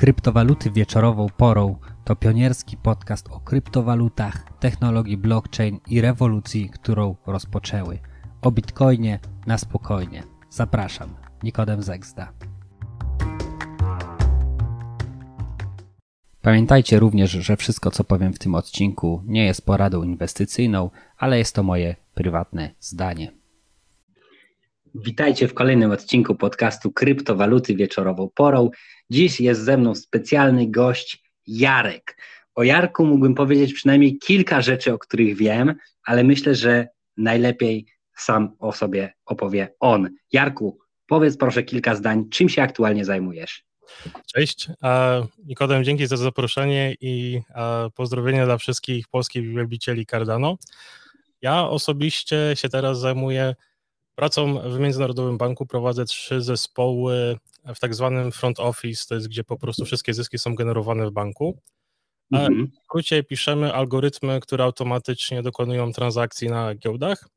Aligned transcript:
Kryptowaluty 0.00 0.70
wieczorową 0.70 1.26
porą 1.36 1.76
to 2.04 2.16
pionierski 2.16 2.76
podcast 2.76 3.28
o 3.30 3.40
kryptowalutach, 3.40 4.58
technologii 4.60 5.16
blockchain 5.16 5.78
i 5.90 6.00
rewolucji, 6.00 6.70
którą 6.70 7.16
rozpoczęły. 7.26 7.98
O 8.42 8.50
bitcoinie 8.50 9.18
na 9.46 9.58
spokojnie. 9.58 10.22
Zapraszam, 10.50 11.14
Nikodem 11.42 11.82
Zegzda. 11.82 12.32
Pamiętajcie 16.42 16.98
również, 16.98 17.30
że 17.30 17.56
wszystko 17.56 17.90
co 17.90 18.04
powiem 18.04 18.32
w 18.32 18.38
tym 18.38 18.54
odcinku 18.54 19.22
nie 19.26 19.44
jest 19.44 19.66
poradą 19.66 20.02
inwestycyjną, 20.02 20.90
ale 21.18 21.38
jest 21.38 21.54
to 21.54 21.62
moje 21.62 21.96
prywatne 22.14 22.70
zdanie. 22.78 23.32
Witajcie 24.94 25.48
w 25.48 25.54
kolejnym 25.54 25.90
odcinku 25.90 26.34
podcastu 26.34 26.92
Kryptowaluty 26.92 27.76
wieczorową 27.76 28.28
porą. 28.34 28.70
Dziś 29.10 29.40
jest 29.40 29.64
ze 29.64 29.76
mną 29.76 29.94
specjalny 29.94 30.70
gość 30.70 31.22
Jarek. 31.46 32.16
O 32.54 32.62
Jarku 32.62 33.06
mógłbym 33.06 33.34
powiedzieć 33.34 33.72
przynajmniej 33.72 34.18
kilka 34.18 34.62
rzeczy, 34.62 34.92
o 34.92 34.98
których 34.98 35.36
wiem, 35.36 35.74
ale 36.04 36.24
myślę, 36.24 36.54
że 36.54 36.88
najlepiej 37.16 37.86
sam 38.16 38.56
o 38.58 38.72
sobie 38.72 39.12
opowie 39.24 39.74
on. 39.80 40.10
Jarku, 40.32 40.78
powiedz 41.06 41.36
proszę 41.36 41.62
kilka 41.62 41.94
zdań, 41.94 42.28
czym 42.30 42.48
się 42.48 42.62
aktualnie 42.62 43.04
zajmujesz? 43.04 43.64
Cześć. 44.34 44.68
Nikodem, 45.44 45.84
dzięki 45.84 46.06
za 46.06 46.16
zaproszenie 46.16 46.94
i 47.00 47.40
pozdrowienia 47.94 48.44
dla 48.44 48.58
wszystkich 48.58 49.08
polskich 49.08 49.54
wielbicieli 49.54 50.06
Cardano. 50.06 50.56
Ja 51.42 51.68
osobiście 51.68 52.52
się 52.54 52.68
teraz 52.68 53.00
zajmuję 53.00 53.54
pracą 54.14 54.70
w 54.70 54.78
Międzynarodowym 54.78 55.38
Banku, 55.38 55.66
prowadzę 55.66 56.04
trzy 56.04 56.42
zespoły 56.42 57.38
w 57.74 57.80
tak 57.80 57.94
zwanym 57.94 58.32
front 58.32 58.60
office, 58.60 59.04
to 59.08 59.14
jest 59.14 59.28
gdzie 59.28 59.44
po 59.44 59.58
prostu 59.58 59.84
wszystkie 59.84 60.14
zyski 60.14 60.38
są 60.38 60.54
generowane 60.54 61.06
w 61.06 61.12
banku. 61.12 61.58
Mhm. 62.32 62.66
W 62.66 62.84
skrócie 62.84 63.22
piszemy 63.22 63.74
algorytmy, 63.74 64.40
które 64.40 64.64
automatycznie 64.64 65.42
dokonują 65.42 65.92
transakcji 65.92 66.48
na 66.48 66.74
giełdach. 66.74 67.28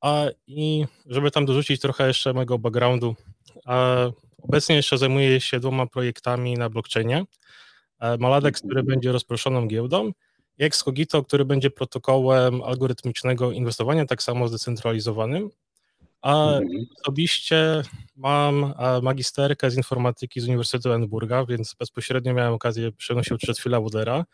A 0.00 0.24
i 0.46 0.84
żeby 1.06 1.30
tam 1.30 1.46
dorzucić 1.46 1.80
trochę 1.80 2.06
jeszcze 2.08 2.32
mojego 2.32 2.58
backgroundu, 2.58 3.16
obecnie 4.42 4.76
jeszcze 4.76 4.98
zajmuję 4.98 5.40
się 5.40 5.60
dwoma 5.60 5.86
projektami 5.86 6.54
na 6.54 6.68
blockchainie. 6.68 7.24
Maladex, 8.18 8.62
który 8.62 8.82
będzie 8.82 9.12
rozproszoną 9.12 9.66
giełdą 9.66 10.12
i 10.58 10.64
Excogito, 10.64 11.24
który 11.24 11.44
będzie 11.44 11.70
protokołem 11.70 12.62
algorytmicznego 12.62 13.52
inwestowania, 13.52 14.06
tak 14.06 14.22
samo 14.22 14.48
zdecentralizowanym. 14.48 15.50
A 16.22 16.52
mhm. 16.52 16.86
osobiście 17.02 17.82
mam 18.16 18.74
magisterkę 19.02 19.70
z 19.70 19.76
informatyki 19.76 20.40
z 20.40 20.48
Uniwersytetu 20.48 20.92
Edynburga, 20.92 21.46
więc 21.46 21.74
bezpośrednio 21.78 22.34
miałem 22.34 22.52
okazję 22.52 22.92
przenosić 22.92 23.38
przed 23.38 23.58
chwilę 23.58 23.80
Wudera. 23.80 24.24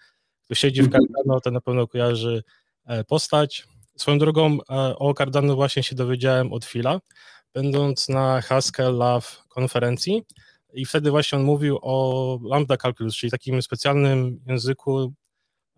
Kto 0.45 0.55
siedzi 0.55 0.83
w 0.83 0.85
mhm. 0.85 1.05
Cardano, 1.05 1.41
to 1.41 1.51
na 1.51 1.61
pewno 1.61 1.87
kojarzy 1.87 2.43
e, 2.85 3.05
postać. 3.05 3.67
Swoją 3.97 4.19
drogą 4.19 4.59
e, 4.71 4.97
o 4.99 5.15
Cardano 5.15 5.55
właśnie 5.55 5.83
się 5.83 5.97
dowiedziałem 5.97 6.53
od 6.53 6.65
Phila, 6.65 7.01
będąc 7.55 8.09
na 8.09 8.41
Haskell 8.41 8.97
Love 8.97 9.27
konferencji 9.49 10.23
i 10.73 10.87
wtedy 10.87 11.11
właśnie 11.11 11.39
on 11.39 11.45
mówił 11.45 11.79
o 11.83 12.39
Lambda 12.43 12.77
Calculus, 12.77 13.17
czyli 13.17 13.31
takim 13.31 13.63
specjalnym 13.63 14.41
języku, 14.47 15.13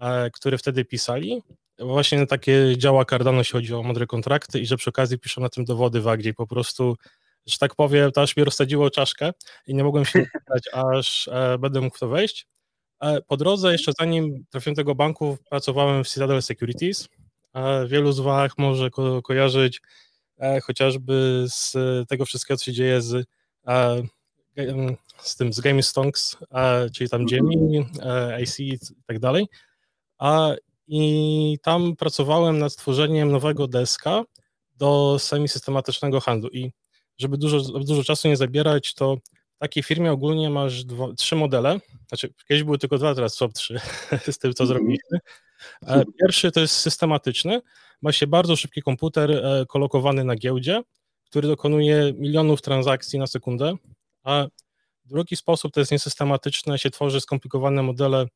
e, 0.00 0.30
który 0.30 0.58
wtedy 0.58 0.84
pisali 0.84 1.42
właśnie 1.78 2.26
takie 2.26 2.74
działa 2.78 3.04
Cardano, 3.04 3.38
jeśli 3.38 3.52
chodzi 3.52 3.74
o 3.74 3.82
mądre 3.82 4.06
kontrakty 4.06 4.60
i 4.60 4.66
że 4.66 4.76
przy 4.76 4.90
okazji 4.90 5.18
piszą 5.18 5.40
na 5.40 5.48
tym 5.48 5.64
dowody 5.64 6.00
w 6.00 6.16
gdzie 6.16 6.34
po 6.34 6.46
prostu, 6.46 6.96
że 7.46 7.58
tak 7.58 7.74
powiem, 7.74 8.12
to 8.12 8.22
aż 8.22 8.36
mi 8.36 8.44
rozsadziło 8.44 8.90
czaszkę 8.90 9.32
i 9.66 9.74
nie 9.74 9.84
mogłem 9.84 10.04
się 10.04 10.24
pytać, 10.32 10.62
aż 10.72 11.28
e, 11.28 11.58
będę 11.58 11.80
mógł 11.80 11.96
w 11.96 12.00
to 12.00 12.08
wejść. 12.08 12.46
E, 13.00 13.20
po 13.20 13.36
drodze, 13.36 13.72
jeszcze 13.72 13.92
zanim 13.98 14.44
trafiłem 14.50 14.74
do 14.74 14.80
tego 14.80 14.94
banku, 14.94 15.38
pracowałem 15.50 16.04
w 16.04 16.08
Citadel 16.08 16.42
Securities. 16.42 17.08
E, 17.54 17.86
wielu 17.86 18.12
z 18.12 18.20
Was 18.20 18.52
może 18.58 18.90
ko 18.90 19.22
kojarzyć 19.22 19.80
e, 20.38 20.60
chociażby 20.60 21.44
z 21.48 21.76
tego 22.08 22.24
wszystkiego, 22.24 22.58
co 22.58 22.64
się 22.64 22.72
dzieje 22.72 23.02
z, 23.02 23.28
e, 23.66 24.02
z 25.18 25.36
tym, 25.36 25.52
z 25.52 25.60
Game 25.60 25.82
Stonks, 25.82 26.36
e, 26.54 26.90
czyli 26.90 27.10
tam 27.10 27.26
Jamie, 27.30 27.84
AC 28.42 28.60
i 28.60 28.78
tak 29.06 29.18
dalej. 29.18 29.46
A 30.18 30.54
i 30.88 31.58
tam 31.62 31.96
pracowałem 31.96 32.58
nad 32.58 32.72
stworzeniem 32.72 33.32
nowego 33.32 33.68
deska 33.68 34.24
do 34.76 35.16
semi-systematycznego 35.18 36.20
handlu. 36.20 36.50
I 36.50 36.72
żeby 37.18 37.38
dużo, 37.38 37.60
dużo 37.60 38.04
czasu 38.04 38.28
nie 38.28 38.36
zabierać, 38.36 38.94
to 38.94 39.16
w 39.56 39.58
takiej 39.58 39.82
firmie 39.82 40.12
ogólnie 40.12 40.50
masz 40.50 40.84
dwa, 40.84 41.12
trzy 41.14 41.36
modele, 41.36 41.80
znaczy 42.08 42.34
kiedyś 42.48 42.62
były 42.62 42.78
tylko 42.78 42.98
dwa, 42.98 43.14
teraz 43.14 43.34
są 43.34 43.52
trzy. 43.52 43.80
Z 44.30 44.38
tym, 44.38 44.54
co 44.54 44.64
mhm. 44.64 44.66
zrobiliśmy. 44.66 45.18
E, 45.86 46.04
pierwszy 46.20 46.52
to 46.52 46.60
jest 46.60 46.76
systematyczny, 46.76 47.60
ma 48.02 48.12
się 48.12 48.26
bardzo 48.26 48.56
szybki 48.56 48.82
komputer 48.82 49.30
e, 49.30 49.66
kolokowany 49.68 50.24
na 50.24 50.36
giełdzie, 50.36 50.82
który 51.24 51.48
dokonuje 51.48 52.12
milionów 52.16 52.62
transakcji 52.62 53.18
na 53.18 53.26
sekundę, 53.26 53.74
a 54.22 54.46
drugi 55.08 55.36
sposób 55.36 55.72
to 55.72 55.80
jest 55.80 55.92
niesystematyczne, 55.92 56.78
się 56.78 56.90
tworzy 56.90 57.20
skomplikowane 57.20 57.82
modele 57.82 58.26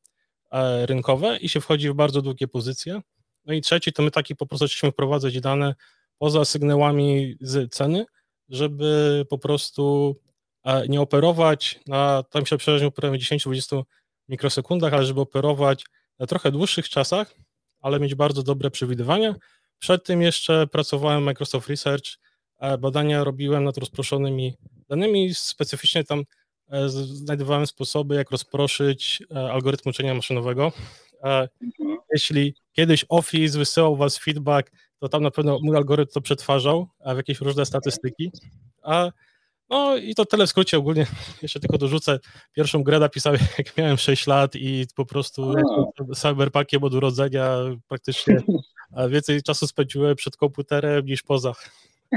rynkowe 0.85 1.37
i 1.37 1.49
się 1.49 1.61
wchodzi 1.61 1.89
w 1.89 1.93
bardzo 1.93 2.21
długie 2.21 2.47
pozycje. 2.47 3.01
No 3.45 3.53
i 3.53 3.61
trzeci 3.61 3.93
to 3.93 4.03
my 4.03 4.11
taki 4.11 4.35
po 4.35 4.45
prostu 4.45 4.65
chcieliśmy 4.65 4.91
wprowadzać 4.91 5.39
dane 5.39 5.75
poza 6.17 6.45
sygnałami 6.45 7.35
z 7.41 7.73
ceny, 7.73 8.05
żeby 8.49 9.25
po 9.29 9.37
prostu 9.37 10.15
e, 10.63 10.87
nie 10.87 11.01
operować 11.01 11.79
na, 11.87 12.23
tam 12.23 12.45
się 12.45 12.57
przeważnie 12.57 12.87
operujemy 12.87 13.17
10-20 13.17 13.83
mikrosekundach, 14.29 14.93
ale 14.93 15.05
żeby 15.05 15.21
operować 15.21 15.85
na 16.19 16.25
trochę 16.25 16.51
dłuższych 16.51 16.89
czasach, 16.89 17.35
ale 17.81 17.99
mieć 17.99 18.15
bardzo 18.15 18.43
dobre 18.43 18.71
przewidywania. 18.71 19.35
Przed 19.79 20.05
tym 20.05 20.21
jeszcze 20.21 20.67
pracowałem 20.67 21.21
w 21.21 21.25
Microsoft 21.25 21.69
Research, 21.69 22.05
e, 22.59 22.77
badania 22.77 23.23
robiłem 23.23 23.63
nad 23.63 23.77
rozproszonymi 23.77 24.53
danymi, 24.89 25.33
specyficznie 25.33 26.03
tam 26.03 26.23
E, 26.23 26.42
znajdowałem 26.85 27.67
sposoby, 27.67 28.15
jak 28.15 28.31
rozproszyć 28.31 29.23
e, 29.31 29.51
algorytm 29.51 29.89
uczenia 29.89 30.13
maszynowego. 30.13 30.71
E, 31.23 31.49
mhm. 31.61 31.97
Jeśli 32.13 32.55
kiedyś 32.71 33.05
Office 33.09 33.57
wysyłał 33.57 33.95
was 33.95 34.17
feedback, 34.17 34.71
to 34.99 35.09
tam 35.09 35.23
na 35.23 35.31
pewno 35.31 35.59
mój 35.61 35.77
algorytm 35.77 36.11
to 36.13 36.21
przetwarzał 36.21 36.87
w 37.05 37.17
jakieś 37.17 37.41
różne 37.41 37.65
statystyki. 37.65 38.31
A, 38.83 39.11
no 39.69 39.97
i 39.97 40.15
to 40.15 40.25
tyle 40.25 40.47
w 40.47 40.49
skrócie 40.49 40.77
ogólnie. 40.77 41.05
Jeszcze 41.41 41.59
tylko 41.59 41.77
dorzucę. 41.77 42.19
Pierwszą 42.53 42.83
grę 42.83 42.99
napisałem 42.99 43.41
jak 43.57 43.77
miałem 43.77 43.97
6 43.97 44.27
lat 44.27 44.55
i 44.55 44.85
po 44.95 45.05
prostu 45.05 45.53
cyberpunkiem 46.15 46.83
od 46.83 46.93
urodzenia 46.93 47.57
praktycznie 47.87 48.41
więcej 49.09 49.43
czasu 49.43 49.67
spędziłem 49.67 50.15
przed 50.15 50.37
komputerem 50.37 51.05
niż 51.05 51.23
poza. 51.23 51.53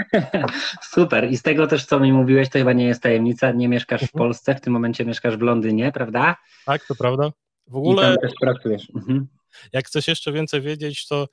Super. 0.95 1.31
I 1.31 1.37
z 1.37 1.43
tego 1.43 1.67
też, 1.67 1.85
co 1.85 2.01
mi 2.01 2.13
mówiłeś, 2.13 2.49
to 2.49 2.59
chyba 2.59 2.73
nie 2.73 2.87
jest 2.87 3.03
tajemnica. 3.03 3.51
Nie 3.51 3.69
mieszkasz 3.69 4.01
w 4.01 4.15
mhm. 4.15 4.19
Polsce, 4.19 4.55
w 4.55 4.61
tym 4.61 4.73
momencie 4.73 5.05
mieszkasz 5.05 5.37
w 5.37 5.41
Londynie, 5.41 5.93
prawda? 5.93 6.37
Tak, 6.67 6.87
to 6.87 6.95
prawda. 6.95 7.31
W 7.67 7.77
ogóle. 7.77 8.03
I 8.03 8.07
tam 8.07 8.17
też 8.17 8.33
pracujesz. 8.41 8.91
Mhm. 8.95 9.27
Jak 9.73 9.87
chcesz 9.87 10.09
jeszcze 10.09 10.33
więcej 10.33 10.61
wiedzieć, 10.61 11.07
to 11.07 11.29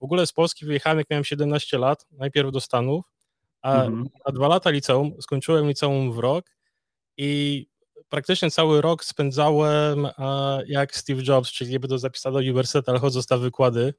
w 0.00 0.04
ogóle 0.04 0.26
z 0.26 0.32
Polski 0.32 0.66
wyjechałem, 0.66 0.98
jak 0.98 1.10
miałem 1.10 1.24
17 1.24 1.78
lat, 1.78 2.06
najpierw 2.10 2.52
do 2.52 2.60
Stanów, 2.60 3.12
a, 3.62 3.82
mhm. 3.82 4.08
a 4.24 4.32
dwa 4.32 4.48
lata 4.48 4.70
liceum, 4.70 5.12
skończyłem 5.20 5.68
liceum 5.68 6.12
w 6.12 6.18
rok 6.18 6.46
i 7.16 7.66
praktycznie 8.10 8.50
cały 8.50 8.80
rok 8.80 9.04
spędzałem 9.04 10.08
jak 10.66 10.96
Steve 10.96 11.22
Jobs, 11.28 11.52
czyli 11.52 11.70
nie 11.70 11.80
będę 11.80 11.98
zapisał 11.98 12.32
do 12.32 12.38
uniwersytetu, 12.38 12.90
ale 12.90 13.00
chodząc 13.00 13.30
na 13.30 13.36
wykłady 13.36 13.94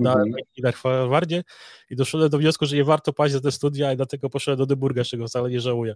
na, 0.00 0.12
mm 0.12 0.24
na 0.62 0.72
Harvardzie 0.72 1.42
i 1.90 1.96
doszedłem 1.96 2.30
do 2.30 2.38
wniosku, 2.38 2.66
że 2.66 2.76
nie 2.76 2.84
warto 2.84 3.12
paść 3.12 3.34
za 3.34 3.40
te 3.40 3.52
studia 3.52 3.92
i 3.92 3.96
dlatego 3.96 4.30
poszedłem 4.30 4.58
do 4.58 4.66
Dyburga, 4.66 5.04
czego 5.04 5.26
wcale 5.26 5.50
nie 5.50 5.60
żałuję. 5.60 5.94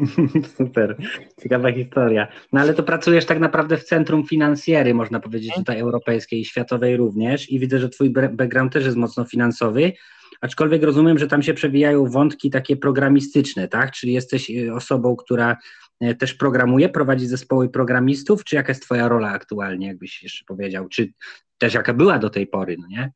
Super, 0.58 0.96
ciekawa 1.42 1.72
historia. 1.72 2.28
No 2.52 2.60
ale 2.60 2.74
to 2.74 2.82
pracujesz 2.82 3.26
tak 3.26 3.38
naprawdę 3.40 3.76
w 3.76 3.84
centrum 3.84 4.26
finansjery, 4.26 4.94
można 4.94 5.20
powiedzieć, 5.20 5.54
tutaj 5.54 5.80
europejskiej 5.80 6.40
i 6.40 6.44
światowej 6.44 6.96
również 6.96 7.50
i 7.50 7.58
widzę, 7.58 7.78
że 7.78 7.88
twój 7.88 8.10
background 8.10 8.72
też 8.72 8.84
jest 8.84 8.96
mocno 8.96 9.24
finansowy, 9.24 9.92
aczkolwiek 10.40 10.82
rozumiem, 10.82 11.18
że 11.18 11.26
tam 11.26 11.42
się 11.42 11.54
przewijają 11.54 12.06
wątki 12.06 12.50
takie 12.50 12.76
programistyczne, 12.76 13.68
tak? 13.68 13.92
Czyli 13.92 14.12
jesteś 14.12 14.50
y, 14.50 14.74
osobą, 14.74 15.16
która 15.16 15.56
E, 15.91 15.91
też 16.18 16.34
programuje, 16.34 16.88
prowadzi 16.88 17.26
zespoły 17.26 17.68
programistów, 17.68 18.44
czy 18.44 18.56
jaka 18.56 18.70
jest 18.70 18.82
twoja 18.82 19.08
rola 19.08 19.28
aktualnie, 19.28 19.86
jakbyś 19.86 20.22
jeszcze 20.22 20.44
powiedział, 20.44 20.88
czy 20.88 21.12
też 21.58 21.74
jaka 21.74 21.94
była 21.94 22.18
do 22.18 22.30
tej 22.30 22.46
pory, 22.46 22.76
no 22.80 22.86
nie? 22.88 23.12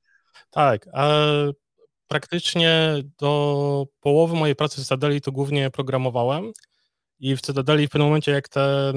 Tak, 0.51 0.87
praktycznie 2.09 2.95
do 3.19 3.87
połowy 4.01 4.35
mojej 4.37 4.57
pracy 4.57 4.81
w 4.81 4.85
Cytadeli 4.85 5.21
to 5.21 5.33
głównie 5.33 5.71
programowałem 5.71 6.53
i 7.19 7.37
w 7.37 7.41
Cytadeli 7.41 7.87
w 7.87 7.91
pewnym 7.91 8.09
momencie 8.09 8.33
jak 8.33 8.49
te 8.49 8.61
e, 8.61 8.93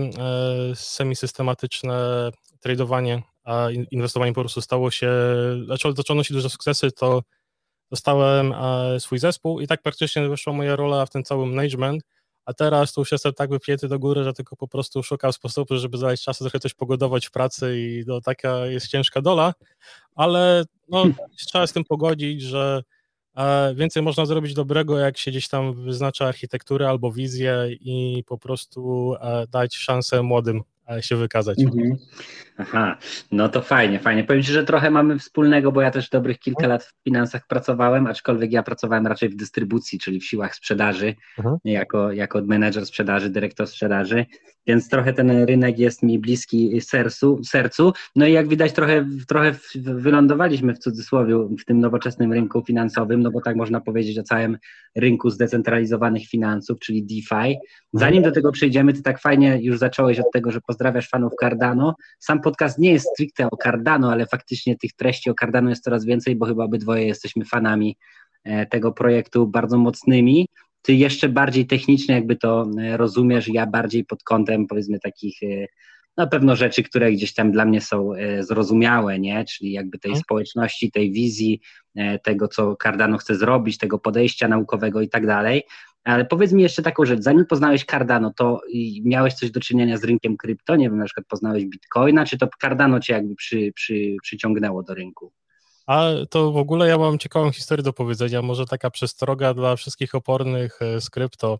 semi-systematyczne 0.76 2.30
tradowanie, 2.60 3.22
a 3.44 3.68
inwestowanie 3.92 4.34
po 4.34 4.42
prostu 4.42 4.62
stało 4.62 4.92
się, 4.92 5.12
zaczęło, 5.68 5.96
zaczęło 5.96 6.18
nosić 6.18 6.34
duże 6.34 6.50
sukcesy, 6.50 6.92
to 6.92 7.24
dostałem 7.92 8.54
e, 8.54 9.00
swój 9.00 9.20
zespół 9.20 9.60
i 9.60 9.68
tak 9.68 9.82
praktycznie 9.82 10.30
wyszła 10.30 10.54
moja 10.54 10.76
rola 10.76 11.06
w 11.06 11.10
ten 11.10 11.24
cały 11.24 11.46
management, 11.46 12.04
a 12.50 12.54
teraz 12.54 12.94
to 12.94 13.02
już 13.02 13.12
jestem 13.12 13.34
tak 13.34 13.50
wypięty 13.50 13.88
do 13.88 14.00
góry, 14.00 14.24
że 14.24 14.34
tylko 14.34 14.56
po 14.56 14.68
prostu 14.68 15.04
szukam 15.04 15.34
sposobu, 15.34 15.78
żeby 15.78 15.98
znaleźć 15.98 16.24
czas, 16.24 16.38
trochę 16.38 16.60
coś 16.60 16.74
pogodować 16.74 17.28
w 17.28 17.32
pracy 17.32 17.80
i 17.80 18.04
no, 18.08 18.22
taka 18.22 18.66
jest 18.66 18.88
ciężka 18.88 19.22
dola, 19.22 19.54
ale 20.16 20.64
no, 20.90 21.06
trzeba 21.48 21.68
z 21.68 21.74
tym 21.74 21.84
pogodzić, 21.84 22.42
że 22.42 22.84
e, 23.36 23.74
więcej 23.76 24.04
można 24.04 24.26
zrobić 24.26 24.54
dobrego, 24.54 24.98
jak 24.98 25.18
się 25.18 25.32
gdzieś 25.32 25.48
tam 25.48 25.74
wyznacza 25.74 26.28
architekturę 26.28 26.90
albo 26.90 27.12
wizję 27.12 27.70
i 27.72 28.24
po 28.28 28.38
prostu 28.38 29.14
e, 29.22 29.48
dać 29.48 29.76
szansę 29.76 30.24
młodym 30.24 30.62
się 31.02 31.16
wykazać. 31.16 31.60
Mhm. 31.60 31.98
Aha, 32.58 32.98
no 33.32 33.50
to 33.50 33.62
fajnie, 33.62 34.00
fajnie. 34.00 34.24
Powiem 34.24 34.44
Ci, 34.44 34.52
że 34.52 34.64
trochę 34.64 34.92
mamy 34.92 35.20
wspólnego, 35.20 35.72
bo 35.72 35.82
ja 35.82 35.92
też 35.92 36.10
dobrych 36.10 36.40
kilka 36.40 36.68
lat 36.68 36.84
w 36.84 37.04
finansach 37.04 37.48
pracowałem, 37.48 38.08
aczkolwiek 38.08 38.52
ja 38.52 38.64
pracowałem 38.64 39.08
raczej 39.08 39.30
w 39.30 39.36
dystrybucji, 39.36 40.00
czyli 40.00 40.20
w 40.20 40.26
siłach 40.26 40.56
sprzedaży, 40.56 41.16
mhm. 41.38 41.58
jako, 41.64 42.12
jako 42.12 42.42
menedżer 42.42 42.86
sprzedaży, 42.86 43.30
dyrektor 43.30 43.68
sprzedaży, 43.68 44.26
więc 44.68 44.90
trochę 44.90 45.14
ten 45.14 45.32
rynek 45.32 45.80
jest 45.80 46.04
mi 46.04 46.20
bliski 46.20 46.82
sercu, 46.82 47.44
sercu. 47.44 47.94
No 48.16 48.28
i 48.28 48.34
jak 48.34 48.48
widać 48.48 48.74
trochę, 48.74 49.06
trochę 49.28 49.56
wylądowaliśmy 49.76 50.74
w 50.74 50.80
cudzysłowie 50.80 51.36
w 51.60 51.66
tym 51.66 51.80
nowoczesnym 51.80 52.34
rynku 52.34 52.64
finansowym, 52.68 53.24
no 53.24 53.32
bo 53.32 53.42
tak 53.42 53.56
można 53.56 53.82
powiedzieć 53.82 54.20
o 54.20 54.24
całym 54.24 54.58
rynku 54.96 55.30
zdecentralizowanych 55.30 56.28
finansów, 56.28 56.80
czyli 56.80 57.04
DeFi. 57.04 57.58
Zanim 57.94 58.24
do 58.24 58.32
tego 58.32 58.52
przejdziemy, 58.52 58.94
ty 58.94 59.02
tak 59.02 59.20
fajnie 59.20 59.60
już 59.62 59.78
zacząłeś 59.78 60.20
od 60.20 60.32
tego, 60.34 60.52
że 60.52 60.62
pozdrawiasz 60.80 61.10
fanów 61.10 61.34
Cardano. 61.40 61.96
Sam 62.20 62.42
podcast 62.42 62.80
nie 62.80 62.92
jest 62.92 63.10
stricte 63.14 63.48
o 63.52 63.58
Cardano, 63.58 64.12
ale 64.12 64.26
faktycznie 64.26 64.78
tych 64.78 64.94
treści 64.94 65.30
o 65.30 65.34
Cardano 65.40 65.70
jest 65.70 65.84
coraz 65.84 66.06
więcej, 66.06 66.36
bo 66.36 66.46
chyba 66.46 66.64
obydwoje 66.64 67.06
jesteśmy 67.06 67.46
fanami 67.46 67.98
e, 68.44 68.66
tego 68.66 68.92
projektu 68.92 69.48
bardzo 69.48 69.78
mocnymi 69.78 70.48
ty 70.82 70.94
jeszcze 70.94 71.30
bardziej 71.30 71.68
technicznie 71.68 72.16
jakby 72.16 72.36
to 72.36 72.66
e, 72.82 72.98
rozumiesz, 72.98 73.48
ja 73.48 73.66
bardziej 73.66 74.06
pod 74.06 74.24
kątem 74.24 74.68
powiedzmy 74.68 75.00
takich 75.00 75.44
e, 75.44 75.66
na 76.18 76.28
pewno 76.28 76.56
rzeczy, 76.56 76.84
które 76.84 77.12
gdzieś 77.12 77.34
tam 77.34 77.52
dla 77.52 77.66
mnie 77.66 77.82
są 77.82 78.12
zrozumiałe, 78.40 79.20
nie? 79.20 79.46
Czyli 79.46 79.72
jakby 79.72 80.00
tej 80.00 80.10
mhm. 80.12 80.24
społeczności, 80.24 80.92
tej 80.92 81.12
wizji, 81.12 81.62
tego, 82.24 82.48
co 82.48 82.76
Cardano 82.84 83.18
chce 83.18 83.36
zrobić, 83.36 83.78
tego 83.78 84.00
podejścia 84.00 84.48
naukowego 84.48 85.02
i 85.02 85.10
tak 85.10 85.28
dalej. 85.28 85.64
Ale 86.10 86.26
powiedz 86.26 86.52
mi 86.52 86.64
jeszcze 86.64 86.82
taką 86.82 87.06
rzecz, 87.06 87.22
zanim 87.22 87.46
poznałeś 87.46 87.86
Cardano, 87.86 88.34
to 88.34 88.62
miałeś 89.04 89.34
coś 89.34 89.52
do 89.52 89.60
czynienia 89.60 89.98
z 89.98 90.04
rynkiem 90.04 90.38
krypto, 90.38 90.76
nie 90.76 90.90
wiem, 90.90 90.98
na 90.98 91.06
przykład 91.06 91.28
poznałeś 91.28 91.66
Bitcoina, 91.66 92.26
czy 92.26 92.38
to 92.38 92.48
Cardano 92.62 93.00
cię 93.00 93.14
jakby 93.14 93.36
przy, 93.36 93.72
przy, 93.76 94.16
przyciągnęło 94.24 94.84
do 94.84 94.94
rynku? 94.94 95.32
A 95.88 96.10
to 96.30 96.52
w 96.52 96.58
ogóle 96.58 96.88
ja 96.88 96.98
mam 96.98 97.18
ciekawą 97.18 97.52
historię 97.52 97.84
do 97.84 97.94
powiedzenia, 97.94 98.42
może 98.42 98.66
taka 98.66 98.90
przestroga 98.90 99.54
dla 99.54 99.76
wszystkich 99.76 100.16
opornych 100.16 100.82
e, 100.82 101.02
z 101.02 101.10
krypto. 101.10 101.60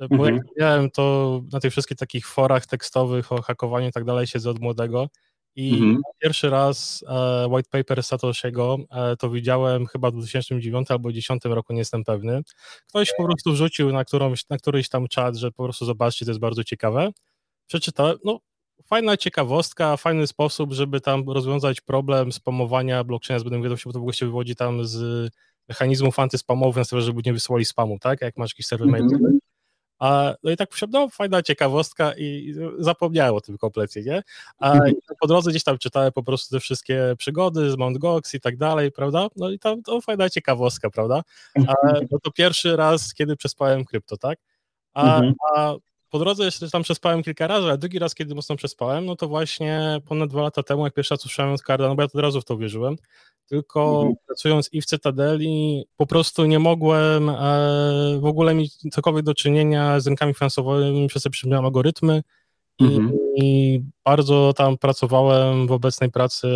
E, 0.00 0.08
bo 0.08 0.14
mhm. 0.14 0.34
jak 0.34 0.46
widziałem 0.46 0.90
to 0.90 1.40
na 1.52 1.60
tych 1.60 1.72
wszystkich 1.72 1.98
takich 1.98 2.26
forach 2.26 2.66
tekstowych 2.66 3.32
o 3.32 3.42
hakowaniu 3.42 3.88
i 3.88 3.92
tak 3.92 4.04
dalej 4.04 4.26
siedzę 4.26 4.50
od 4.50 4.60
młodego 4.60 5.08
i 5.56 5.72
mhm. 5.72 6.00
pierwszy 6.18 6.50
raz 6.50 7.04
e, 7.08 7.48
white 7.48 7.68
paper 7.70 8.02
Satoshiego 8.02 8.78
e, 8.90 9.16
to 9.16 9.30
widziałem 9.30 9.86
chyba 9.86 10.10
w 10.10 10.14
2009 10.14 10.90
albo 10.90 11.02
2010 11.02 11.44
roku, 11.44 11.72
nie 11.72 11.78
jestem 11.78 12.04
pewny. 12.04 12.42
Ktoś 12.88 13.12
po 13.16 13.24
prostu 13.24 13.52
wrzucił 13.52 13.92
na, 13.92 14.04
którąś, 14.04 14.48
na 14.48 14.58
któryś 14.58 14.88
tam 14.88 15.08
czat, 15.08 15.36
że 15.36 15.50
po 15.50 15.64
prostu 15.64 15.84
zobaczcie, 15.84 16.24
to 16.24 16.30
jest 16.30 16.40
bardzo 16.40 16.64
ciekawe. 16.64 17.10
Przeczytałem, 17.66 18.16
no 18.24 18.40
fajna 18.84 19.16
ciekawostka, 19.16 19.96
fajny 19.96 20.26
sposób, 20.26 20.72
żeby 20.72 21.00
tam 21.00 21.30
rozwiązać 21.30 21.80
problem 21.80 22.32
spamowania 22.32 23.04
blockchaina 23.04 23.38
z 23.38 23.42
będę 23.42 23.62
wiedział, 23.62 23.78
bo 23.84 23.92
to 23.92 23.98
w 23.98 24.02
ogóle 24.02 24.14
się 24.14 24.26
wywodzi 24.26 24.56
tam 24.56 24.86
z 24.86 25.30
mechanizmów 25.68 26.18
antyspamowych, 26.18 26.76
na 26.76 26.84
serwerze, 26.84 27.06
żeby 27.06 27.22
nie 27.26 27.32
wysłali 27.32 27.64
spamu, 27.64 27.98
tak? 27.98 28.20
Jak 28.20 28.36
masz 28.36 28.50
jakiś 28.50 28.66
serwer 28.66 28.88
mm 28.88 29.08
-hmm. 29.08 29.38
A, 30.02 30.34
no 30.42 30.50
i 30.50 30.56
tak 30.56 30.70
no 30.92 31.08
fajna 31.08 31.42
ciekawostka 31.42 32.12
i 32.16 32.54
zapomniałem 32.78 33.34
o 33.34 33.40
tym 33.40 33.58
kompletnie, 33.58 34.02
nie? 34.02 34.22
A 34.58 34.72
mhm. 34.72 34.94
po 35.20 35.26
drodze 35.26 35.50
gdzieś 35.50 35.64
tam 35.64 35.78
czytałem 35.78 36.12
po 36.12 36.22
prostu 36.22 36.54
te 36.54 36.60
wszystkie 36.60 37.14
przygody 37.18 37.70
z 37.70 37.76
Mount 37.76 37.98
Gox 37.98 38.34
i 38.34 38.40
tak 38.40 38.56
dalej, 38.56 38.92
prawda? 38.92 39.26
No 39.36 39.50
i 39.50 39.58
tam 39.58 39.82
to 39.82 40.00
fajna 40.00 40.30
ciekawostka, 40.30 40.90
prawda? 40.90 41.22
A, 41.66 41.72
no 42.10 42.18
to 42.22 42.30
pierwszy 42.30 42.76
raz, 42.76 43.14
kiedy 43.14 43.36
przespałem 43.36 43.84
krypto, 43.84 44.16
tak? 44.16 44.38
A, 44.94 45.16
mhm. 45.16 45.34
a 45.56 45.74
po 46.12 46.18
drodze 46.18 46.44
jeszcze 46.44 46.70
tam 46.70 46.82
przespałem 46.82 47.22
kilka 47.22 47.46
razy, 47.46 47.66
ale 47.66 47.78
drugi 47.78 47.98
raz, 47.98 48.14
kiedy 48.14 48.34
mocno 48.34 48.56
przespałem, 48.56 49.06
no 49.06 49.16
to 49.16 49.28
właśnie 49.28 50.00
ponad 50.08 50.30
dwa 50.30 50.42
lata 50.42 50.62
temu, 50.62 50.84
jak 50.84 50.94
pierwszy 50.94 51.14
raz 51.14 51.20
usłyszałem 51.20 51.54
od 51.54 51.62
Cardano, 51.62 51.94
bo 51.94 52.02
ja 52.02 52.06
od 52.06 52.14
razu 52.14 52.40
w 52.40 52.44
to 52.44 52.56
wierzyłem, 52.56 52.96
tylko 53.48 53.96
mhm. 53.96 54.14
pracując 54.26 54.68
i 54.72 54.80
w 54.80 54.86
Cytadeli 54.86 55.84
po 55.96 56.06
prostu 56.06 56.44
nie 56.44 56.58
mogłem 56.58 57.28
e, 57.28 57.34
w 58.20 58.24
ogóle 58.24 58.54
mieć 58.54 58.76
cokolwiek 58.92 59.24
do 59.24 59.34
czynienia 59.34 60.00
z 60.00 60.06
rynkami 60.06 60.34
finansowymi, 60.34 61.08
przez 61.08 61.22
to 61.22 61.30
przyjmowałem 61.30 61.64
algorytmy 61.64 62.22
mhm. 62.80 63.12
i, 63.36 63.44
i, 63.44 63.80
bardzo 64.04 64.52
tam 64.56 64.78
pracowałem 64.78 65.66
w 65.66 65.72
obecnej 65.72 66.10
pracy 66.10 66.48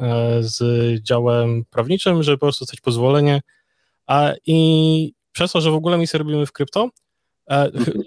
e, 0.00 0.38
z 0.40 0.62
działem 1.02 1.64
prawniczym, 1.70 2.22
żeby 2.22 2.38
po 2.38 2.46
prostu 2.46 2.64
dostać 2.64 2.80
pozwolenie 2.80 3.40
a, 4.06 4.32
i 4.46 5.12
przez 5.32 5.52
to, 5.52 5.60
że 5.60 5.70
w 5.70 5.74
ogóle 5.74 5.98
misję 5.98 6.18
robimy 6.18 6.46
w 6.46 6.52
krypto, 6.52 6.90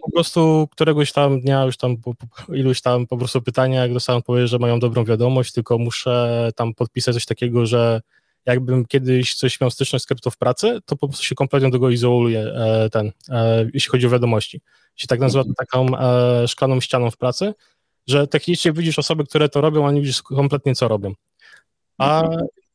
po 0.02 0.12
prostu 0.14 0.68
któregoś 0.72 1.12
tam 1.12 1.42
dnia, 1.42 1.64
już 1.64 1.78
tam 1.78 1.98
po, 1.98 2.14
po, 2.16 2.56
iluś 2.56 2.82
tam 2.82 3.08
po 3.08 3.18
prostu 3.18 3.42
pytania, 3.42 3.82
jak 3.82 3.94
dostałem 3.94 4.20
odpowiedź, 4.20 4.50
że 4.50 4.60
mają 4.60 4.80
dobrą 4.80 5.06
wiadomość, 5.06 5.54
tylko 5.54 5.78
muszę 5.78 6.50
tam 6.56 6.74
podpisać 6.74 7.14
coś 7.14 7.26
takiego, 7.26 7.66
że 7.66 8.02
jakbym 8.46 8.86
kiedyś 8.86 9.36
coś 9.36 9.62
miał 9.62 9.72
styczność 9.72 10.04
z 10.04 10.08
krypto 10.08 10.32
w 10.32 10.38
pracy, 10.38 10.80
to 10.86 10.96
po 10.96 11.08
prostu 11.08 11.26
się 11.26 11.36
kompletnie 11.36 11.70
do 11.70 11.76
tego 11.76 11.90
izoluje 11.90 12.40
e, 12.40 12.90
ten, 12.90 13.12
e, 13.30 13.70
jeśli 13.74 13.90
chodzi 13.90 14.08
o 14.08 14.10
wiadomości. 14.10 14.62
Się 14.96 15.08
tak 15.08 15.20
nazywa 15.20 15.44
taką 15.58 15.88
szklaną 16.48 16.82
ścianą 16.82 17.12
w 17.12 17.18
pracy, 17.18 17.54
że 18.08 18.28
technicznie 18.28 18.74
widzisz 18.74 19.00
osoby, 19.00 19.26
które 19.26 19.50
to 19.50 19.62
robią, 19.62 19.88
a 19.88 19.92
nie 19.92 20.02
widzisz 20.02 20.22
kompletnie 20.22 20.76
co 20.76 20.88
robią. 20.88 21.14
A, 21.98 22.24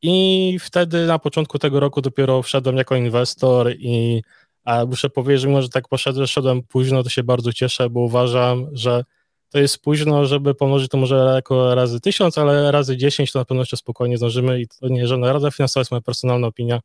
I 0.03 0.59
wtedy 0.61 1.07
na 1.07 1.19
początku 1.19 1.59
tego 1.59 1.81
roku 1.81 2.01
dopiero 2.01 2.43
wszedłem 2.43 2.77
jako 2.77 2.97
inwestor 2.97 3.73
i 3.79 4.23
a 4.65 4.85
muszę 4.87 5.11
powiedzieć, 5.11 5.43
że 5.43 5.49
mimo, 5.49 5.63
że 5.63 5.69
tak 5.69 5.89
poszedłem, 5.89 6.27
szedłem 6.27 6.63
późno, 6.63 7.03
to 7.03 7.09
się 7.09 7.23
bardzo 7.23 7.53
cieszę, 7.53 7.91
bo 7.91 8.01
uważam, 8.01 8.67
że 8.73 9.05
to 9.53 9.59
jest 9.59 9.83
późno, 9.83 10.27
żeby 10.27 10.55
pomnożyć 10.55 10.91
to 10.91 10.99
może 10.99 11.33
jako 11.35 11.75
razy 11.75 12.01
tysiąc, 12.01 12.39
ale 12.39 12.73
razy 12.73 12.97
dziesięć 12.97 13.33
to 13.33 13.39
na 13.39 13.45
pewno 13.45 13.63
jeszcze 13.63 13.77
spokojnie 13.77 14.17
zdążymy 14.17 14.61
i 14.61 14.69
to 14.69 14.89
nie 14.89 15.07
żadna 15.07 15.33
rada 15.33 15.51
finansowa, 15.51 15.81
jest 15.81 15.91
moja 15.91 16.01
personalna 16.01 16.47
opinia. 16.47 16.81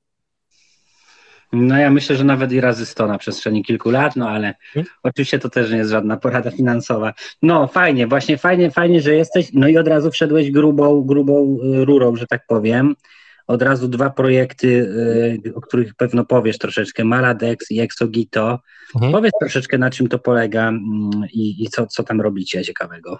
No 1.53 1.77
ja 1.77 1.89
myślę, 1.89 2.15
że 2.15 2.23
nawet 2.23 2.51
i 2.51 2.61
razy 2.61 2.85
100 2.85 3.07
na 3.07 3.17
przestrzeni 3.17 3.63
kilku 3.63 3.89
lat, 3.89 4.15
no 4.15 4.29
ale 4.29 4.53
hmm? 4.73 4.93
oczywiście 5.03 5.39
to 5.39 5.49
też 5.49 5.71
nie 5.71 5.77
jest 5.77 5.91
żadna 5.91 6.17
porada 6.17 6.51
finansowa. 6.51 7.13
No 7.41 7.67
fajnie, 7.67 8.07
właśnie 8.07 8.37
fajnie, 8.37 8.71
fajnie, 8.71 9.01
że 9.01 9.15
jesteś, 9.15 9.49
no 9.53 9.67
i 9.67 9.77
od 9.77 9.87
razu 9.87 10.11
wszedłeś 10.11 10.51
grubą, 10.51 11.01
grubą 11.01 11.57
y, 11.63 11.85
rurą, 11.85 12.15
że 12.15 12.27
tak 12.27 12.41
powiem 12.47 12.95
od 13.47 13.61
razu 13.61 13.87
dwa 13.87 14.09
projekty, 14.09 14.67
y, 14.67 15.53
o 15.55 15.61
których 15.61 15.95
pewno 15.95 16.25
powiesz 16.25 16.57
troszeczkę, 16.57 17.03
Maladex 17.03 17.71
i 17.71 17.79
Exogito. 17.79 18.59
Mhm. 18.95 19.11
Powiedz 19.11 19.33
troszeczkę, 19.39 19.77
na 19.77 19.89
czym 19.89 20.07
to 20.07 20.19
polega 20.19 20.67
mm, 20.67 21.11
i, 21.33 21.63
i 21.63 21.69
co, 21.69 21.87
co 21.87 22.03
tam 22.03 22.21
robicie 22.21 22.63
ciekawego. 22.63 23.17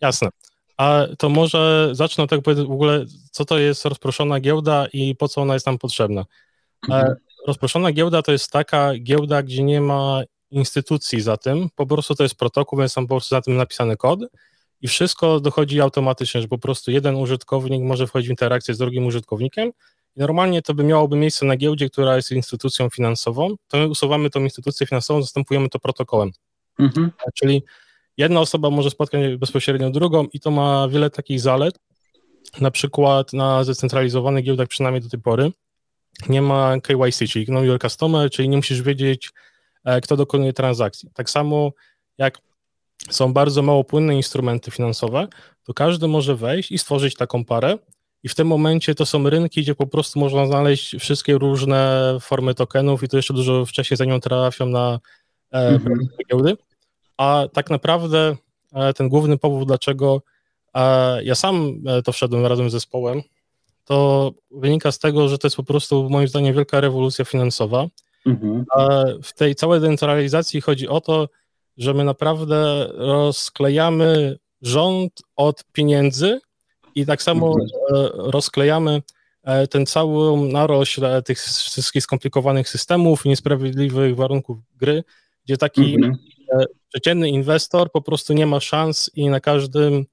Jasne. 0.00 0.28
A 0.76 1.06
to 1.18 1.28
może 1.28 1.88
zacznę 1.92 2.24
od 2.24 2.30
tego 2.30 2.54
w 2.54 2.72
ogóle, 2.72 3.04
co 3.30 3.44
to 3.44 3.58
jest 3.58 3.84
rozproszona 3.84 4.40
giełda 4.40 4.86
i 4.92 5.16
po 5.16 5.28
co 5.28 5.42
ona 5.42 5.54
jest 5.54 5.66
nam 5.66 5.78
potrzebna. 5.78 6.20
E, 6.20 6.94
mhm. 6.94 7.14
Rozproszona 7.46 7.92
giełda 7.92 8.22
to 8.22 8.32
jest 8.32 8.50
taka 8.50 8.98
giełda, 8.98 9.42
gdzie 9.42 9.62
nie 9.62 9.80
ma 9.80 10.22
instytucji 10.50 11.20
za 11.20 11.36
tym, 11.36 11.68
po 11.74 11.86
prostu 11.86 12.14
to 12.14 12.22
jest 12.22 12.34
protokół, 12.34 12.78
więc 12.78 12.94
tam 12.94 13.06
po 13.06 13.14
prostu 13.14 13.28
za 13.28 13.40
tym 13.40 13.56
napisany 13.56 13.96
kod 13.96 14.20
i 14.80 14.88
wszystko 14.88 15.40
dochodzi 15.40 15.80
automatycznie, 15.80 16.42
że 16.42 16.48
po 16.48 16.58
prostu 16.58 16.90
jeden 16.90 17.14
użytkownik 17.14 17.82
może 17.82 18.06
wchodzić 18.06 18.28
w 18.28 18.30
interakcję 18.30 18.74
z 18.74 18.78
drugim 18.78 19.06
użytkownikiem 19.06 19.68
i 20.16 20.20
normalnie 20.20 20.62
to 20.62 20.74
by 20.74 20.84
miałoby 20.84 21.16
miejsce 21.16 21.46
na 21.46 21.56
giełdzie, 21.56 21.90
która 21.90 22.16
jest 22.16 22.32
instytucją 22.32 22.90
finansową, 22.90 23.54
to 23.68 23.78
my 23.78 23.88
usuwamy 23.88 24.30
tą 24.30 24.40
instytucję 24.40 24.86
finansową, 24.86 25.22
zastępujemy 25.22 25.68
to 25.68 25.78
protokołem. 25.78 26.30
Mhm. 26.78 27.10
Czyli 27.34 27.62
jedna 28.16 28.40
osoba 28.40 28.70
może 28.70 28.90
spotkać 28.90 29.36
bezpośrednio 29.36 29.90
drugą 29.90 30.26
i 30.32 30.40
to 30.40 30.50
ma 30.50 30.88
wiele 30.88 31.10
takich 31.10 31.40
zalet, 31.40 31.78
na 32.60 32.70
przykład 32.70 33.32
na 33.32 33.64
zdecentralizowanych 33.64 34.44
giełdach 34.44 34.68
przynajmniej 34.68 35.02
do 35.02 35.08
tej 35.08 35.20
pory 35.20 35.52
nie 36.28 36.42
ma 36.42 36.80
KYC, 36.80 37.28
czyli 37.28 37.46
Know 37.46 37.64
Your 37.64 37.80
Customer, 37.80 38.30
czyli 38.30 38.48
nie 38.48 38.56
musisz 38.56 38.82
wiedzieć, 38.82 39.30
e, 39.84 40.00
kto 40.00 40.16
dokonuje 40.16 40.52
transakcji. 40.52 41.10
Tak 41.14 41.30
samo 41.30 41.72
jak 42.18 42.38
są 43.10 43.32
bardzo 43.32 43.62
mało 43.62 43.84
płynne 43.84 44.16
instrumenty 44.16 44.70
finansowe, 44.70 45.28
to 45.64 45.74
każdy 45.74 46.08
może 46.08 46.36
wejść 46.36 46.72
i 46.72 46.78
stworzyć 46.78 47.14
taką 47.14 47.44
parę. 47.44 47.78
I 48.22 48.28
w 48.28 48.34
tym 48.34 48.46
momencie 48.46 48.94
to 48.94 49.06
są 49.06 49.30
rynki, 49.30 49.62
gdzie 49.62 49.74
po 49.74 49.86
prostu 49.86 50.18
można 50.18 50.46
znaleźć 50.46 50.96
wszystkie 50.96 51.38
różne 51.38 52.02
formy 52.20 52.54
tokenów 52.54 53.02
i 53.02 53.08
to 53.08 53.16
jeszcze 53.16 53.34
dużo 53.34 53.66
wcześniej 53.66 53.96
zanim 53.96 54.20
trafią 54.20 54.66
na 54.66 55.00
e, 55.52 55.68
mhm. 55.68 56.08
giełdy. 56.30 56.56
A 57.16 57.44
tak 57.52 57.70
naprawdę 57.70 58.36
e, 58.72 58.92
ten 58.92 59.08
główny 59.08 59.38
powód, 59.38 59.68
dlaczego 59.68 60.22
e, 60.74 61.24
ja 61.24 61.34
sam 61.34 61.74
e, 61.86 62.02
to 62.02 62.12
wszedłem 62.12 62.46
razem 62.46 62.70
z 62.70 62.72
zespołem, 62.72 63.22
to 63.84 64.30
wynika 64.50 64.92
z 64.92 64.98
tego, 64.98 65.28
że 65.28 65.38
to 65.38 65.46
jest 65.46 65.56
po 65.56 65.64
prostu 65.64 66.10
moim 66.10 66.28
zdaniem 66.28 66.54
wielka 66.54 66.80
rewolucja 66.80 67.24
finansowa. 67.24 67.86
Mhm. 68.26 68.64
w 69.22 69.32
tej 69.32 69.54
całej 69.54 69.80
decentralizacji 69.80 70.60
chodzi 70.60 70.88
o 70.88 71.00
to, 71.00 71.28
że 71.76 71.94
my 71.94 72.04
naprawdę 72.04 72.88
rozklejamy 72.94 74.38
rząd 74.62 75.22
od 75.36 75.64
pieniędzy 75.72 76.40
i 76.94 77.06
tak 77.06 77.22
samo 77.22 77.46
mhm. 77.46 78.10
rozklejamy 78.14 79.02
ten 79.70 79.86
cały 79.86 80.48
narośl 80.48 81.06
tych 81.24 81.38
wszystkich 81.40 82.02
skomplikowanych 82.02 82.68
systemów, 82.68 83.24
niesprawiedliwych 83.24 84.16
warunków 84.16 84.58
gry, 84.74 85.04
gdzie 85.44 85.56
taki 85.56 85.94
mhm. 85.94 86.16
przeciętny 86.88 87.28
inwestor 87.28 87.92
po 87.92 88.02
prostu 88.02 88.32
nie 88.32 88.46
ma 88.46 88.60
szans 88.60 89.10
i 89.14 89.28
na 89.28 89.40
każdym 89.40 90.06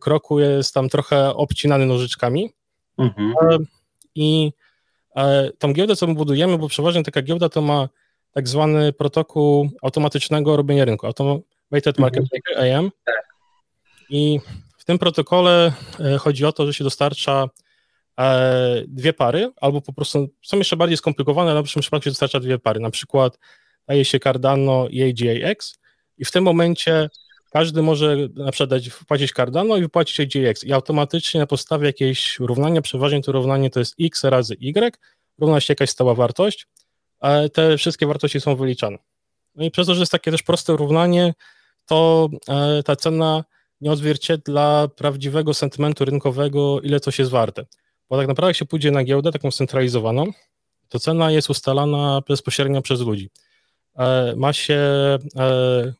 kroku 0.00 0.40
jest 0.40 0.74
tam 0.74 0.88
trochę 0.88 1.34
obcinany 1.34 1.86
nożyczkami. 1.86 2.52
Mhm. 2.98 3.34
I 4.14 4.52
tą 5.58 5.72
giełdę, 5.72 5.96
co 5.96 6.06
my 6.06 6.14
budujemy, 6.14 6.58
bo 6.58 6.68
przeważnie 6.68 7.02
taka 7.02 7.22
giełda 7.22 7.48
to 7.48 7.62
ma 7.62 7.88
tak 8.38 8.48
zwany 8.48 8.92
protokół 8.92 9.70
automatycznego 9.82 10.56
robienia 10.56 10.84
rynku, 10.84 11.06
Automated 11.06 11.98
Market 11.98 12.22
mhm. 12.22 12.28
Maker, 12.32 12.74
AM. 12.74 12.90
Tak. 13.04 13.24
I 14.10 14.40
w 14.78 14.84
tym 14.84 14.98
protokole 14.98 15.72
e, 16.00 16.18
chodzi 16.18 16.44
o 16.44 16.52
to, 16.52 16.66
że 16.66 16.74
się 16.74 16.84
dostarcza 16.84 17.48
e, 18.20 18.82
dwie 18.88 19.12
pary, 19.12 19.50
albo 19.60 19.80
po 19.80 19.92
prostu 19.92 20.28
są 20.42 20.56
jeszcze 20.56 20.76
bardziej 20.76 20.96
skomplikowane, 20.96 21.50
ale 21.50 21.60
w 21.60 21.64
naszym 21.64 21.82
przypadku 21.82 22.04
się 22.04 22.10
dostarcza 22.10 22.40
dwie 22.40 22.58
pary. 22.58 22.80
Na 22.80 22.90
przykład 22.90 23.38
daje 23.88 24.04
się 24.04 24.18
Cardano 24.18 24.88
i 24.90 25.02
AGAX 25.02 25.78
i 26.18 26.24
w 26.24 26.30
tym 26.30 26.44
momencie 26.44 27.08
każdy 27.50 27.82
może 27.82 28.16
na 28.34 28.52
przykład 28.52 28.70
dać, 28.70 28.88
wpłacić 28.88 29.32
Cardano 29.32 29.76
i 29.76 29.80
wypłacić 29.80 30.36
AGX 30.36 30.64
i 30.64 30.72
automatycznie 30.72 31.40
na 31.40 31.46
podstawie 31.46 31.86
jakiegoś 31.86 32.38
równania, 32.40 32.82
przeważnie 32.82 33.22
to 33.22 33.32
równanie 33.32 33.70
to 33.70 33.78
jest 33.78 33.94
x 34.00 34.24
razy 34.24 34.54
y, 34.54 34.98
równa 35.38 35.60
się 35.60 35.72
jakaś 35.72 35.90
stała 35.90 36.14
wartość, 36.14 36.66
te 37.52 37.76
wszystkie 37.78 38.06
wartości 38.06 38.40
są 38.40 38.56
wyliczane. 38.56 38.98
No 39.54 39.64
i 39.64 39.70
przez 39.70 39.86
to, 39.86 39.94
że 39.94 40.00
jest 40.00 40.12
takie 40.12 40.30
też 40.30 40.42
proste 40.42 40.76
równanie, 40.76 41.34
to 41.86 42.28
e, 42.48 42.82
ta 42.82 42.96
cena 42.96 43.44
nie 43.80 43.92
odzwierciedla 43.92 44.88
prawdziwego 44.96 45.54
sentymentu 45.54 46.04
rynkowego, 46.04 46.80
ile 46.80 47.00
coś 47.00 47.18
jest 47.18 47.30
warte. 47.30 47.66
Bo 48.10 48.16
tak 48.16 48.28
naprawdę 48.28 48.50
jak 48.50 48.56
się 48.56 48.64
pójdzie 48.64 48.90
na 48.90 49.04
giełdę 49.04 49.32
taką 49.32 49.50
centralizowaną, 49.50 50.26
to 50.88 50.98
cena 50.98 51.30
jest 51.30 51.50
ustalana 51.50 52.20
bezpośrednio 52.28 52.82
przez 52.82 53.00
ludzi. 53.00 53.30
E, 53.96 54.34
ma 54.36 54.52
się 54.52 54.78
e, 55.36 55.92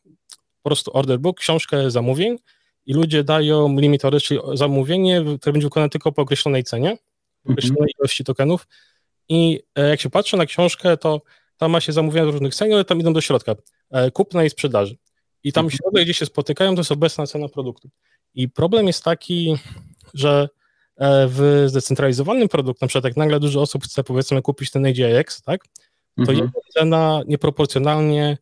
po 0.63 0.69
prostu 0.69 0.91
order 0.97 1.19
book, 1.19 1.39
książkę 1.39 1.91
zamówień 1.91 2.37
i 2.85 2.93
ludzie 2.93 3.23
dają 3.23 3.79
limit 3.79 4.05
order, 4.05 4.21
czyli 4.21 4.39
zamówienie, 4.53 5.21
które 5.39 5.53
będzie 5.53 5.67
wykonane 5.67 5.89
tylko 5.89 6.11
po 6.11 6.21
określonej 6.21 6.63
cenie, 6.63 6.97
po 7.43 7.51
określonej 7.51 7.81
mhm. 7.81 7.99
ilości 7.99 8.23
tokenów 8.23 8.67
i 9.29 9.59
e, 9.75 9.89
jak 9.89 10.01
się 10.01 10.09
patrzy 10.09 10.37
na 10.37 10.45
książkę, 10.45 10.97
to 10.97 11.21
tam 11.57 11.71
ma 11.71 11.81
się 11.81 11.93
zamówienia 11.93 12.25
z 12.25 12.29
różnych 12.29 12.55
cen, 12.55 12.73
ale 12.73 12.85
tam 12.85 12.99
idą 12.99 13.13
do 13.13 13.21
środka, 13.21 13.55
e, 13.91 14.11
kupna 14.11 14.43
i 14.43 14.49
sprzedaży. 14.49 14.97
I 15.43 15.53
tam 15.53 15.65
mhm. 15.65 15.77
środek, 15.77 16.03
gdzie 16.03 16.13
się 16.13 16.25
spotykają, 16.25 16.75
to 16.75 16.79
jest 16.79 16.91
obecna 16.91 17.27
cena 17.27 17.47
produktu. 17.47 17.89
I 18.35 18.49
problem 18.49 18.87
jest 18.87 19.03
taki, 19.03 19.55
że 20.13 20.49
e, 20.97 21.27
w 21.27 21.63
zdecentralizowanym 21.67 22.47
produkcie, 22.47 22.85
na 22.85 22.87
przykład 22.87 23.03
jak 23.03 23.17
nagle 23.17 23.39
dużo 23.39 23.61
osób 23.61 23.83
chce 23.83 24.03
powiedzmy 24.03 24.41
kupić 24.41 24.71
ten 24.71 24.85
AGX, 24.85 25.41
tak, 25.41 25.65
to 26.15 26.21
mhm. 26.21 26.37
jego 26.37 26.59
cena 26.73 27.21
nieproporcjonalnie 27.27 28.37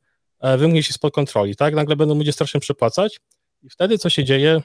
wymknie 0.57 0.83
się 0.83 0.93
spod 0.93 1.13
kontroli, 1.13 1.55
tak, 1.55 1.75
nagle 1.75 1.95
będą 1.95 2.15
ludzie 2.15 2.31
strasznie 2.31 2.59
przepłacać 2.59 3.19
i 3.63 3.69
wtedy 3.69 3.97
co 3.97 4.09
się 4.09 4.23
dzieje, 4.23 4.61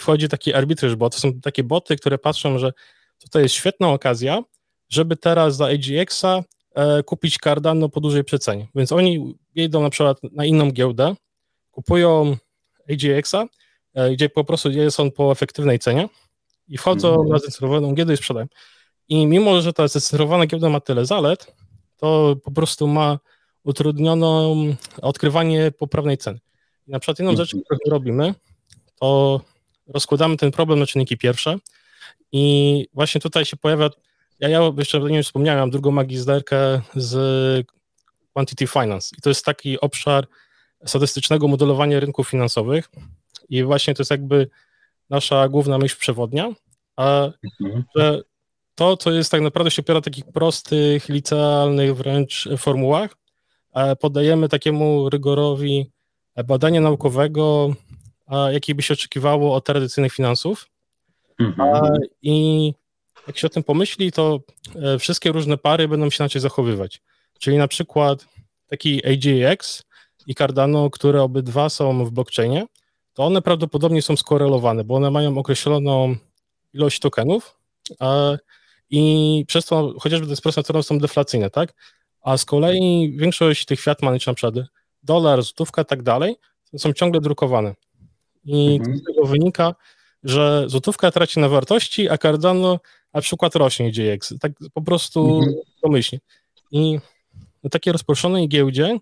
wchodzi 0.00 0.28
taki 0.28 0.54
arbitraż 0.54 0.96
bot, 0.96 1.14
to 1.14 1.20
są 1.20 1.40
takie 1.40 1.64
boty, 1.64 1.96
które 1.96 2.18
patrzą, 2.18 2.58
że 2.58 2.72
to 3.30 3.40
jest 3.40 3.54
świetna 3.54 3.88
okazja, 3.88 4.42
żeby 4.88 5.16
teraz 5.16 5.56
za 5.56 5.66
AGX-a 5.66 6.42
e, 6.74 7.02
kupić 7.02 7.38
Cardano 7.38 7.88
po 7.88 8.00
dużej 8.00 8.24
przecenie. 8.24 8.66
Więc 8.74 8.92
oni 8.92 9.34
idą 9.54 9.82
na 9.82 9.90
przykład 9.90 10.18
na 10.32 10.44
inną 10.44 10.70
giełdę, 10.70 11.14
kupują 11.70 12.36
AGX-a, 12.90 13.46
e, 13.94 14.10
gdzie 14.12 14.28
po 14.28 14.44
prostu 14.44 14.70
jest 14.70 15.00
on 15.00 15.10
po 15.10 15.32
efektywnej 15.32 15.78
cenie 15.78 16.08
i 16.68 16.78
wchodzą 16.78 17.14
mm. 17.14 17.28
na 17.28 17.38
zdecentralizowaną 17.38 17.94
giełdę 17.94 18.14
i 18.14 18.16
sprzedają. 18.16 18.46
I 19.08 19.26
mimo, 19.26 19.60
że 19.60 19.72
ta 19.72 19.88
zdecentralizowana 19.88 20.46
giełda 20.46 20.68
ma 20.68 20.80
tyle 20.80 21.06
zalet, 21.06 21.54
to 21.96 22.36
po 22.44 22.50
prostu 22.50 22.88
ma 22.88 23.18
utrudnioną 23.64 24.56
odkrywanie 25.02 25.72
poprawnej 25.78 26.18
ceny. 26.18 26.38
I 26.86 26.90
na 26.90 26.98
przykład 26.98 27.18
jedną 27.18 27.30
mm. 27.30 27.44
rzecz, 27.44 27.56
którą 27.64 27.78
robimy, 27.90 28.34
to 29.00 29.40
rozkładamy 29.86 30.36
ten 30.36 30.50
problem 30.50 30.78
na 30.78 30.86
czynniki 30.86 31.16
pierwsze 31.16 31.58
i 32.32 32.86
właśnie 32.94 33.20
tutaj 33.20 33.44
się 33.44 33.56
pojawia 33.56 33.90
ja, 34.40 34.48
ja 34.48 34.72
jeszcze 34.78 35.00
nie 35.00 35.22
wspomniałem, 35.22 35.60
mam 35.60 35.70
drugą 35.70 35.90
magisterkę 35.90 36.80
z 36.94 37.66
Quantity 38.32 38.66
Finance 38.66 39.16
i 39.18 39.20
to 39.20 39.30
jest 39.30 39.44
taki 39.44 39.80
obszar 39.80 40.26
statystycznego 40.84 41.48
modelowania 41.48 42.00
rynków 42.00 42.28
finansowych 42.28 42.90
i 43.48 43.64
właśnie 43.64 43.94
to 43.94 44.00
jest 44.00 44.10
jakby 44.10 44.48
nasza 45.10 45.48
główna 45.48 45.78
myśl 45.78 45.96
przewodnia, 45.98 46.50
a 46.96 47.28
mhm. 47.60 47.84
że 47.96 48.22
to, 48.74 48.96
co 48.96 49.12
jest 49.12 49.30
tak 49.30 49.40
naprawdę 49.40 49.70
się 49.70 49.82
opiera 49.82 49.98
na 49.98 50.02
takich 50.02 50.24
prostych, 50.24 51.08
licealnych 51.08 51.96
wręcz 51.96 52.48
formułach, 52.58 53.16
podajemy 54.00 54.48
takiemu 54.48 55.10
rygorowi 55.10 55.90
badania 56.44 56.80
naukowego, 56.80 57.74
jakiej 58.52 58.74
by 58.74 58.82
się 58.82 58.94
oczekiwało 58.94 59.54
od 59.54 59.64
tradycyjnych 59.64 60.12
finansów. 60.12 60.70
Mhm. 61.38 61.98
I 62.22 62.74
jak 63.26 63.38
się 63.38 63.46
o 63.46 63.50
tym 63.50 63.62
pomyśli, 63.62 64.12
to 64.12 64.40
e, 64.74 64.98
wszystkie 64.98 65.32
różne 65.32 65.56
pary 65.56 65.88
będą 65.88 66.10
się 66.10 66.24
inaczej 66.24 66.40
zachowywać. 66.40 67.02
Czyli 67.38 67.56
na 67.56 67.68
przykład 67.68 68.26
taki 68.66 69.02
AGX 69.06 69.82
i 70.26 70.34
Cardano, 70.34 70.90
które 70.90 71.22
obydwa 71.22 71.68
są 71.68 72.04
w 72.04 72.10
blockchainie, 72.10 72.66
to 73.14 73.24
one 73.24 73.42
prawdopodobnie 73.42 74.02
są 74.02 74.16
skorelowane, 74.16 74.84
bo 74.84 74.94
one 74.94 75.10
mają 75.10 75.38
określoną 75.38 76.16
ilość 76.72 77.00
tokenów 77.00 77.58
i 78.90 79.44
przez 79.48 79.66
to 79.66 79.94
chociażby 80.00 80.26
te 80.26 80.32
espresso 80.32 80.82
są 80.82 80.98
deflacyjne, 80.98 81.50
tak? 81.50 81.74
A 82.22 82.36
z 82.36 82.44
kolei 82.44 83.16
większość 83.16 83.64
tych 83.64 83.80
fiat 83.80 84.02
money, 84.02 84.20
czy 84.20 84.30
na 84.30 84.34
przykład 84.34 84.66
dolar, 85.02 85.42
złotówka 85.42 85.82
i 85.82 85.84
tak 85.84 86.02
dalej, 86.02 86.36
są 86.76 86.92
ciągle 86.92 87.20
drukowane. 87.20 87.74
I 88.44 88.76
mhm. 88.80 88.98
z 88.98 89.04
tego 89.04 89.26
wynika, 89.26 89.74
że 90.24 90.64
złotówka 90.66 91.10
traci 91.10 91.40
na 91.40 91.48
wartości, 91.48 92.08
a 92.08 92.18
Cardano 92.18 92.80
na 93.16 93.22
przykład 93.22 93.56
rośnie 93.56 93.92
GX, 93.92 94.34
tak 94.40 94.52
po 94.74 94.82
prostu 94.82 95.38
mhm. 95.38 95.54
domyślnie. 95.82 96.20
I 96.70 96.98
na 97.64 97.70
takiej 97.70 97.92
rozproszonej 97.92 98.48
giełdzie 98.48 98.98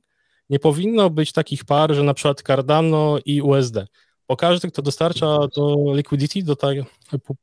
nie 0.50 0.58
powinno 0.58 1.10
być 1.10 1.32
takich 1.32 1.64
par, 1.64 1.94
że 1.94 2.02
na 2.02 2.14
przykład 2.14 2.42
Cardano 2.42 3.18
i 3.24 3.42
USD, 3.42 3.76
bo 4.28 4.36
każdy, 4.36 4.70
kto 4.70 4.82
dostarcza 4.82 5.38
do 5.56 5.76
liquidity, 5.94 6.42
do 6.42 6.56
tej 6.56 6.84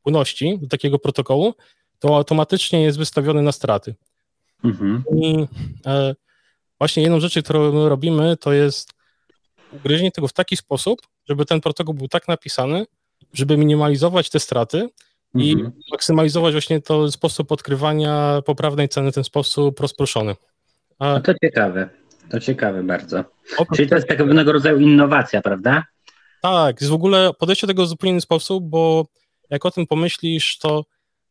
płynności, 0.04 0.60
do 0.62 0.68
takiego 0.68 1.00
protokołu, 1.00 1.54
to 2.00 2.16
automatycznie 2.16 2.82
jest 2.82 2.98
wystawiony 2.98 3.42
na 3.42 3.52
straty. 3.52 3.96
Mhm. 4.64 5.04
I 5.16 5.48
e, 5.86 6.16
właśnie 6.78 7.04
jedną 7.04 7.20
rzeczy, 7.20 7.44
którą 7.44 7.72
my 7.72 7.90
robimy, 7.90 8.38
to 8.38 8.54
jest 8.54 8.94
ugryzienie 9.72 10.12
tego 10.12 10.28
w 10.28 10.34
taki 10.34 10.58
sposób, 10.58 11.02
żeby 11.30 11.46
ten 11.46 11.62
protokół 11.62 11.94
był 11.94 12.08
tak 12.08 12.28
napisany, 12.28 12.86
żeby 13.34 13.58
minimalizować 13.58 14.30
te 14.30 14.40
straty 14.40 14.90
i 15.36 15.52
mhm. 15.52 15.72
maksymalizować 15.92 16.54
właśnie 16.54 16.82
to 16.82 17.12
sposób 17.12 17.52
odkrywania 17.52 18.42
poprawnej 18.46 18.90
ceny, 18.90 19.12
ten 19.12 19.24
sposób 19.24 19.80
rozproszony. 19.80 20.36
A... 21.00 21.14
No 21.14 21.22
to 21.22 21.34
ciekawe, 21.44 21.90
to 22.30 22.40
ciekawe 22.40 22.84
bardzo. 22.84 23.24
Czyli 23.76 23.90
to 23.90 23.96
jest 23.96 24.08
tak 24.08 24.18
pewnego 24.18 24.52
rodzaju 24.52 24.80
innowacja, 24.80 25.42
prawda? 25.42 25.84
Tak, 26.42 26.82
jest 26.82 26.92
w 26.92 26.96
ogóle 26.96 27.32
podejście 27.40 27.68
do 27.68 27.74
tego 27.74 27.86
w 27.86 27.88
zupełnie 27.88 28.12
inny 28.12 28.22
sposób, 28.22 28.64
bo 28.64 29.06
jak 29.50 29.66
o 29.66 29.72
tym 29.72 29.88
pomyślisz, 29.88 30.58
to 30.58 30.86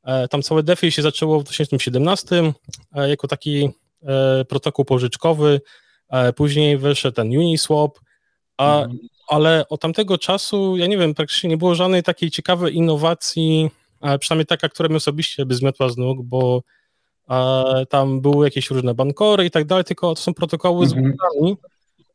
e, 0.04 0.28
tam 0.28 0.42
całe 0.42 0.62
DeFi 0.62 0.92
się 0.92 1.02
zaczęło 1.02 1.40
w 1.40 1.44
2017 1.44 2.52
e, 2.94 3.08
jako 3.08 3.28
taki 3.28 3.70
e, 4.02 4.44
protokół 4.44 4.84
pożyczkowy, 4.84 5.60
e, 6.08 6.32
później 6.32 6.78
wyszedł 6.78 7.16
ten 7.16 7.28
Uniswap, 7.28 7.98
a 8.56 8.82
mhm 8.82 8.98
ale 9.30 9.68
od 9.68 9.80
tamtego 9.80 10.18
czasu, 10.18 10.76
ja 10.76 10.86
nie 10.86 10.98
wiem, 10.98 11.14
praktycznie 11.14 11.50
nie 11.50 11.56
było 11.56 11.74
żadnej 11.74 12.02
takiej 12.02 12.30
ciekawej 12.30 12.76
innowacji, 12.76 13.70
przynajmniej 14.20 14.46
taka, 14.46 14.68
która 14.68 14.88
mnie 14.88 14.96
osobiście 14.96 15.46
by 15.46 15.54
zmiotła 15.54 15.88
z 15.88 15.96
nóg, 15.96 16.18
bo 16.22 16.62
tam 17.88 18.20
były 18.20 18.46
jakieś 18.46 18.70
różne 18.70 18.94
bankory 18.94 19.44
i 19.44 19.50
tak 19.50 19.64
dalej, 19.64 19.84
tylko 19.84 20.14
to 20.14 20.22
są 20.22 20.34
protokoły 20.34 20.86
z 20.86 20.92
mhm. 20.92 21.12
błędami 21.16 21.56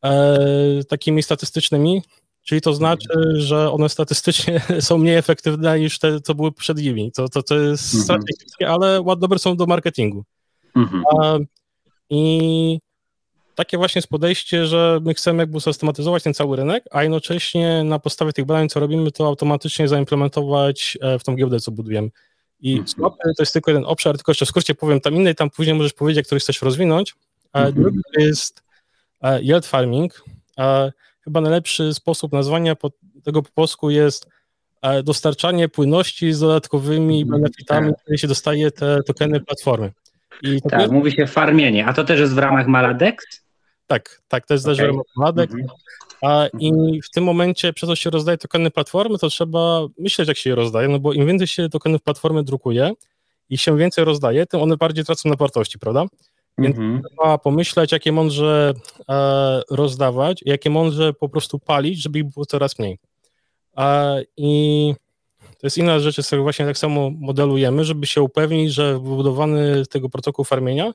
e, 0.04 0.84
takimi 0.84 1.22
statystycznymi, 1.22 2.02
czyli 2.42 2.60
to 2.60 2.74
znaczy, 2.74 3.08
że 3.34 3.72
one 3.72 3.88
statystycznie 3.88 4.60
są 4.80 4.98
mniej 4.98 5.16
efektywne 5.16 5.80
niż 5.80 5.98
te, 5.98 6.20
co 6.20 6.34
były 6.34 6.52
przed 6.52 6.78
nimi. 6.78 7.12
To, 7.12 7.28
to, 7.28 7.42
to 7.42 7.54
jest 7.58 7.94
mhm. 7.94 8.04
strategiczne, 8.04 8.68
ale 8.68 9.04
dobre 9.18 9.38
są 9.38 9.56
do 9.56 9.66
marketingu. 9.66 10.24
Mhm. 10.76 11.02
I 12.10 12.78
takie 13.56 13.78
właśnie 13.78 13.98
jest 13.98 14.08
podejście, 14.08 14.66
że 14.66 15.00
my 15.02 15.14
chcemy 15.14 15.42
jakby 15.42 15.60
systematyzować 15.60 16.22
ten 16.22 16.34
cały 16.34 16.56
rynek, 16.56 16.84
a 16.90 17.02
jednocześnie 17.02 17.84
na 17.84 17.98
podstawie 17.98 18.32
tych 18.32 18.44
badań, 18.44 18.68
co 18.68 18.80
robimy, 18.80 19.12
to 19.12 19.26
automatycznie 19.26 19.88
zaimplementować 19.88 20.98
e, 21.00 21.18
w 21.18 21.24
tą 21.24 21.36
giełdę, 21.36 21.60
co 21.60 21.70
budujemy. 21.70 22.08
I 22.60 22.70
mhm. 22.70 22.88
swapy 22.88 23.18
to 23.36 23.42
jest 23.42 23.52
tylko 23.52 23.70
jeden 23.70 23.84
obszar, 23.84 24.16
tylko 24.16 24.30
jeszcze 24.30 24.46
w 24.46 24.48
skrócie 24.48 24.74
powiem 24.74 25.00
tam 25.00 25.14
inny, 25.14 25.34
tam 25.34 25.50
później 25.50 25.76
możesz 25.76 25.92
powiedzieć, 25.92 26.26
który 26.26 26.40
chcesz 26.40 26.62
rozwinąć. 26.62 27.14
A 27.52 27.58
mhm. 27.58 27.82
drugi 27.82 28.00
jest 28.18 28.62
e, 29.22 29.42
yield 29.42 29.66
farming, 29.66 30.24
chyba 31.20 31.40
najlepszy 31.40 31.94
sposób 31.94 32.32
nazwania 32.32 32.76
tego 33.24 33.42
po 33.42 33.50
polsku 33.54 33.90
jest 33.90 34.28
e, 34.82 35.02
dostarczanie 35.02 35.68
płynności 35.68 36.32
z 36.32 36.40
dodatkowymi 36.40 37.22
mhm, 37.22 37.40
benefitami, 37.40 37.90
tak. 37.92 38.02
które 38.02 38.18
się 38.18 38.28
dostaje 38.28 38.70
te 38.70 39.02
tokeny 39.02 39.40
platformy. 39.40 39.92
I 40.42 40.62
tak, 40.70 40.90
mówi 40.90 41.12
się 41.12 41.26
farmienie. 41.26 41.86
A 41.86 41.92
to 41.92 42.04
też 42.04 42.20
jest 42.20 42.34
w 42.34 42.38
ramach 42.38 42.66
Maladex? 42.66 43.45
Tak, 43.86 44.22
tak, 44.28 44.46
to 44.46 44.54
jest 44.54 44.64
okay. 44.64 44.76
też 44.76 44.84
w 44.84 44.88
ramach 44.88 45.06
Maladex. 45.16 45.54
Mhm. 45.54 45.78
A, 46.22 46.46
I 46.58 46.72
w 47.02 47.10
tym 47.10 47.24
momencie, 47.24 47.72
przez 47.72 47.88
to 47.88 47.96
się 47.96 48.10
rozdaje 48.10 48.38
tokeny 48.38 48.70
platformy, 48.70 49.18
to 49.18 49.28
trzeba 49.28 49.80
myśleć, 49.98 50.28
jak 50.28 50.36
się 50.36 50.50
je 50.50 50.56
rozdaje, 50.56 50.88
no 50.88 50.98
bo 50.98 51.12
im 51.12 51.26
więcej 51.26 51.46
się 51.46 51.68
tokenów 51.68 52.02
platformy 52.02 52.42
drukuje 52.42 52.92
i 53.50 53.58
się 53.58 53.76
więcej 53.76 54.04
rozdaje, 54.04 54.46
tym 54.46 54.62
one 54.62 54.76
bardziej 54.76 55.04
tracą 55.04 55.28
na 55.28 55.36
wartości, 55.36 55.78
prawda? 55.78 56.06
Więc 56.58 56.76
mhm. 56.76 57.02
trzeba 57.02 57.38
pomyśleć, 57.38 57.92
jakie 57.92 58.12
mądrze 58.12 58.74
e, 59.08 59.62
rozdawać, 59.70 60.40
jakie 60.44 60.70
mądrze 60.70 61.12
po 61.12 61.28
prostu 61.28 61.58
palić, 61.58 62.02
żeby 62.02 62.18
ich 62.18 62.24
było 62.24 62.46
coraz 62.46 62.78
mniej. 62.78 62.98
E, 63.76 64.22
I 64.36 64.94
to 65.42 65.66
jest 65.66 65.78
inna 65.78 66.00
rzecz, 66.00 66.18
jest 66.18 66.34
właśnie 66.34 66.66
tak 66.66 66.78
samo 66.78 67.10
modelujemy, 67.10 67.84
żeby 67.84 68.06
się 68.06 68.22
upewnić, 68.22 68.74
że 68.74 68.92
wybudowany 68.92 69.86
tego 69.86 70.08
protokołu 70.08 70.44
farmienia 70.44 70.92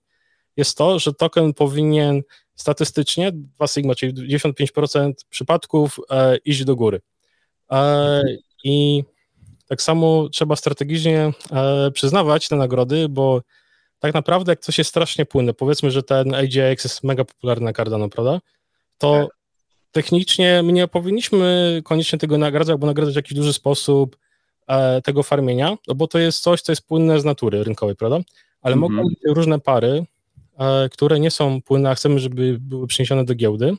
jest 0.58 0.77
to, 0.77 1.00
że 1.00 1.13
token 1.13 1.53
powinien 1.53 2.22
statystycznie 2.55 3.31
2 3.31 3.67
sigma, 3.67 3.96
czyli 3.96 4.38
95% 4.38 5.13
przypadków 5.29 6.00
e, 6.10 6.38
iść 6.38 6.63
do 6.63 6.75
góry. 6.75 7.01
E, 7.72 8.22
I 8.63 9.03
tak 9.67 9.81
samo 9.81 10.29
trzeba 10.29 10.55
strategicznie 10.55 11.31
e, 11.51 11.91
przyznawać 11.91 12.48
te 12.48 12.55
nagrody, 12.55 13.10
bo 13.10 13.41
tak 14.00 14.13
naprawdę 14.13 14.51
jak 14.51 14.60
coś 14.60 14.77
jest 14.77 14.89
strasznie 14.89 15.25
płynne, 15.25 15.53
powiedzmy, 15.53 15.91
że 15.91 16.03
ten 16.03 16.36
AJX 16.36 16.84
jest 16.84 17.03
mega 17.03 17.25
popularny 17.25 17.65
na 17.65 17.74
Cardano, 17.74 18.10
prawda? 18.10 18.39
To 18.98 19.24
tak. 19.24 19.38
technicznie 19.91 20.63
my 20.63 20.74
nie 20.74 20.88
powinniśmy 20.88 21.81
koniecznie 21.86 22.20
tego 22.20 22.38
nagradzać, 22.38 22.74
albo 22.74 22.88
nagradzać 22.88 23.13
w 23.13 23.15
jakiś 23.15 23.34
duży 23.34 23.53
sposób 23.53 24.17
e, 24.67 25.01
tego 25.01 25.24
farmienia, 25.24 25.77
no 25.88 25.96
bo 25.96 26.08
to 26.08 26.20
jest 26.20 26.39
coś, 26.39 26.62
co 26.62 26.72
jest 26.72 26.88
płynne 26.88 27.20
z 27.20 27.25
natury 27.25 27.63
rynkowej, 27.63 27.96
prawda? 27.96 28.20
Ale 28.62 28.75
mhm. 28.75 28.93
mogą 28.93 29.10
być 29.10 29.20
różne 29.25 29.60
pary, 29.60 30.05
które 30.91 31.20
nie 31.20 31.32
są 31.32 31.62
płynne, 31.62 31.89
a 31.89 31.96
chcemy, 31.96 32.20
żeby 32.20 32.58
były 32.60 32.88
przeniesione 32.88 33.25
do 33.25 33.36
giełdy, 33.36 33.75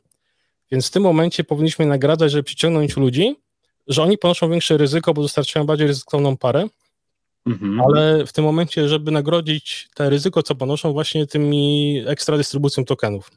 więc 0.70 0.88
w 0.88 0.90
tym 0.90 1.02
momencie 1.02 1.44
powinniśmy 1.44 1.86
nagradzać, 1.86 2.32
żeby 2.32 2.42
przyciągnąć 2.42 2.96
ludzi, 2.96 3.36
że 3.86 4.02
oni 4.02 4.18
ponoszą 4.18 4.50
większe 4.50 4.76
ryzyko, 4.76 5.14
bo 5.14 5.22
dostarczają 5.22 5.66
bardziej 5.66 5.86
ryzykowną 5.86 6.36
parę, 6.36 6.68
Mhm. 7.46 7.80
Ale 7.80 8.26
w 8.26 8.32
tym 8.32 8.44
momencie, 8.44 8.88
żeby 8.88 9.10
nagrodzić 9.10 9.88
te 9.94 10.10
ryzyko, 10.10 10.42
co 10.42 10.54
ponoszą 10.54 10.92
właśnie 10.92 11.26
tymi 11.26 12.02
ekstra 12.06 12.36
dystrybucją 12.36 12.84
tokenów. 12.84 13.30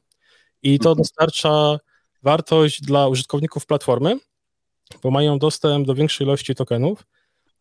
I 0.63 0.79
to 0.79 0.89
mhm. 0.89 0.97
dostarcza 0.97 1.77
wartość 2.23 2.81
dla 2.81 3.07
użytkowników 3.07 3.65
platformy, 3.65 4.19
bo 5.03 5.11
mają 5.11 5.39
dostęp 5.39 5.87
do 5.87 5.95
większej 5.95 6.27
ilości 6.27 6.55
tokenów, 6.55 7.05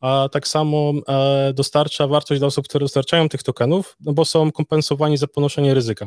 a 0.05 0.29
tak 0.29 0.49
samo 0.49 0.93
e, 1.09 1.53
dostarcza 1.53 2.07
wartość 2.07 2.41
dla 2.41 2.47
osób, 2.47 2.69
które 2.69 2.85
dostarczają 2.85 3.29
tych 3.29 3.43
tokenów, 3.43 3.97
no 4.01 4.13
bo 4.13 4.25
są 4.25 4.53
kompensowani 4.53 5.17
za 5.17 5.27
ponoszenie 5.27 5.75
ryzyka. 5.75 6.07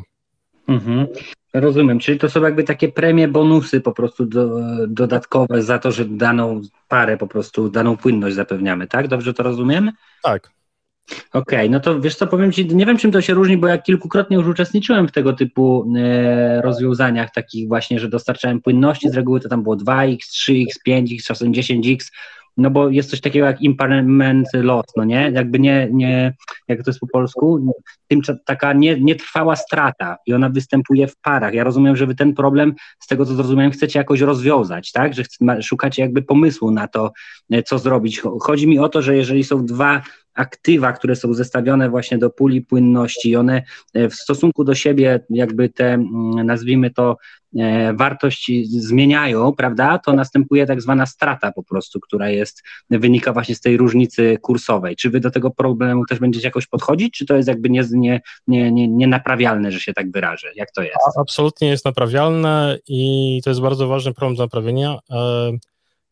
Mhm. 0.68 1.06
Rozumiem, 1.54 1.98
czyli 1.98 2.18
to 2.18 2.30
są 2.30 2.42
jakby 2.42 2.64
takie 2.64 2.88
premie, 2.88 3.28
bonusy 3.28 3.80
po 3.80 3.92
prostu 3.92 4.26
do, 4.26 4.48
dodatkowe 4.88 5.62
za 5.62 5.78
to, 5.78 5.92
że 5.92 6.04
daną 6.04 6.60
parę 6.88 7.16
po 7.16 7.26
prostu, 7.26 7.68
daną 7.68 7.96
płynność 7.96 8.36
zapewniamy, 8.36 8.86
tak? 8.86 9.08
Dobrze 9.08 9.34
to 9.34 9.42
rozumiem? 9.42 9.92
Tak. 10.22 10.50
Okej, 11.32 11.58
okay, 11.58 11.70
no 11.70 11.80
to 11.80 12.00
wiesz 12.00 12.16
co, 12.16 12.26
powiem 12.26 12.52
Ci, 12.52 12.66
nie 12.66 12.86
wiem 12.86 12.98
czym 12.98 13.12
to 13.12 13.20
się 13.20 13.34
różni, 13.34 13.56
bo 13.58 13.68
ja 13.68 13.78
kilkukrotnie 13.78 14.36
już 14.36 14.46
uczestniczyłem 14.46 15.08
w 15.08 15.12
tego 15.12 15.32
typu 15.32 15.92
e, 15.96 16.62
rozwiązaniach 16.62 17.30
takich 17.32 17.68
właśnie, 17.68 18.00
że 18.00 18.08
dostarczałem 18.08 18.60
płynności, 18.60 19.10
z 19.10 19.14
reguły 19.14 19.40
to 19.40 19.48
tam 19.48 19.62
było 19.62 19.76
2x, 19.76 20.16
3x, 20.16 20.66
5x, 20.88 21.22
czasem 21.24 21.52
10x, 21.52 22.10
no 22.58 22.70
bo 22.70 22.88
jest 22.88 23.10
coś 23.10 23.20
takiego 23.20 23.46
jak 23.46 23.62
impairment 23.62 24.48
loss, 24.54 24.86
no 24.96 25.04
nie? 25.04 25.30
Jakby 25.34 25.58
nie, 25.58 25.88
nie 25.92 26.34
jak 26.68 26.82
to 26.82 26.90
jest 26.90 27.00
po 27.00 27.06
polsku, 27.06 27.74
tym, 28.08 28.20
taka 28.46 28.72
nie, 28.72 29.00
nietrwała 29.00 29.56
strata 29.56 30.16
i 30.26 30.34
ona 30.34 30.48
występuje 30.48 31.06
w 31.06 31.16
parach. 31.16 31.54
Ja 31.54 31.64
rozumiem, 31.64 31.96
że 31.96 32.06
wy 32.06 32.14
ten 32.14 32.34
problem, 32.34 32.74
z 33.00 33.06
tego 33.06 33.26
co 33.26 33.34
zrozumiałem, 33.34 33.72
chcecie 33.72 33.98
jakoś 33.98 34.20
rozwiązać, 34.20 34.92
tak? 34.92 35.14
Że 35.14 35.22
szukacie 35.62 36.02
jakby 36.02 36.22
pomysłu 36.22 36.70
na 36.70 36.88
to, 36.88 37.12
e, 37.50 37.62
co 37.62 37.78
zrobić. 37.78 38.22
Chodzi 38.40 38.68
mi 38.68 38.78
o 38.78 38.88
to, 38.88 39.02
że 39.02 39.16
jeżeli 39.16 39.44
są 39.44 39.66
dwa 39.66 40.02
aktywa, 40.38 40.92
które 40.92 41.16
są 41.16 41.34
zestawione 41.34 41.90
właśnie 41.90 42.18
do 42.18 42.30
puli 42.30 42.62
płynności, 42.62 43.36
one 43.36 43.62
e, 43.94 44.08
w 44.08 44.14
stosunku 44.14 44.64
do 44.64 44.74
siebie 44.74 45.20
jakby 45.30 45.68
te, 45.68 45.94
mm, 45.94 46.46
nazwijmy 46.46 46.90
to, 46.90 47.16
e, 47.58 47.94
wartość 47.94 48.50
zmieniają, 48.68 49.52
prawda, 49.52 49.98
to 49.98 50.12
następuje 50.12 50.66
tak 50.66 50.82
zwana 50.82 51.06
strata 51.06 51.52
po 51.52 51.62
prostu, 51.62 52.00
która 52.00 52.28
jest, 52.30 52.62
wynika 52.90 53.32
właśnie 53.32 53.54
z 53.54 53.60
tej 53.60 53.76
różnicy 53.76 54.38
kursowej. 54.42 54.96
Czy 54.96 55.10
wy 55.10 55.20
do 55.20 55.30
tego 55.30 55.50
problemu 55.50 56.06
też 56.06 56.18
będziecie 56.18 56.46
jakoś 56.46 56.66
podchodzić, 56.66 57.14
czy 57.14 57.26
to 57.26 57.36
jest 57.36 57.48
jakby 57.48 57.70
nie, 57.70 57.84
nie, 57.92 58.20
nie, 58.46 58.72
nie, 58.72 58.88
nienaprawialne, 58.88 59.72
że 59.72 59.80
się 59.80 59.92
tak 59.92 60.10
wyrażę? 60.10 60.48
Jak 60.56 60.70
to 60.72 60.82
jest? 60.82 60.96
Absolutnie 61.20 61.68
jest 61.68 61.84
naprawialne 61.84 62.78
i 62.88 63.40
to 63.44 63.50
jest 63.50 63.60
bardzo 63.60 63.88
ważny 63.88 64.14
problem 64.14 64.36
do 64.36 64.42
naprawienia. 64.42 64.98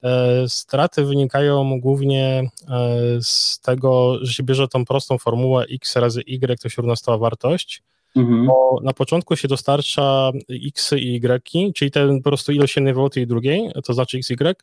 E, 0.06 0.48
straty 0.48 1.04
wynikają 1.04 1.80
głównie 1.80 2.50
e, 2.68 2.98
z 3.22 3.60
tego, 3.60 4.18
że 4.22 4.32
się 4.32 4.42
bierze 4.42 4.68
tą 4.68 4.84
prostą 4.84 5.18
formułę 5.18 5.64
x 5.70 5.96
razy 5.96 6.20
y, 6.20 6.60
to 6.60 6.68
się 6.68 6.82
równa 6.82 6.96
stała 6.96 7.18
wartość, 7.18 7.82
mhm. 8.16 8.46
bo 8.46 8.80
na 8.82 8.92
początku 8.92 9.36
się 9.36 9.48
dostarcza 9.48 10.30
x 10.66 10.92
i 10.92 11.16
y, 11.16 11.72
czyli 11.74 11.90
ten 11.90 12.16
po 12.22 12.30
prostu 12.30 12.52
ilość 12.52 12.76
jednej 12.76 12.94
waluty 12.94 13.20
i 13.20 13.26
drugiej, 13.26 13.70
to 13.84 13.94
znaczy 13.94 14.18
x, 14.18 14.30
y, 14.30 14.54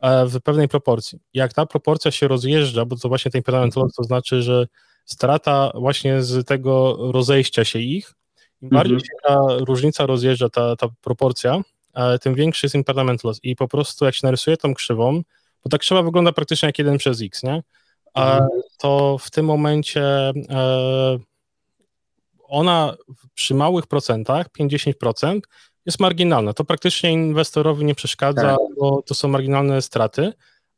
e, 0.00 0.26
w 0.26 0.40
pewnej 0.40 0.68
proporcji. 0.68 1.18
Jak 1.34 1.52
ta 1.52 1.66
proporcja 1.66 2.10
się 2.10 2.28
rozjeżdża, 2.28 2.84
bo 2.84 2.96
to 2.96 3.08
właśnie 3.08 3.30
ten 3.30 3.38
impediment 3.38 3.76
loss 3.76 3.94
to 3.94 4.04
znaczy, 4.04 4.42
że 4.42 4.66
strata 5.04 5.72
właśnie 5.74 6.22
z 6.22 6.46
tego 6.46 6.98
rozejścia 7.12 7.64
się 7.64 7.78
ich, 7.78 8.14
im 8.62 8.68
bardziej 8.68 8.94
mhm. 8.94 9.06
się 9.06 9.14
ta 9.22 9.64
różnica 9.64 10.06
rozjeżdża, 10.06 10.48
ta, 10.48 10.76
ta 10.76 10.88
proporcja, 11.00 11.62
tym 12.22 12.34
większy 12.34 12.66
jest 12.66 12.74
impairment 12.74 13.24
loss. 13.24 13.40
I 13.42 13.56
po 13.56 13.68
prostu 13.68 14.04
jak 14.04 14.14
się 14.14 14.26
narysuje 14.26 14.56
tą 14.56 14.74
krzywą, 14.74 15.22
bo 15.64 15.70
ta 15.70 15.78
krzywa 15.78 16.02
wygląda 16.02 16.32
praktycznie 16.32 16.66
jak 16.66 16.78
1 16.78 16.98
przez 16.98 17.22
x, 17.22 17.42
nie? 17.42 17.62
A 18.14 18.32
mhm. 18.32 18.50
to 18.78 19.18
w 19.20 19.30
tym 19.30 19.46
momencie 19.46 20.02
e, 20.50 21.18
ona 22.48 22.96
przy 23.34 23.54
małych 23.54 23.86
procentach, 23.86 24.46
5-10%, 24.48 25.40
jest 25.86 26.00
marginalna. 26.00 26.52
To 26.52 26.64
praktycznie 26.64 27.12
inwestorowi 27.12 27.84
nie 27.84 27.94
przeszkadza, 27.94 28.42
tak. 28.42 28.58
bo 28.80 29.02
to 29.02 29.14
są 29.14 29.28
marginalne 29.28 29.82
straty, 29.82 30.32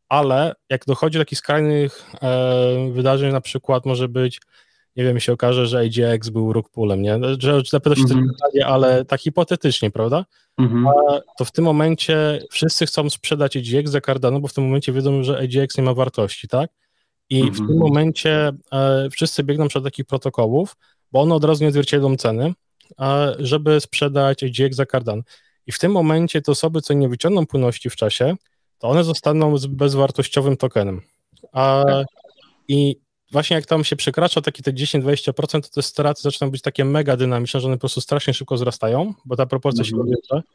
ale 0.08 0.54
jak 0.70 0.84
dochodzi 0.84 1.18
do 1.18 1.24
takich 1.24 1.38
skrajnych 1.38 2.04
e, 2.22 2.90
wydarzeń, 2.92 3.32
na 3.32 3.40
przykład 3.40 3.86
może 3.86 4.08
być 4.08 4.40
nie 4.98 5.04
wiem, 5.04 5.20
się 5.20 5.32
okaże, 5.32 5.66
że 5.66 5.78
AGX 5.78 6.28
był 6.28 6.52
rug 6.52 6.68
pulem, 6.68 7.02
nie? 7.02 7.18
Że 7.38 7.62
zapyta 7.70 7.96
się 7.96 8.02
mm 8.10 8.28
-hmm. 8.28 8.62
ale 8.66 9.04
tak 9.04 9.20
hipotetycznie, 9.20 9.90
prawda? 9.90 10.24
Mm 10.58 10.70
-hmm. 10.70 10.90
to 11.38 11.44
w 11.44 11.52
tym 11.52 11.64
momencie 11.64 12.42
wszyscy 12.50 12.86
chcą 12.86 13.10
sprzedać 13.10 13.56
AGX 13.56 13.90
za 13.90 14.00
Cardano, 14.00 14.40
bo 14.40 14.48
w 14.48 14.52
tym 14.52 14.64
momencie 14.64 14.92
wiedzą, 14.92 15.22
że 15.22 15.38
AGX 15.38 15.78
nie 15.78 15.84
ma 15.84 15.94
wartości, 15.94 16.48
tak? 16.48 16.70
I 17.30 17.40
mm 17.40 17.48
-hmm. 17.48 17.54
w 17.54 17.56
tym 17.56 17.64
mhm. 17.64 17.80
momencie 17.80 18.52
e, 18.72 19.08
wszyscy 19.10 19.44
biegną 19.44 19.68
przed 19.68 19.84
takich 19.84 20.06
protokołów, 20.06 20.76
bo 21.12 21.20
one 21.20 21.34
od 21.34 21.44
razu 21.44 21.64
nie 21.64 21.68
odzwierciedlą 21.68 22.16
ceny, 22.16 22.52
e, 23.00 23.34
żeby 23.38 23.80
sprzedać 23.80 24.42
AGX 24.42 24.76
za 24.76 24.86
Cardano. 24.86 25.22
I 25.66 25.72
w 25.72 25.78
tym 25.78 25.92
momencie 25.92 26.42
te 26.42 26.52
osoby, 26.52 26.80
co 26.80 26.94
nie 26.94 27.08
wyciągną 27.08 27.46
płynności 27.46 27.90
w 27.90 27.96
czasie, 27.96 28.36
to 28.78 28.88
one 28.88 29.04
zostaną 29.04 29.58
z 29.58 29.66
bezwartościowym 29.66 30.56
tokenem. 30.56 31.00
A. 31.52 31.84
I 32.68 32.96
właśnie 33.30 33.56
jak 33.56 33.66
tam 33.66 33.84
się 33.84 33.96
przekracza 33.96 34.40
takie 34.40 34.62
te 34.62 34.72
10-20%, 34.72 35.60
to 35.62 35.68
te 35.68 35.82
straty 35.82 36.22
zaczynają 36.22 36.50
być 36.50 36.62
takie 36.62 36.84
mega 36.84 37.16
dynamiczne, 37.16 37.60
że 37.60 37.66
one 37.66 37.76
po 37.76 37.80
prostu 37.80 38.00
strasznie 38.00 38.34
szybko 38.34 38.54
wzrastają, 38.54 39.14
bo 39.24 39.36
ta 39.36 39.46
proporcja 39.46 39.84
mhm. 39.84 39.90
się 39.90 40.04
powiększa. 40.04 40.48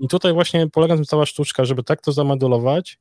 I 0.00 0.08
tutaj 0.08 0.32
właśnie 0.32 0.68
polega 0.68 0.94
na 0.94 0.98
tym 0.98 1.04
cała 1.04 1.26
sztuczka, 1.26 1.64
żeby 1.64 1.82
tak 1.82 2.00
to 2.00 2.12
zamodulować, 2.12 2.98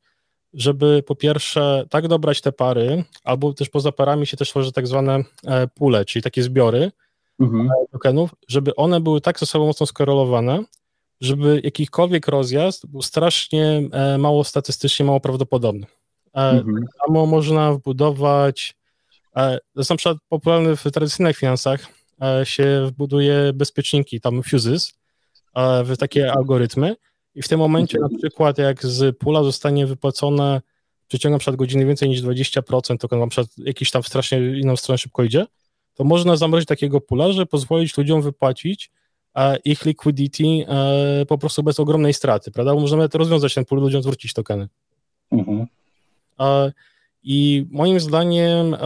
żeby 0.54 1.04
po 1.08 1.16
pierwsze 1.16 1.86
tak 1.90 2.08
dobrać 2.08 2.42
te 2.42 2.52
pary, 2.52 3.04
albo 3.24 3.54
też 3.54 3.70
poza 3.70 3.92
parami 3.92 4.28
się 4.28 4.38
też 4.38 4.50
tworzy 4.50 4.72
tak 4.72 4.88
zwane 4.88 5.24
e, 5.46 5.68
pule, 5.68 6.06
czyli 6.06 6.24
takie 6.24 6.44
zbiory 6.44 6.92
mhm. 7.40 7.70
E, 7.72 7.88
tokenów, 7.92 8.36
żeby 8.48 8.76
one 8.76 9.02
były 9.02 9.22
tak 9.22 9.40
ze 9.40 9.46
sobą 9.46 9.66
mocno 9.66 9.86
skorelowane, 9.86 10.64
żeby 11.22 11.62
jakikolwiek 11.64 12.28
rozjazd 12.28 12.88
był 12.88 13.02
strasznie 13.02 13.82
e, 13.92 14.18
mało 14.18 14.44
statystycznie, 14.44 15.06
mało 15.06 15.20
prawdopodobny. 15.20 15.88
Mhm. 16.34 16.86
Samo 17.06 17.26
można 17.26 17.74
wbudować 17.74 18.76
E, 19.36 19.60
są 19.84 19.98
przykład 19.98 20.18
popularne 20.30 20.76
w 20.76 20.84
tradycyjnych 20.84 21.38
finansach, 21.38 21.88
e, 22.22 22.46
się 22.46 22.86
wbuduje 22.88 23.54
bezpieczniki, 23.54 24.22
tam 24.22 24.44
fuses, 24.44 24.94
e, 25.56 25.84
w 25.84 25.98
takie 25.98 26.32
algorytmy 26.32 26.96
i 27.36 27.42
w 27.42 27.48
tym 27.48 27.60
momencie 27.60 28.00
na 28.00 28.10
przykład 28.18 28.58
jak 28.58 28.86
z 28.86 29.18
pula 29.18 29.44
zostanie 29.44 29.88
wypłacone 29.88 30.62
w 31.04 31.08
przeciągu 31.08 31.36
na 31.36 31.40
przykład 31.40 31.56
godziny 31.56 31.86
więcej 31.86 32.10
niż 32.10 32.22
20%, 32.22 32.98
to 32.98 33.18
na 33.18 33.28
przykład 33.28 33.48
jakiś 33.58 33.92
tam 33.92 34.04
strasznie 34.04 34.38
inną 34.60 34.76
stronę 34.76 34.98
szybko 34.98 35.24
idzie, 35.24 35.46
to 35.94 36.04
można 36.04 36.36
zamrozić 36.36 36.68
takiego 36.68 37.02
pula, 37.02 37.32
żeby 37.32 37.46
pozwolić 37.46 37.98
ludziom 37.98 38.22
wypłacić 38.22 38.92
ich 39.66 39.86
liquidity 39.86 40.44
po 41.28 41.38
prostu 41.38 41.64
bez 41.64 41.80
ogromnej 41.80 42.14
straty, 42.14 42.52
prawda? 42.52 42.74
Bo 42.74 42.80
możemy 42.80 43.10
to 43.10 43.18
rozwiązać 43.18 43.54
ten 43.54 43.66
pool, 43.66 43.82
ludziom 43.82 44.04
zwrócić 44.04 44.34
tokeny. 44.34 44.68
Mhm. 45.32 45.68
I 47.24 47.66
moim 47.72 48.00
zdaniem, 48.00 48.78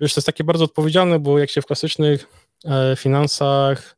wiesz, 0.00 0.14
to 0.14 0.18
jest 0.18 0.26
takie 0.26 0.44
bardzo 0.44 0.64
odpowiedzialne, 0.64 1.18
bo 1.18 1.38
jak 1.38 1.50
się 1.50 1.62
w 1.62 1.66
klasycznych 1.66 2.26
finansach 2.96 3.96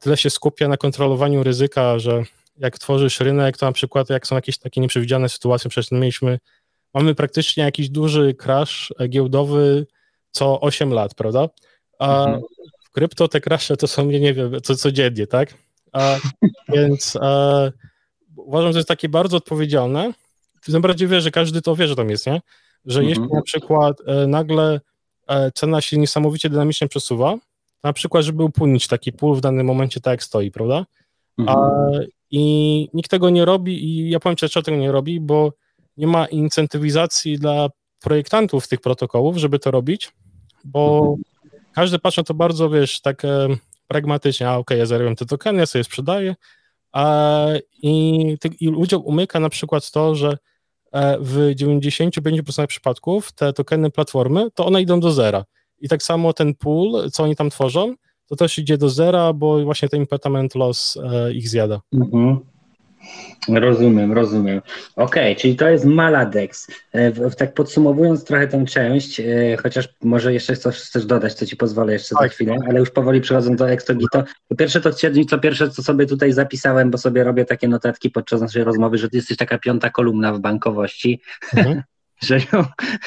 tyle 0.00 0.16
się 0.16 0.30
skupia 0.30 0.68
na 0.68 0.76
kontrolowaniu 0.76 1.42
ryzyka, 1.42 1.98
że 1.98 2.22
jak 2.56 2.78
tworzysz 2.78 3.20
rynek, 3.20 3.56
to 3.56 3.66
na 3.66 3.72
przykład 3.72 4.10
jak 4.10 4.26
są 4.26 4.34
jakieś 4.34 4.58
takie 4.58 4.80
nieprzewidziane 4.80 5.28
sytuacje, 5.28 5.70
przecież 5.70 5.90
mieliśmy, 5.90 6.38
mamy 6.94 7.14
praktycznie 7.14 7.64
jakiś 7.64 7.88
duży 7.88 8.34
crash 8.34 8.92
giełdowy 9.08 9.86
co 10.30 10.60
8 10.60 10.92
lat, 10.92 11.14
prawda? 11.14 11.48
A 11.98 12.24
mhm. 12.24 12.42
w 12.84 12.90
krypto 12.90 13.28
te 13.28 13.40
crashe 13.40 13.76
to 13.76 13.86
są, 13.86 14.04
nie 14.04 14.34
wiem, 14.34 14.60
co, 14.62 14.76
codziennie, 14.76 15.26
tak? 15.26 15.54
A, 15.92 16.16
więc 16.74 17.16
a, 17.20 17.60
uważam, 18.36 18.72
że 18.72 18.78
jest 18.78 18.88
takie 18.88 19.08
bardzo 19.08 19.36
odpowiedzialne. 19.36 20.12
Tym 20.60 20.82
bardziej 20.82 21.08
wie, 21.08 21.20
że 21.20 21.30
każdy 21.30 21.62
to 21.62 21.76
wie, 21.76 21.88
że 21.88 21.96
tam 21.96 22.10
jest, 22.10 22.26
nie? 22.26 22.40
Że 22.84 23.00
mhm. 23.00 23.08
jeśli 23.08 23.34
na 23.34 23.42
przykład 23.42 23.96
e, 24.06 24.26
nagle 24.26 24.80
e, 25.28 25.50
cena 25.52 25.80
się 25.80 25.98
niesamowicie 25.98 26.50
dynamicznie 26.50 26.88
przesuwa, 26.88 27.36
na 27.84 27.92
przykład, 27.92 28.24
żeby 28.24 28.44
upłynnić 28.44 28.88
taki 28.88 29.12
pól 29.12 29.36
w 29.36 29.40
danym 29.40 29.66
momencie 29.66 30.00
tak 30.00 30.10
jak 30.10 30.22
stoi, 30.22 30.50
prawda? 30.50 30.86
Mhm. 31.38 31.58
A, 31.58 31.70
I 32.30 32.88
nikt 32.94 33.10
tego 33.10 33.30
nie 33.30 33.44
robi 33.44 33.84
i 33.84 34.10
ja 34.10 34.20
powiem 34.20 34.36
Ci, 34.36 34.40
dlaczego 34.40 34.64
tego 34.64 34.76
nie 34.76 34.92
robi, 34.92 35.20
bo 35.20 35.52
nie 35.96 36.06
ma 36.06 36.26
incentywizacji 36.26 37.38
dla 37.38 37.68
projektantów 38.00 38.68
tych 38.68 38.80
protokołów, 38.80 39.36
żeby 39.36 39.58
to 39.58 39.70
robić, 39.70 40.12
bo 40.64 40.98
mhm. 40.98 41.22
każdy 41.72 41.98
patrzy 41.98 42.20
na 42.20 42.24
to 42.24 42.34
bardzo, 42.34 42.70
wiesz, 42.70 43.00
tak 43.00 43.24
e, 43.24 43.48
pragmatycznie, 43.88 44.48
a 44.48 44.50
okej, 44.50 44.60
okay, 44.60 44.78
ja 44.78 44.86
zarabiam 44.86 45.16
te 45.16 45.26
tokeny, 45.26 45.58
ja 45.58 45.66
sobie 45.66 45.84
sprzedaję, 45.84 46.36
i, 47.82 48.36
i 48.60 48.68
ludziom 48.68 49.02
umyka 49.04 49.40
na 49.40 49.48
przykład 49.48 49.90
to, 49.90 50.14
że 50.14 50.38
e, 50.92 51.18
w 51.20 51.54
95% 51.54 52.66
przypadków 52.66 53.32
te 53.32 53.52
tokeny 53.52 53.90
platformy, 53.90 54.50
to 54.54 54.66
one 54.66 54.82
idą 54.82 55.00
do 55.00 55.12
zera. 55.12 55.44
I 55.80 55.88
tak 55.88 56.02
samo 56.02 56.32
ten 56.32 56.54
pool, 56.54 57.10
co 57.10 57.22
oni 57.22 57.36
tam 57.36 57.50
tworzą, 57.50 57.94
to 58.26 58.36
też 58.36 58.58
idzie 58.58 58.78
do 58.78 58.88
zera, 58.88 59.32
bo 59.32 59.64
właśnie 59.64 59.88
ten 59.88 60.00
impediment 60.00 60.54
loss 60.54 60.96
e, 60.96 61.32
ich 61.32 61.48
zjada. 61.48 61.80
Mhm. 61.92 62.38
Rozumiem, 63.48 64.12
rozumiem. 64.12 64.60
Okej, 64.96 65.32
okay, 65.32 65.36
czyli 65.36 65.56
to 65.56 65.68
jest 65.68 65.84
Maladex. 65.84 66.66
E, 66.92 67.30
tak 67.30 67.54
podsumowując 67.54 68.24
trochę 68.24 68.48
tę 68.48 68.64
część, 68.64 69.20
e, 69.20 69.24
chociaż 69.62 69.88
może 70.02 70.32
jeszcze 70.32 70.56
coś 70.56 70.76
chcesz 70.76 71.06
dodać, 71.06 71.34
co 71.34 71.46
ci 71.46 71.56
pozwolę 71.56 71.92
jeszcze 71.92 72.14
za 72.14 72.20
tak. 72.20 72.32
chwilę, 72.32 72.56
ale 72.68 72.80
już 72.80 72.90
powoli 72.90 73.20
przechodząc 73.20 73.58
do 73.58 73.70
Exogito. 73.70 74.24
Po 74.48 74.56
pierwsze 74.56 74.80
to 74.80 74.92
co 75.28 75.38
pierwsze, 75.38 75.70
co 75.70 75.82
sobie 75.82 76.06
tutaj 76.06 76.32
zapisałem, 76.32 76.90
bo 76.90 76.98
sobie 76.98 77.24
robię 77.24 77.44
takie 77.44 77.68
notatki 77.68 78.10
podczas 78.10 78.40
naszej 78.40 78.64
rozmowy, 78.64 78.98
że 78.98 79.08
ty 79.08 79.16
jesteś 79.16 79.36
taka 79.36 79.58
piąta 79.58 79.90
kolumna 79.90 80.32
w 80.32 80.40
bankowości. 80.40 81.20
Mhm. 81.56 81.82
że 82.22 82.38
ją, 82.52 82.64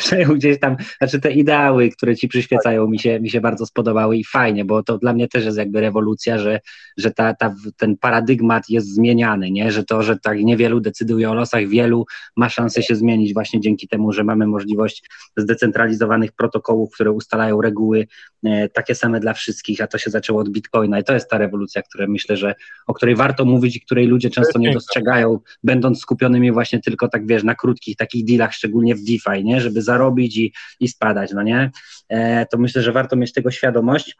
że 0.10 0.21
ją 0.21 0.34
gdzieś 0.34 0.60
tam, 0.60 0.76
znaczy 0.97 1.19
te 1.19 1.32
ideały, 1.32 1.89
które 1.89 2.15
ci 2.15 2.28
przyświecają 2.28 2.88
mi 2.88 2.99
się, 2.99 3.19
mi 3.19 3.30
się 3.30 3.41
bardzo 3.41 3.65
spodobały 3.65 4.17
i 4.17 4.23
fajnie, 4.23 4.65
bo 4.65 4.84
to 4.84 4.97
dla 4.97 5.13
mnie 5.13 5.28
też 5.28 5.45
jest 5.45 5.58
jakby 5.58 5.82
rewolucja, 5.82 6.38
że, 6.38 6.60
że 6.97 7.12
ta, 7.12 7.34
ta, 7.34 7.56
ten 7.78 7.97
paradygmat 7.97 8.69
jest 8.69 8.93
zmieniany, 8.93 9.52
nie? 9.52 9.71
że 9.71 9.84
to, 9.84 10.04
że 10.04 10.19
tak 10.19 10.39
niewielu 10.39 10.80
decyduje 10.80 11.30
o 11.30 11.34
losach, 11.34 11.67
wielu 11.67 12.06
ma 12.36 12.49
szansę 12.49 12.84
się 12.84 12.95
zmienić 12.95 13.34
właśnie 13.34 13.62
dzięki 13.62 13.88
temu, 13.88 14.13
że 14.13 14.23
mamy 14.23 14.47
możliwość 14.47 15.10
zdecentralizowanych 15.38 16.32
protokołów, 16.32 16.93
które 16.93 17.12
ustalają 17.12 17.62
reguły 17.62 18.08
e, 18.43 18.69
takie 18.69 18.95
same 18.95 19.19
dla 19.19 19.34
wszystkich, 19.34 19.82
a 19.82 19.88
to 19.88 19.97
się 19.97 20.10
zaczęło 20.10 20.41
od 20.41 20.49
Bitcoina 20.49 20.99
i 20.99 21.04
to 21.04 21.13
jest 21.13 21.30
ta 21.30 21.38
rewolucja, 21.38 21.82
która 21.82 22.08
myślę, 22.08 22.38
że 22.38 22.56
o 22.88 22.93
której 22.93 23.15
warto 23.15 23.45
mówić 23.45 23.76
i 23.76 23.82
której 23.82 24.08
ludzie 24.08 24.30
często 24.30 24.60
nie 24.60 24.73
dostrzegają, 24.73 25.39
będąc 25.63 25.99
skupionymi 25.99 26.52
właśnie 26.52 26.80
tylko 26.80 27.08
tak 27.08 27.28
wiesz, 27.28 27.43
na 27.43 27.56
krótkich 27.56 27.97
takich 27.97 28.26
dealach, 28.26 28.54
szczególnie 28.54 28.95
w 28.95 29.02
DeFi, 29.03 29.43
nie? 29.43 29.61
żeby 29.61 29.81
zarobić 29.81 30.37
i, 30.37 30.53
i 30.79 30.87
spadać, 30.87 31.31
no 31.33 31.43
nie? 31.43 31.71
E, 32.09 32.45
to 32.45 32.57
myślę, 32.57 32.81
że 32.81 32.91
warto 32.91 33.15
mieć 33.15 33.33
tego 33.33 33.51
świadomość. 33.51 34.15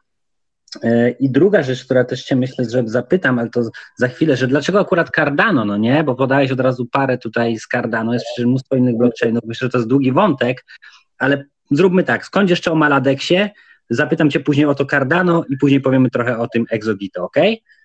E, 0.84 1.10
I 1.10 1.30
druga 1.30 1.64
rzecz, 1.64 1.86
która 1.86 2.04
też 2.04 2.24
Cię 2.24 2.36
myślę, 2.36 2.66
że 2.70 2.84
zapytam, 2.86 3.40
ale 3.40 3.50
to 3.50 3.70
za 3.98 4.08
chwilę, 4.08 4.38
że 4.38 4.48
dlaczego 4.48 4.80
akurat 4.80 5.10
Cardano, 5.16 5.66
no 5.66 5.78
nie? 5.78 6.04
Bo 6.04 6.16
podałeś 6.16 6.52
od 6.52 6.60
razu 6.60 6.86
parę 6.86 7.18
tutaj 7.18 7.58
z 7.58 7.68
Cardano, 7.68 8.14
jest 8.14 8.26
przecież 8.26 8.46
mnóstwo 8.46 8.76
innych 8.76 8.98
blockchainów, 8.98 9.44
myślę, 9.46 9.66
że 9.66 9.72
to 9.72 9.78
jest 9.78 9.90
długi 9.90 10.12
wątek, 10.12 10.66
ale 11.18 11.46
zróbmy 11.72 12.04
tak, 12.04 12.26
skąd 12.26 12.50
jeszcze 12.50 12.72
o 12.72 12.76
Maladexie, 12.76 13.50
zapytam 13.90 14.30
Cię 14.30 14.40
później 14.40 14.66
o 14.66 14.76
to 14.76 14.86
Cardano 14.86 15.46
i 15.50 15.58
później 15.58 15.82
powiemy 15.82 16.10
trochę 16.10 16.38
o 16.38 16.48
tym 16.48 16.66
Exogito, 16.70 17.24
ok? 17.24 17.38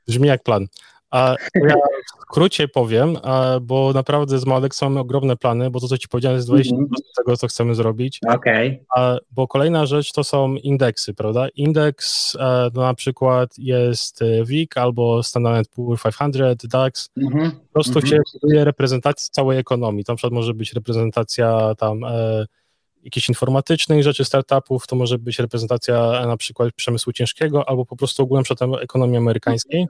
Brzmi 0.08 0.28
jak 0.28 0.42
plan. 0.42 0.66
A 1.10 1.34
ja 1.54 1.74
w 1.74 2.22
skrócie 2.22 2.68
powiem, 2.68 3.16
bo 3.62 3.92
naprawdę 3.94 4.38
z 4.38 4.46
Malek 4.46 4.72
mamy 4.82 5.00
ogromne 5.00 5.36
plany, 5.36 5.70
bo 5.70 5.80
to, 5.80 5.88
co 5.88 5.98
ci 5.98 6.08
powiedziałem, 6.08 6.36
jest 6.36 6.48
20% 6.48 6.74
mm 6.74 6.84
-hmm. 6.84 6.88
tego, 7.16 7.36
co 7.36 7.46
chcemy 7.46 7.74
zrobić. 7.74 8.20
Okej. 8.28 8.84
Okay. 8.90 9.18
Bo 9.30 9.48
kolejna 9.48 9.86
rzecz 9.86 10.12
to 10.12 10.24
są 10.24 10.54
indeksy, 10.54 11.14
prawda? 11.14 11.48
Indeks 11.48 12.36
e, 12.40 12.70
to 12.74 12.80
na 12.80 12.94
przykład 12.94 13.58
jest 13.58 14.22
e, 14.22 14.44
WIG 14.44 14.76
albo 14.76 15.22
Standard 15.22 15.68
Poor 15.68 15.98
500, 16.02 16.66
DAX. 16.66 17.10
Mm 17.16 17.32
-hmm. 17.32 17.50
Po 17.50 17.72
prostu 17.72 17.98
mm 17.98 18.04
-hmm. 18.04 18.10
się 18.10 18.18
buduje 18.40 18.64
reprezentacji 18.64 19.30
całej 19.32 19.58
ekonomii. 19.58 20.04
Na 20.08 20.14
przykład 20.14 20.32
może 20.32 20.54
być 20.54 20.72
reprezentacja 20.72 21.74
tam 21.74 22.04
e, 22.04 22.46
jakichś 23.04 23.28
informatycznych 23.28 24.02
rzeczy, 24.02 24.24
startupów, 24.24 24.86
to 24.86 24.96
może 24.96 25.18
być 25.18 25.38
reprezentacja 25.38 26.26
na 26.26 26.36
przykład 26.36 26.74
przemysłu 26.74 27.12
ciężkiego 27.12 27.68
albo 27.68 27.86
po 27.86 27.96
prostu 27.96 28.22
ogólnie 28.22 28.44
przedtem 28.44 28.74
ekonomii 28.74 29.16
amerykańskiej. 29.16 29.86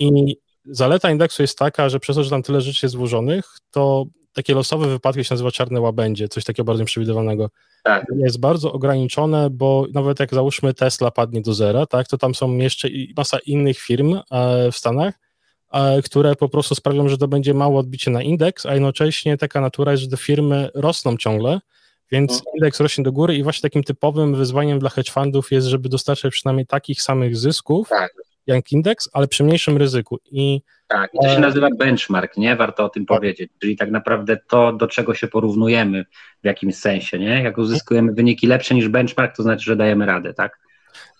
I 0.00 0.36
zaleta 0.64 1.10
indeksu 1.10 1.42
jest 1.42 1.58
taka, 1.58 1.88
że 1.88 2.00
przez 2.00 2.16
to, 2.16 2.24
że 2.24 2.30
tam 2.30 2.42
tyle 2.42 2.60
rzeczy 2.60 2.86
jest 2.86 2.92
złożonych, 2.92 3.44
to 3.70 4.06
takie 4.32 4.54
losowe 4.54 4.88
wypadki 4.88 5.24
się 5.24 5.34
nazywa 5.34 5.50
czarne 5.50 5.80
łabędzie, 5.80 6.28
coś 6.28 6.44
takiego 6.44 6.64
bardzo 6.64 6.82
nieprzewidywalnego. 6.82 7.50
Tak. 7.84 8.06
Jest 8.16 8.40
bardzo 8.40 8.72
ograniczone, 8.72 9.50
bo 9.50 9.86
nawet 9.94 10.20
jak 10.20 10.34
załóżmy 10.34 10.74
Tesla 10.74 11.10
padnie 11.10 11.40
do 11.40 11.54
zera, 11.54 11.86
tak, 11.86 12.08
to 12.08 12.18
tam 12.18 12.34
są 12.34 12.56
jeszcze 12.56 12.88
masa 13.16 13.38
innych 13.46 13.78
firm 13.78 14.14
e, 14.30 14.72
w 14.72 14.76
Stanach, 14.76 15.14
e, 15.72 16.02
które 16.02 16.36
po 16.36 16.48
prostu 16.48 16.74
sprawią, 16.74 17.08
że 17.08 17.18
to 17.18 17.28
będzie 17.28 17.54
mało 17.54 17.80
odbicie 17.80 18.10
na 18.10 18.22
indeks, 18.22 18.66
a 18.66 18.74
jednocześnie 18.74 19.38
taka 19.38 19.60
natura 19.60 19.92
jest, 19.92 20.02
że 20.02 20.08
te 20.08 20.16
firmy 20.16 20.70
rosną 20.74 21.16
ciągle, 21.16 21.60
więc 22.10 22.32
no. 22.32 22.52
indeks 22.54 22.80
rośnie 22.80 23.04
do 23.04 23.12
góry 23.12 23.36
i 23.36 23.42
właśnie 23.42 23.62
takim 23.62 23.84
typowym 23.84 24.34
wyzwaniem 24.34 24.78
dla 24.78 24.90
hedge 24.90 25.10
fundów 25.10 25.52
jest, 25.52 25.66
żeby 25.66 25.88
dostarczać 25.88 26.32
przynajmniej 26.32 26.66
takich 26.66 27.02
samych 27.02 27.36
zysków, 27.36 27.88
tak 27.88 28.12
jak 28.46 28.72
indeks, 28.72 29.08
ale 29.12 29.28
przy 29.28 29.44
mniejszym 29.44 29.76
ryzyku. 29.76 30.18
I, 30.30 30.60
tak, 30.88 31.10
to 31.22 31.28
się 31.28 31.36
e, 31.36 31.40
nazywa 31.40 31.68
benchmark, 31.78 32.36
nie? 32.36 32.56
Warto 32.56 32.84
o 32.84 32.88
tym 32.88 33.06
tak. 33.06 33.18
powiedzieć. 33.18 33.50
Czyli 33.58 33.76
tak 33.76 33.90
naprawdę 33.90 34.36
to, 34.48 34.72
do 34.72 34.86
czego 34.86 35.14
się 35.14 35.28
porównujemy 35.28 36.04
w 36.42 36.46
jakimś 36.46 36.76
sensie, 36.76 37.18
nie? 37.18 37.42
Jak 37.42 37.58
uzyskujemy 37.58 38.12
wyniki 38.12 38.46
lepsze 38.46 38.74
niż 38.74 38.88
benchmark, 38.88 39.36
to 39.36 39.42
znaczy, 39.42 39.64
że 39.64 39.76
dajemy 39.76 40.06
radę, 40.06 40.34
tak? 40.34 40.58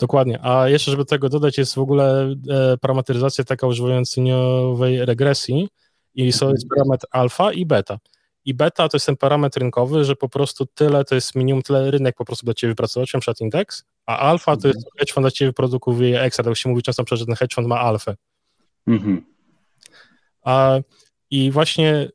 Dokładnie. 0.01 0.39
A 0.43 0.69
jeszcze, 0.69 0.91
żeby 0.91 1.05
tego 1.05 1.29
dodać, 1.29 1.59
jest 1.59 1.75
w 1.75 1.79
ogóle 1.79 2.35
e, 2.51 2.77
parametryzacja 2.81 3.45
taka 3.45 3.67
używając 3.67 4.17
liniowej 4.17 5.05
regresji 5.05 5.69
i 6.15 6.33
są 6.33 6.51
jest 6.51 6.69
parametr 6.69 7.07
alfa 7.11 7.53
i 7.53 7.67
beta. 7.67 7.99
I 8.45 8.55
beta 8.55 8.89
to 8.89 8.97
jest 8.97 9.07
ten 9.07 9.17
parametr 9.17 9.61
rynkowy, 9.61 10.05
że 10.05 10.17
po 10.17 10.29
prostu 10.29 10.67
tyle 10.67 11.05
to 11.05 11.15
jest 11.15 11.35
minimum, 11.35 11.63
tyle 11.63 11.91
rynek 11.91 12.17
po 12.17 12.25
prostu 12.25 12.45
dla 12.45 12.55
Ciebie 12.55 12.71
wypracować, 12.71 13.15
na 13.15 13.21
przykład 13.21 13.41
indeks, 13.41 13.85
a 14.07 14.19
alfa 14.19 14.57
to 14.57 14.69
jest 14.69 14.81
hedge 14.99 15.13
fund 15.13 15.25
dla 15.25 15.31
Ciebie 15.31 15.49
wyprodukuje 15.49 16.21
ekstra, 16.23 16.45
tak 16.45 16.57
się 16.57 16.69
mówi 16.69 16.83
często, 16.83 17.17
że 17.17 17.27
ten 17.27 17.35
hedge 17.35 17.55
fund 17.55 17.69
ma 17.69 17.81
alfę. 17.81 18.17
Mhm. 18.87 19.25
A, 20.45 20.79
I 21.31 21.51
właśnie 21.51 22.09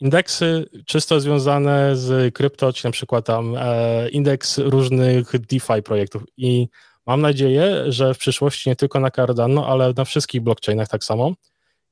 indeksy 0.00 0.68
czysto 0.86 1.20
związane 1.20 1.96
z 1.96 2.34
krypto, 2.34 2.72
czy 2.72 2.84
na 2.84 2.90
przykład 2.90 3.26
tam 3.26 3.54
e, 3.58 4.08
indeks 4.08 4.58
różnych 4.58 5.38
DeFi 5.38 5.82
projektów 5.84 6.22
i 6.36 6.68
mam 7.06 7.20
nadzieję, 7.20 7.84
że 7.92 8.14
w 8.14 8.18
przyszłości 8.18 8.68
nie 8.68 8.76
tylko 8.76 9.00
na 9.00 9.10
Cardano, 9.10 9.66
ale 9.68 9.92
na 9.96 10.04
wszystkich 10.04 10.40
blockchainach 10.40 10.88
tak 10.88 11.04
samo. 11.04 11.32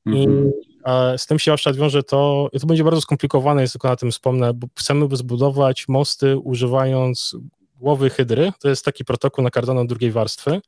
I 0.05 0.23
mhm. 0.23 0.51
Z 1.17 1.25
tym 1.25 1.39
się 1.39 1.51
jeszcze 1.51 1.73
wiąże 1.73 2.03
to, 2.03 2.49
to 2.61 2.67
będzie 2.67 2.83
bardzo 2.83 3.01
skomplikowane, 3.01 3.61
jest 3.61 3.73
tylko 3.73 3.87
na 3.87 3.95
tym 3.95 4.11
wspomnę, 4.11 4.53
bo 4.53 4.67
chcemy 4.79 5.15
zbudować 5.15 5.87
mosty 5.87 6.37
używając 6.37 7.35
głowy 7.75 8.09
hydry, 8.09 8.51
to 8.59 8.69
jest 8.69 8.85
taki 8.85 9.05
protokół 9.05 9.43
na 9.43 9.49
Cardano 9.49 9.85
drugiej 9.85 10.11
warstwy, 10.11 10.61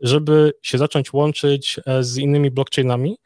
żeby 0.00 0.52
się 0.62 0.78
zacząć 0.78 1.12
łączyć 1.12 1.80
e, 1.86 2.04
z 2.04 2.16
innymi 2.16 2.50
blockchainami 2.50 3.18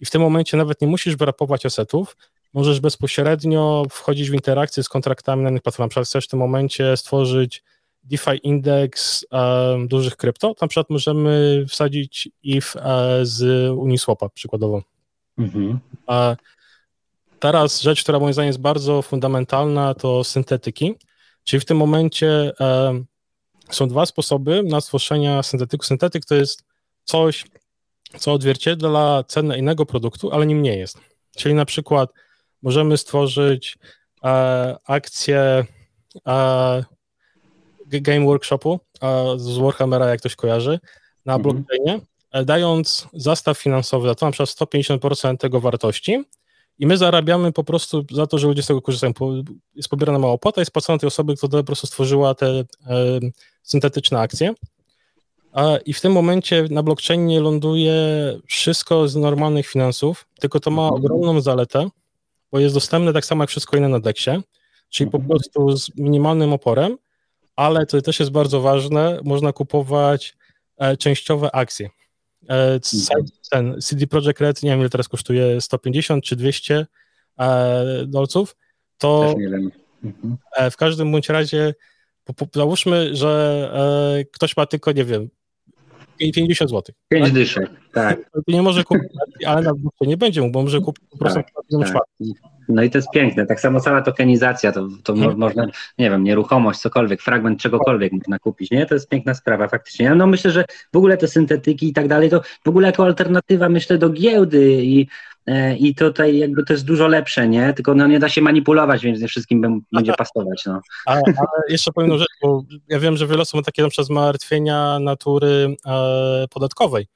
i 0.00 0.04
w 0.04 0.10
tym 0.10 0.22
momencie 0.22 0.56
nawet 0.56 0.80
nie 0.80 0.88
musisz 0.88 1.16
wyrapować 1.16 1.66
asetów, 1.66 2.16
możesz 2.52 2.80
bezpośrednio 2.80 3.84
wchodzić 3.90 4.30
w 4.30 4.34
interakcję 4.34 4.82
z 4.82 4.88
kontraktami 4.88 5.42
na 5.42 5.50
innych 5.50 5.62
platformach. 5.62 5.96
Na 5.96 6.04
chcesz 6.04 6.24
w 6.24 6.28
tym 6.28 6.38
momencie 6.38 6.96
stworzyć 6.96 7.62
DeFi 8.02 8.30
Index 8.42 9.26
um, 9.30 9.88
dużych 9.88 10.16
krypto, 10.16 10.54
to 10.54 10.64
na 10.64 10.68
przykład 10.68 10.90
możemy 10.90 11.64
wsadzić 11.68 12.28
if 12.42 12.78
uh, 12.78 12.84
z 13.22 13.70
Uniswapa 13.70 14.28
przykładowo. 14.28 14.82
Mhm. 15.40 15.78
A 16.06 16.36
teraz 17.40 17.80
rzecz, 17.80 18.02
która 18.02 18.18
moim 18.18 18.32
zdaniem 18.32 18.46
jest 18.46 18.60
bardzo 18.60 19.02
fundamentalna, 19.02 19.94
to 19.94 20.24
syntetyki. 20.24 20.94
Czyli 21.44 21.60
w 21.60 21.64
tym 21.64 21.76
momencie 21.76 22.52
e, 22.60 23.02
są 23.70 23.88
dwa 23.88 24.06
sposoby 24.06 24.62
na 24.62 24.80
stworzenie 24.80 25.42
syntetyku. 25.42 25.84
Syntetyk 25.84 26.24
to 26.24 26.34
jest 26.34 26.64
coś, 27.04 27.44
co 28.18 28.32
odzwierciedla 28.32 29.24
cenę 29.24 29.58
innego 29.58 29.86
produktu, 29.86 30.32
ale 30.32 30.46
nim 30.46 30.62
nie 30.62 30.76
jest. 30.76 30.98
Czyli 31.36 31.54
na 31.54 31.64
przykład 31.64 32.10
możemy 32.62 32.96
stworzyć 32.96 33.78
e, 34.24 34.76
akcję 34.86 35.64
e, 36.26 36.84
Game 37.86 38.26
Workshopu 38.26 38.80
e, 39.02 39.34
z 39.38 39.58
Warhammera, 39.58 40.08
jak 40.08 40.20
ktoś 40.20 40.36
kojarzy, 40.36 40.80
na 41.26 41.34
mhm. 41.34 41.42
blockchainie, 41.42 42.06
dając 42.44 43.08
zastaw 43.12 43.58
finansowy 43.58 44.08
za 44.08 44.14
to 44.14 44.26
na 44.26 44.32
przykład 44.32 44.48
150% 44.48 45.36
tego 45.36 45.60
wartości 45.60 46.24
i 46.80 46.86
my 46.86 46.96
zarabiamy 46.96 47.52
po 47.52 47.64
prostu 47.64 48.04
za 48.10 48.26
to, 48.26 48.38
że 48.38 48.46
ludzie 48.46 48.62
z 48.62 48.66
tego 48.66 48.82
korzystają. 48.82 49.12
Jest 49.74 49.88
pobierana 49.88 50.18
mała 50.18 50.32
opłata 50.32 50.62
i 50.62 50.64
spłacona 50.64 50.98
tej 50.98 51.06
osoby, 51.06 51.36
która 51.36 51.62
po 51.62 51.66
prostu 51.66 51.86
stworzyła 51.86 52.34
te 52.34 52.46
e, 52.46 52.64
syntetyczne 53.62 54.20
akcje. 54.20 54.54
I 55.86 55.92
w 55.92 56.00
tym 56.00 56.12
momencie 56.12 56.66
na 56.70 56.82
blockchainie 56.82 57.40
ląduje 57.40 57.94
wszystko 58.46 59.08
z 59.08 59.16
normalnych 59.16 59.66
finansów, 59.66 60.26
tylko 60.40 60.60
to 60.60 60.70
ma 60.70 60.82
mhm. 60.82 61.00
ogromną 61.00 61.40
zaletę, 61.40 61.88
bo 62.52 62.58
jest 62.58 62.74
dostępne 62.74 63.12
tak 63.12 63.24
samo 63.24 63.42
jak 63.42 63.50
wszystko 63.50 63.76
inne 63.76 63.88
na 63.88 64.00
DEXie, 64.00 64.42
czyli 64.88 65.10
po 65.10 65.18
mhm. 65.18 65.28
prostu 65.28 65.76
z 65.76 65.96
minimalnym 65.96 66.52
oporem, 66.52 66.98
ale 67.56 67.86
to 67.86 68.02
też 68.02 68.20
jest 68.20 68.32
bardzo 68.32 68.60
ważne, 68.60 69.20
można 69.24 69.52
kupować 69.52 70.36
e, 70.78 70.96
częściowe 70.96 71.54
akcje. 71.54 71.90
E, 72.50 72.80
mhm. 72.94 73.26
Ten 73.50 73.80
CD 73.80 74.06
Projekt 74.06 74.40
Red, 74.40 74.62
nie 74.62 74.70
wiem 74.70 74.80
ile 74.80 74.90
teraz 74.90 75.08
kosztuje, 75.08 75.60
150 75.60 76.24
czy 76.24 76.36
200 76.36 76.86
e, 77.38 78.06
dolców, 78.06 78.56
to 78.98 79.34
w 80.70 80.76
każdym 80.76 81.12
bądź 81.12 81.28
razie 81.28 81.74
załóżmy, 82.54 83.16
że 83.16 84.26
ktoś 84.32 84.56
ma 84.56 84.66
tylko, 84.66 84.92
nie 84.92 85.04
wiem, 85.04 85.28
50 86.18 86.70
zł. 86.70 86.94
5 87.08 87.24
tak? 87.24 87.34
dyszek, 87.34 87.70
tak. 87.92 88.30
Nie 88.48 88.62
może 88.62 88.84
kupić, 88.84 89.08
ale 89.46 89.62
na 89.62 89.72
nie 90.00 90.16
będzie 90.16 90.40
mógł, 90.40 90.52
bo 90.52 90.62
może 90.62 90.80
kupić 90.80 91.04
po 91.10 91.18
prostu 91.18 91.40
tak, 91.40 91.92
tak. 91.92 92.02
No 92.74 92.82
i 92.82 92.90
to 92.90 92.98
jest 92.98 93.08
piękne. 93.14 93.46
Tak 93.46 93.60
samo 93.60 93.80
cała 93.80 94.02
tokenizacja, 94.02 94.72
to, 94.72 94.88
to 95.02 95.14
hmm. 95.14 95.38
można, 95.38 95.66
nie 95.98 96.10
wiem, 96.10 96.24
nieruchomość, 96.24 96.80
cokolwiek, 96.80 97.22
fragment 97.22 97.60
czegokolwiek 97.60 98.12
można 98.12 98.38
kupić, 98.38 98.70
nie? 98.70 98.86
To 98.86 98.94
jest 98.94 99.08
piękna 99.08 99.34
sprawa 99.34 99.68
faktycznie. 99.68 100.14
No 100.14 100.26
myślę, 100.26 100.50
że 100.50 100.64
w 100.92 100.96
ogóle 100.96 101.16
te 101.16 101.28
syntetyki 101.28 101.88
i 101.88 101.92
tak 101.92 102.08
dalej, 102.08 102.30
to 102.30 102.40
w 102.64 102.68
ogóle 102.68 102.86
jako 102.86 103.04
alternatywa 103.04 103.68
myślę 103.68 103.98
do 103.98 104.10
giełdy 104.10 104.82
i 104.82 105.06
E, 105.46 105.76
i 105.76 105.94
tutaj 105.94 106.38
jakby 106.38 106.64
to 106.64 106.72
jest 106.72 106.84
dużo 106.84 107.08
lepsze, 107.08 107.48
nie? 107.48 107.72
Tylko 107.72 107.94
no, 107.94 108.06
nie 108.06 108.18
da 108.18 108.28
się 108.28 108.42
manipulować, 108.42 109.02
więc 109.02 109.20
nie 109.20 109.28
wszystkim 109.28 109.82
będzie 109.92 110.12
pasować. 110.12 110.62
No. 110.66 110.80
Ale, 111.06 111.20
ale 111.26 111.62
jeszcze 111.68 111.92
powiem 111.92 112.18
rzecz, 112.18 112.28
bo 112.42 112.62
ja 112.88 112.98
wiem, 112.98 113.16
że 113.16 113.26
wiele 113.26 113.42
osób 113.42 113.54
ma 113.54 113.62
takie 113.62 113.82
na 113.82 113.88
przykład 113.88 114.06
zmartwienia 114.06 114.98
natury 114.98 115.76
e, 115.86 116.44
podatkowej. 116.50 117.06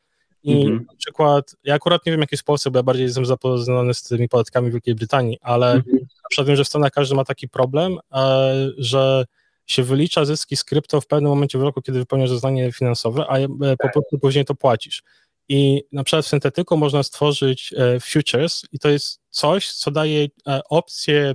I 0.44 0.66
-hmm. 0.66 0.87
na 0.87 0.94
przykład, 0.98 1.57
ja 1.64 1.74
akurat 1.74 2.07
nie 2.07 2.12
wiem, 2.12 2.20
jaki 2.20 2.37
sposób, 2.37 2.72
bo 2.72 2.78
ja 2.78 2.83
bardziej 2.83 3.04
jestem 3.04 3.26
zapoznany 3.26 3.94
z 3.94 4.02
tymi 4.02 4.28
podatkami 4.28 4.68
w 4.68 4.72
Wielkiej 4.72 4.94
Brytanii, 4.94 5.38
ale 5.40 5.74
-hmm. 5.74 6.00
na 6.00 6.28
przykład 6.30 6.46
wiem, 6.46 6.57
że 6.57 6.64
w 6.64 6.68
Stanach 6.68 6.92
każdy 6.92 7.14
ma 7.14 7.24
taki 7.24 7.48
problem, 7.48 7.98
e, 8.14 8.70
że 8.78 9.24
się 9.66 9.83
wylicza 9.83 10.24
zyski 10.24 10.57
z 10.57 10.64
krypto 10.64 11.00
w 11.00 11.07
pewnym 11.07 11.30
momencie 11.30 11.59
w 11.59 11.62
roku, 11.62 11.83
kiedy 11.83 11.98
wypełniasz 11.98 12.30
zeznanie 12.30 12.72
finansowe, 12.72 13.26
a 13.28 13.38
e, 13.38 13.48
po 13.48 13.76
tak. 13.78 13.92
prostu 13.92 14.18
później 14.18 14.44
to 14.44 14.54
płacisz. 14.54 15.02
I 15.48 15.83
na 15.92 16.04
przykład 16.04 16.24
w 16.24 16.28
syntetyku 16.28 16.76
można 16.76 17.02
stworzyć 17.02 17.74
e, 17.76 18.00
futures 18.00 18.62
i 18.72 18.78
to 18.78 18.88
jest 18.88 19.20
coś, 19.30 19.72
co 19.72 19.90
daje 19.90 20.26
opcję 20.70 21.35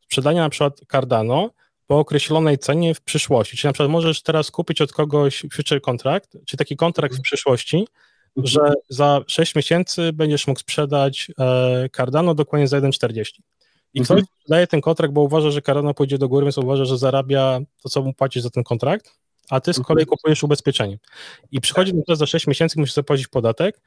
sprzedania 0.00 0.42
na 0.42 0.50
przykład 0.50 0.80
Cardano 0.92 1.50
po 1.88 1.98
określonej 1.98 2.58
cenie 2.58 2.94
w 2.94 3.00
przyszłości. 3.00 3.56
Czyli 3.56 3.68
na 3.68 3.72
przykład 3.72 3.90
możesz 3.90 4.22
teraz 4.22 4.50
kupić 4.50 4.80
od 4.80 4.92
kogoś 4.92 5.46
future 5.52 5.80
contract, 5.80 6.36
czy 6.46 6.56
taki 6.56 6.76
kontrakt 6.76 7.16
w 7.16 7.20
przyszłości, 7.20 7.86
mhm. 8.36 8.46
że 8.46 8.72
za 8.88 9.20
6 9.26 9.54
miesięcy 9.54 10.12
będziesz 10.12 10.46
mógł 10.46 10.60
sprzedać 10.60 11.30
Cardano 11.96 12.34
dokładnie 12.34 12.68
za 12.68 12.80
1,40. 12.80 13.24
I 13.94 14.00
ktoś 14.00 14.20
mhm. 14.20 14.26
daje 14.48 14.66
ten 14.66 14.80
kontrakt, 14.80 15.14
bo 15.14 15.20
uważa, 15.20 15.50
że 15.50 15.62
Cardano 15.62 15.94
pójdzie 15.94 16.18
do 16.18 16.28
góry, 16.28 16.44
więc 16.44 16.58
uważa, 16.58 16.84
że 16.84 16.98
zarabia 16.98 17.60
to, 17.82 17.88
co 17.88 18.02
mu 18.02 18.14
płacisz 18.14 18.42
za 18.42 18.50
ten 18.50 18.64
kontrakt 18.64 19.18
a 19.48 19.60
ty 19.60 19.72
z 19.72 19.80
kolei 19.80 20.02
mhm. 20.02 20.06
kupujesz 20.06 20.42
ubezpieczenie. 20.42 20.98
I 21.50 21.60
przychodzi 21.60 21.92
ten 21.92 22.02
czas 22.08 22.18
za 22.18 22.26
6 22.26 22.46
miesięcy, 22.46 22.80
musisz 22.80 22.94
zapłacić 22.94 23.28
podatek. 23.28 23.80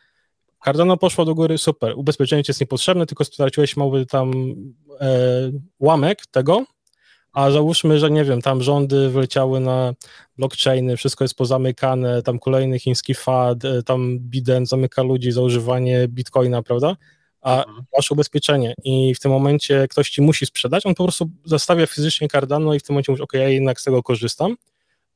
Cardano 0.65 0.97
poszło 0.97 1.25
do 1.25 1.35
góry, 1.35 1.57
super, 1.57 1.93
ubezpieczenie 1.95 2.43
ci 2.43 2.49
jest 2.49 2.61
niepotrzebne, 2.61 3.05
tylko 3.05 3.25
straciłeś 3.25 3.77
mały 3.77 4.05
tam 4.05 4.31
e, 4.99 5.51
łamek 5.79 6.25
tego, 6.25 6.65
a 7.33 7.51
załóżmy, 7.51 7.99
że 7.99 8.11
nie 8.11 8.23
wiem, 8.23 8.41
tam 8.41 8.61
rządy 8.61 9.09
wleciały 9.09 9.59
na 9.59 9.93
blockchainy, 10.37 10.97
wszystko 10.97 11.23
jest 11.23 11.35
pozamykane, 11.35 12.21
tam 12.21 12.39
kolejny 12.39 12.79
chiński 12.79 13.13
FAD, 13.13 13.65
e, 13.65 13.83
tam 13.83 14.19
Biden 14.19 14.65
zamyka 14.65 15.03
ludzi 15.03 15.31
za 15.31 15.41
używanie 15.41 16.07
bitcoina, 16.07 16.63
prawda? 16.63 16.95
A 17.41 17.63
mhm. 17.65 17.85
masz 17.97 18.11
ubezpieczenie 18.11 18.73
i 18.83 19.15
w 19.15 19.19
tym 19.19 19.31
momencie 19.31 19.87
ktoś 19.89 20.09
ci 20.09 20.21
musi 20.21 20.45
sprzedać, 20.45 20.85
on 20.85 20.95
po 20.95 21.03
prostu 21.03 21.29
zostawia 21.45 21.87
fizycznie 21.87 22.27
Cardano 22.27 22.73
i 22.73 22.79
w 22.79 22.83
tym 22.83 22.93
momencie 22.93 23.11
mówi, 23.11 23.21
ok, 23.23 23.33
ja 23.33 23.49
jednak 23.49 23.81
z 23.81 23.83
tego 23.83 24.03
korzystam 24.03 24.55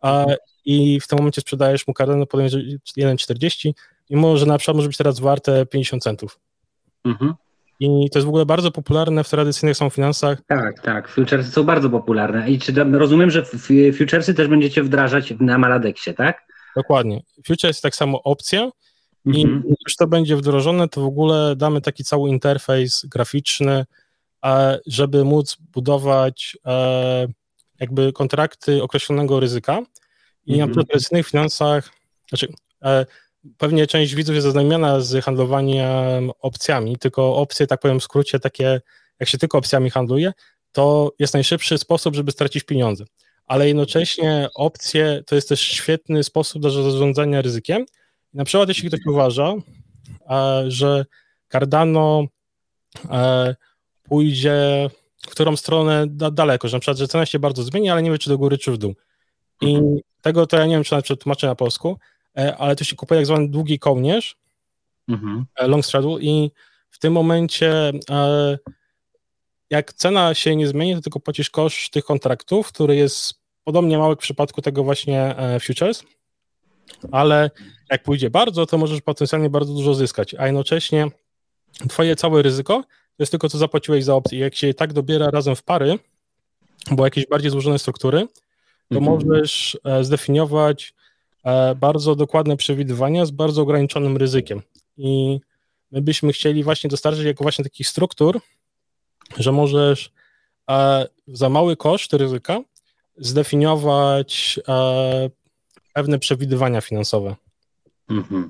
a, 0.02 0.26
i 0.66 1.00
w 1.00 1.08
tym 1.08 1.18
momencie 1.18 1.42
sprzedajesz 1.42 1.88
mu 1.88 1.94
Cardano 1.94 2.26
po 2.26 2.38
1,40 2.38 3.72
i 4.10 4.16
może 4.16 4.46
na 4.46 4.58
przykład 4.58 4.78
może 4.78 4.88
być 4.88 4.98
teraz 4.98 5.20
warte 5.20 5.66
50 5.66 6.04
centów. 6.04 6.40
Mhm. 7.06 7.34
I 7.80 8.10
to 8.10 8.20
jest 8.20 8.26
w 8.26 8.30
ogóle 8.30 8.46
bardzo 8.46 8.72
popularne 8.72 9.24
w 9.24 9.30
tradycyjnych 9.30 9.78
są 9.78 9.90
finansach. 9.90 10.42
Tak, 10.48 10.82
tak. 10.82 11.08
Futuresy 11.08 11.52
są 11.52 11.64
bardzo 11.64 11.90
popularne. 11.90 12.50
I 12.50 12.60
czy 12.60 12.74
rozumiem, 12.92 13.32
że 13.32 13.46
futuresy 13.98 14.34
też 14.34 14.48
będziecie 14.48 14.84
wdrażać 14.84 15.34
na 15.40 15.58
Maladexie, 15.58 16.14
tak? 16.14 16.48
Dokładnie. 16.76 17.22
Futures 17.48 17.64
jest 17.64 17.82
tak 17.82 17.96
samo 17.96 18.24
opcja. 18.24 18.70
I 19.26 19.44
mhm. 19.44 19.64
już 19.86 19.96
to 19.96 20.08
będzie 20.08 20.36
wdrożone, 20.36 20.88
to 20.88 21.02
w 21.02 21.06
ogóle 21.06 21.56
damy 21.56 21.82
taki 21.82 22.04
cały 22.04 22.30
interfejs 22.30 23.06
graficzny, 23.06 23.86
żeby 24.88 25.24
móc 25.24 25.58
budować 25.74 26.58
e, 26.66 27.28
jakby 27.80 28.14
kontrakty 28.14 28.84
określonego 28.84 29.40
ryzyka 29.40 29.82
i 30.46 30.54
-hmm. 30.54 30.58
na 30.58 30.64
mhm. 30.64 30.86
tradycyjnych 30.86 31.28
finansach, 31.28 31.90
znaczy 32.30 32.48
e, 32.84 33.06
pewnie 33.58 33.88
część 33.88 34.16
widzów 34.16 34.36
jest 34.36 34.44
zaznajomiona 34.44 35.00
z 35.00 35.26
handlowaniem 35.26 36.32
opcjami, 36.40 36.98
tylko 36.98 37.36
opcje, 37.36 37.68
tak 37.68 37.80
powiem 37.80 38.00
w 38.00 38.04
skrócie, 38.04 38.40
takie 38.40 38.82
jak 39.20 39.30
się 39.30 39.38
tylko 39.38 39.58
opcjami 39.58 39.90
handluje, 39.90 40.34
to 40.72 41.12
jest 41.20 41.34
najszybszy 41.34 41.78
sposób, 41.78 42.16
żeby 42.16 42.32
stracić 42.32 42.64
pieniądze. 42.64 43.06
Ale 43.46 43.68
jednocześnie 43.68 44.50
opcje 44.56 45.24
to 45.28 45.36
jest 45.36 45.50
też 45.50 45.62
świetny 45.62 46.24
sposób 46.24 46.62
do 46.62 46.72
zarządzania 46.72 47.42
ryzykiem. 47.42 47.86
Na 48.34 48.46
przykład, 48.46 48.70
jeśli 48.70 48.88
ktoś 48.88 49.00
uważa, 49.06 49.54
e, 50.30 50.64
że 50.68 51.06
Cardano 51.52 52.28
e, 53.12 53.56
pójdzie 54.04 54.90
w 55.26 55.32
którą 55.32 55.56
stronę 55.56 56.06
da, 56.08 56.32
daleko, 56.32 56.68
że 56.68 56.78
na 56.78 56.80
przykład, 56.80 56.98
że 56.98 57.08
cena 57.08 57.26
się 57.26 57.40
bardzo 57.40 57.64
zmieni, 57.64 57.90
ale 57.90 58.04
nie 58.04 58.12
wie, 58.12 58.18
czy 58.18 58.30
do 58.30 58.38
góry, 58.38 58.58
czy 58.58 58.72
w 58.72 58.78
dół. 58.78 58.96
I 59.62 59.76
mhm. 59.76 59.98
tego 60.22 60.48
to 60.48 60.58
ja 60.58 60.66
nie 60.66 60.76
wiem, 60.76 60.84
czy 60.84 60.92
nawet 60.94 61.20
tłumaczę 61.20 61.48
na 61.48 61.56
polsku, 61.56 61.98
ale 62.58 62.76
to 62.76 62.84
się 62.84 62.96
kupuje 62.96 63.20
jak 63.20 63.26
zwany 63.26 63.50
długi 63.50 63.80
kołnierz, 63.80 64.38
mhm. 65.08 65.46
E, 65.56 65.68
long 65.68 65.86
straddle 65.86 66.18
i 66.22 66.52
w 66.90 67.00
tym 67.00 67.14
momencie 67.14 67.92
e, 68.10 68.58
jak 69.70 69.94
cena 69.94 70.34
się 70.34 70.56
nie 70.56 70.68
zmieni, 70.68 70.96
to 70.96 71.02
tylko 71.02 71.20
płacisz 71.20 71.50
koszt 71.50 71.94
tych 71.94 72.06
kontraktów, 72.06 72.68
który 72.68 72.96
jest 72.96 73.34
podobnie 73.64 73.98
mały 73.98 74.16
w 74.16 74.20
przypadku 74.20 74.62
tego 74.62 74.84
właśnie 74.84 75.36
futures, 75.62 76.04
ale 77.12 77.52
jak 77.92 78.04
pójdzie 78.04 78.30
bardzo, 78.30 78.66
to 78.66 78.78
możesz 78.78 79.02
potencjalnie 79.02 79.50
bardzo 79.50 79.74
dużo 79.74 79.94
zyskać, 79.94 80.36
a 80.36 80.46
jednocześnie 80.46 81.08
twoje 81.90 82.16
całe 82.16 82.42
ryzyko 82.42 82.84
to 83.18 83.24
jest 83.24 83.32
tylko 83.32 83.50
co 83.50 83.58
zapłaciłeś 83.58 84.04
za 84.04 84.16
opcję. 84.16 84.40
Jak 84.40 84.56
się 84.56 84.74
tak 84.74 84.94
dobiera 84.94 85.30
razem 85.30 85.56
w 85.56 85.64
pary, 85.64 86.00
bo 86.92 87.06
jakieś 87.06 87.28
bardziej 87.28 87.52
złożone 87.52 87.80
struktury, 87.80 88.28
to 88.90 88.98
mhm. 88.98 89.06
możesz 89.06 89.78
e, 89.84 90.04
zdefiniować 90.04 90.94
e, 90.94 91.05
bardzo 91.76 92.16
dokładne 92.16 92.58
przewidywania 92.58 93.26
z 93.26 93.32
bardzo 93.32 93.62
ograniczonym 93.62 94.18
ryzykiem. 94.18 94.62
I 94.98 95.40
my 95.92 96.02
byśmy 96.02 96.34
chcieli 96.34 96.64
właśnie 96.64 96.90
dostarczyć 96.90 97.26
jako 97.26 97.44
właśnie 97.44 97.64
takich 97.64 97.88
struktur, 97.88 98.40
że 99.38 99.52
możesz 99.52 100.12
e, 100.70 101.08
za 101.28 101.50
mały 101.50 101.76
koszt 101.76 102.14
ryzyka 102.14 102.60
zdefiniować 103.18 104.60
pewne 105.94 106.20
przewidywania 106.20 106.82
finansowe. 106.82 107.36
Mhm. 108.10 108.50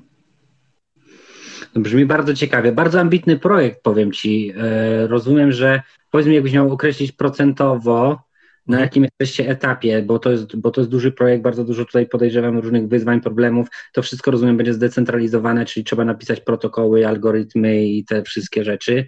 Brzmi 1.74 2.06
bardzo 2.06 2.34
ciekawie. 2.34 2.72
Bardzo 2.72 3.00
ambitny 3.00 3.38
projekt, 3.38 3.82
powiem 3.82 4.12
Ci. 4.12 4.52
E, 4.56 5.06
rozumiem, 5.06 5.52
że 5.52 5.82
powiedz 6.10 6.26
mi, 6.26 6.34
jakbyś 6.34 6.52
miał 6.52 6.72
określić 6.72 7.12
procentowo, 7.12 8.22
na 8.66 8.80
jakim 8.80 9.04
jesteście 9.04 9.48
etapie, 9.48 10.02
bo 10.02 10.18
to, 10.18 10.30
jest, 10.30 10.56
bo 10.56 10.70
to 10.70 10.80
jest 10.80 10.90
duży 10.90 11.12
projekt, 11.12 11.42
bardzo 11.42 11.64
dużo 11.64 11.84
tutaj 11.84 12.06
podejrzewam 12.06 12.58
różnych 12.58 12.88
wyzwań, 12.88 13.20
problemów. 13.20 13.68
To 13.92 14.02
wszystko, 14.02 14.30
rozumiem, 14.30 14.56
będzie 14.56 14.74
zdecentralizowane, 14.74 15.64
czyli 15.64 15.84
trzeba 15.84 16.04
napisać 16.04 16.40
protokoły, 16.40 17.08
algorytmy 17.08 17.86
i 17.86 18.04
te 18.04 18.22
wszystkie 18.22 18.64
rzeczy. 18.64 19.06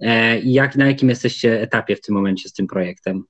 E, 0.00 0.40
jak, 0.40 0.76
na 0.76 0.86
jakim 0.86 1.08
jesteście 1.08 1.60
etapie 1.60 1.96
w 1.96 2.00
tym 2.00 2.14
momencie 2.14 2.48
z 2.48 2.52
tym 2.52 2.66
projektem? 2.66 3.24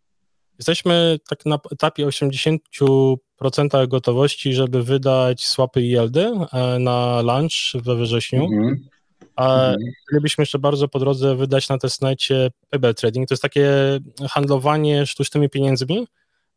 Jesteśmy 0.59 1.19
tak 1.29 1.47
na 1.47 1.59
etapie 1.73 2.07
80% 2.07 2.59
procentach 3.37 3.89
gotowości, 3.89 4.53
żeby 4.53 4.83
wydać 4.83 5.45
swapy 5.45 5.83
i 5.83 5.89
yieldy 5.89 6.21
e, 6.53 6.79
na 6.79 7.23
launch 7.23 7.83
we 7.85 7.97
wrześniu. 7.97 8.45
Mhm. 8.45 8.94
A 9.37 9.55
mhm. 9.55 9.92
chcielibyśmy 10.03 10.42
jeszcze 10.42 10.59
bardzo 10.59 10.88
po 10.88 10.99
drodze 10.99 11.37
wydać 11.37 11.68
na 11.68 11.79
testnecie 11.79 12.51
Pebble 12.70 12.94
Trading. 12.94 13.29
To 13.29 13.35
jest 13.35 13.42
takie 13.42 13.70
handlowanie 14.31 15.07
sztucznymi 15.07 15.51
pieniędzmi, 15.51 16.07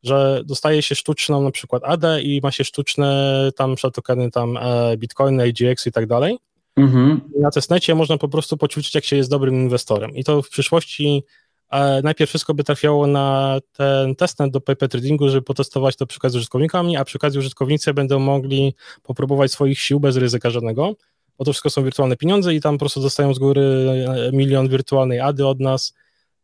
że 0.03 0.41
dostaje 0.45 0.81
się 0.81 0.95
sztuczną 0.95 1.41
na 1.41 1.51
przykład 1.51 1.83
AD 1.85 2.03
i 2.21 2.39
ma 2.43 2.51
się 2.51 2.63
sztuczne 2.63 3.33
tam 3.55 3.75
tokeny, 3.93 4.31
tam 4.31 4.57
e, 4.57 4.97
Bitcoin, 4.97 5.41
AGX 5.41 5.87
i 5.87 5.91
tak 5.91 6.07
dalej. 6.07 6.37
Mhm. 6.75 7.21
Na 7.39 7.51
testnecie 7.51 7.95
można 7.95 8.17
po 8.17 8.29
prostu 8.29 8.57
poćwiczyć, 8.57 8.95
jak 8.95 9.05
się 9.05 9.15
jest 9.15 9.29
dobrym 9.29 9.55
inwestorem. 9.55 10.15
I 10.15 10.23
to 10.23 10.41
w 10.41 10.49
przyszłości 10.49 11.23
e, 11.71 12.01
najpierw 12.01 12.29
wszystko 12.29 12.53
by 12.53 12.63
trafiało 12.63 13.07
na 13.07 13.57
ten 13.71 14.15
testnet 14.15 14.51
do 14.51 14.61
paper 14.61 14.89
tradingu, 14.89 15.29
żeby 15.29 15.41
potestować 15.41 15.95
to 15.95 16.07
przy 16.07 16.17
okazji 16.19 16.33
z 16.33 16.37
użytkownikami, 16.37 16.97
a 16.97 17.05
przy 17.05 17.17
okazji 17.17 17.39
użytkownicy 17.39 17.93
będą 17.93 18.19
mogli 18.19 18.73
popróbować 19.03 19.51
swoich 19.51 19.79
sił 19.79 19.99
bez 19.99 20.17
ryzyka 20.17 20.49
żadnego, 20.49 20.95
bo 21.37 21.45
to 21.45 21.51
wszystko 21.53 21.69
są 21.69 21.83
wirtualne 21.83 22.17
pieniądze 22.17 22.53
i 22.53 22.61
tam 22.61 22.75
po 22.75 22.79
prostu 22.79 23.01
dostają 23.01 23.33
z 23.33 23.39
góry 23.39 23.61
e, 23.61 24.31
milion 24.31 24.69
wirtualnej 24.69 25.19
ady 25.19 25.47
od 25.47 25.59
nas. 25.59 25.93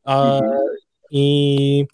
A, 0.03 0.35
mhm. 0.35 0.59
I 1.11 1.85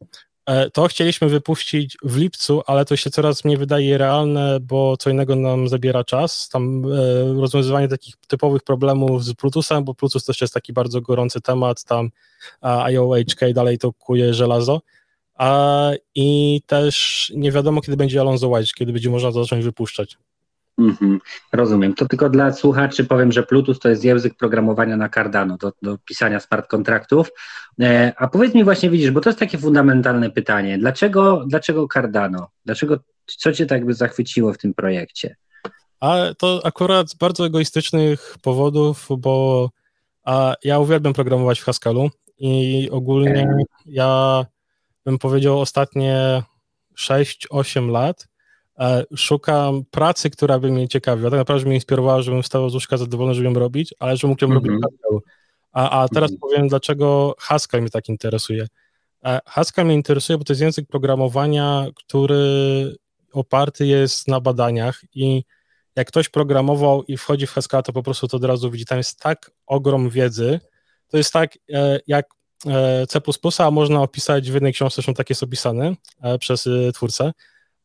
E, 0.49 0.69
to 0.69 0.87
chcieliśmy 0.87 1.29
wypuścić 1.29 1.97
w 2.03 2.17
lipcu, 2.17 2.61
ale 2.65 2.85
to 2.85 2.95
się 2.95 3.09
coraz 3.09 3.45
mniej 3.45 3.57
wydaje 3.57 3.97
realne, 3.97 4.59
bo 4.61 4.97
co 4.97 5.09
innego 5.09 5.35
nam 5.35 5.67
zabiera 5.67 6.03
czas. 6.03 6.49
Tam 6.49 6.85
e, 6.85 7.33
rozwiązywanie 7.41 7.87
takich 7.87 8.15
typowych 8.27 8.63
problemów 8.63 9.23
z 9.23 9.33
Plutusem, 9.33 9.83
bo 9.83 9.93
Plutus 9.93 10.25
też 10.25 10.41
jest 10.41 10.53
taki 10.53 10.73
bardzo 10.73 11.01
gorący 11.01 11.41
temat, 11.41 11.83
tam 11.83 12.09
IOHK 12.61 13.53
dalej 13.53 13.77
to 13.77 13.93
kuje 13.93 14.33
żelazo. 14.33 14.81
I 16.15 16.61
też 16.65 17.31
nie 17.35 17.51
wiadomo, 17.51 17.81
kiedy 17.81 17.97
będzie 17.97 18.21
Alonso 18.21 18.47
White, 18.47 18.71
kiedy 18.75 18.93
będzie 18.93 19.09
można 19.09 19.31
zacząć 19.31 19.65
wypuszczać. 19.65 20.17
Mhm, 20.79 21.19
rozumiem. 21.51 21.93
To 21.93 22.07
tylko 22.07 22.29
dla 22.29 22.53
słuchaczy 22.53 23.05
powiem, 23.05 23.31
że 23.31 23.43
Plutus 23.43 23.79
to 23.79 23.89
jest 23.89 24.03
język 24.03 24.35
programowania 24.35 24.97
na 24.97 25.09
Cardano 25.09 25.57
do, 25.57 25.73
do 25.81 25.97
pisania 25.97 26.39
smart 26.39 26.67
kontraktów. 26.67 27.31
E, 27.81 28.13
a 28.17 28.27
powiedz 28.27 28.53
mi 28.53 28.63
właśnie, 28.63 28.89
widzisz, 28.89 29.11
bo 29.11 29.21
to 29.21 29.29
jest 29.29 29.39
takie 29.39 29.57
fundamentalne 29.57 30.29
pytanie. 30.29 30.77
Dlaczego, 30.77 31.43
dlaczego 31.47 31.87
Cardano? 31.93 32.49
Dlaczego, 32.65 32.99
co 33.25 33.53
cię 33.53 33.65
tak 33.65 33.85
by 33.85 33.93
zachwyciło 33.93 34.53
w 34.53 34.57
tym 34.57 34.73
projekcie? 34.73 35.35
A 35.99 36.17
to 36.37 36.61
akurat 36.63 37.09
z 37.09 37.15
bardzo 37.15 37.45
egoistycznych 37.45 38.35
powodów, 38.41 39.07
bo 39.17 39.69
a 40.23 40.55
ja 40.63 40.79
uwielbiam 40.79 41.13
programować 41.13 41.59
w 41.59 41.63
Hascalu 41.63 42.09
i 42.37 42.89
ogólnie 42.91 43.43
okay. 43.43 43.63
ja 43.85 44.45
bym 45.05 45.17
powiedział 45.17 45.59
ostatnie 45.59 46.43
6-8 46.97 47.91
lat 47.91 48.27
E, 48.27 48.38
szukam 49.15 49.83
pracy, 49.91 50.29
która 50.29 50.59
by 50.59 50.71
mnie 50.71 50.87
ciekawiła, 50.87 51.29
tak 51.29 51.39
naprawdę 51.39 51.65
mnie 51.65 51.75
inspirowała, 51.75 52.21
żebym 52.21 52.43
wstał 52.43 52.69
z 52.69 52.73
łóżka 52.73 52.97
zadowolony, 52.97 53.35
żeby 53.35 53.47
ją 53.47 53.53
robić, 53.53 53.93
ale 53.99 54.17
żebym 54.17 54.29
mógł 54.29 54.45
ją 54.45 54.51
mm 54.51 54.63
-hmm. 54.63 54.67
robić 54.67 54.83
Haskell. 54.83 55.19
A, 55.71 56.01
a 56.01 56.07
teraz 56.07 56.31
mm 56.31 56.37
-hmm. 56.37 56.41
powiem, 56.41 56.67
dlaczego 56.67 57.35
Haskell 57.39 57.81
mnie 57.81 57.89
tak 57.89 58.09
interesuje. 58.09 58.67
E, 59.25 59.39
Haskell 59.45 59.85
mnie 59.85 59.95
interesuje, 59.95 60.37
bo 60.37 60.43
to 60.43 60.53
jest 60.53 60.61
język 60.61 60.87
programowania, 60.87 61.87
który 61.95 62.95
oparty 63.33 63.87
jest 63.87 64.27
na 64.27 64.39
badaniach 64.39 65.01
i 65.13 65.43
jak 65.95 66.07
ktoś 66.07 66.29
programował 66.29 67.03
i 67.03 67.17
wchodzi 67.17 67.47
w 67.47 67.51
Haskell, 67.51 67.83
to 67.83 67.93
po 67.93 68.03
prostu 68.03 68.27
to 68.27 68.37
od 68.37 68.43
razu 68.43 68.71
widzi, 68.71 68.85
tam 68.85 68.97
jest 68.97 69.19
tak 69.19 69.51
ogrom 69.65 70.09
wiedzy, 70.09 70.59
to 71.07 71.17
jest 71.17 71.33
tak 71.33 71.57
e, 71.73 71.99
jak 72.07 72.25
C++, 73.07 73.19
a 73.59 73.71
można 73.71 74.01
opisać 74.01 74.51
w 74.51 74.53
jednej 74.53 74.73
książce, 74.73 74.95
zresztą 74.95 75.13
tak 75.13 75.29
jest 75.29 75.43
opisane 75.43 75.95
przez 76.39 76.69
twórcę, 76.93 77.31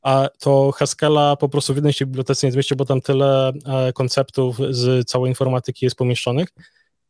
a 0.05 0.29
to 0.39 0.73
Haskella 0.73 1.37
po 1.37 1.49
prostu 1.49 1.73
w 1.73 1.77
jednej 1.77 1.93
się 1.93 2.07
bibliotece 2.07 2.47
nie 2.47 2.53
zmieści, 2.53 2.77
bo 2.77 2.85
tam 2.85 3.01
tyle 3.01 3.53
e, 3.67 3.93
konceptów 3.93 4.57
z 4.71 5.09
całej 5.09 5.29
informatyki 5.29 5.87
jest 5.87 5.97
pomieszczonych 5.97 6.49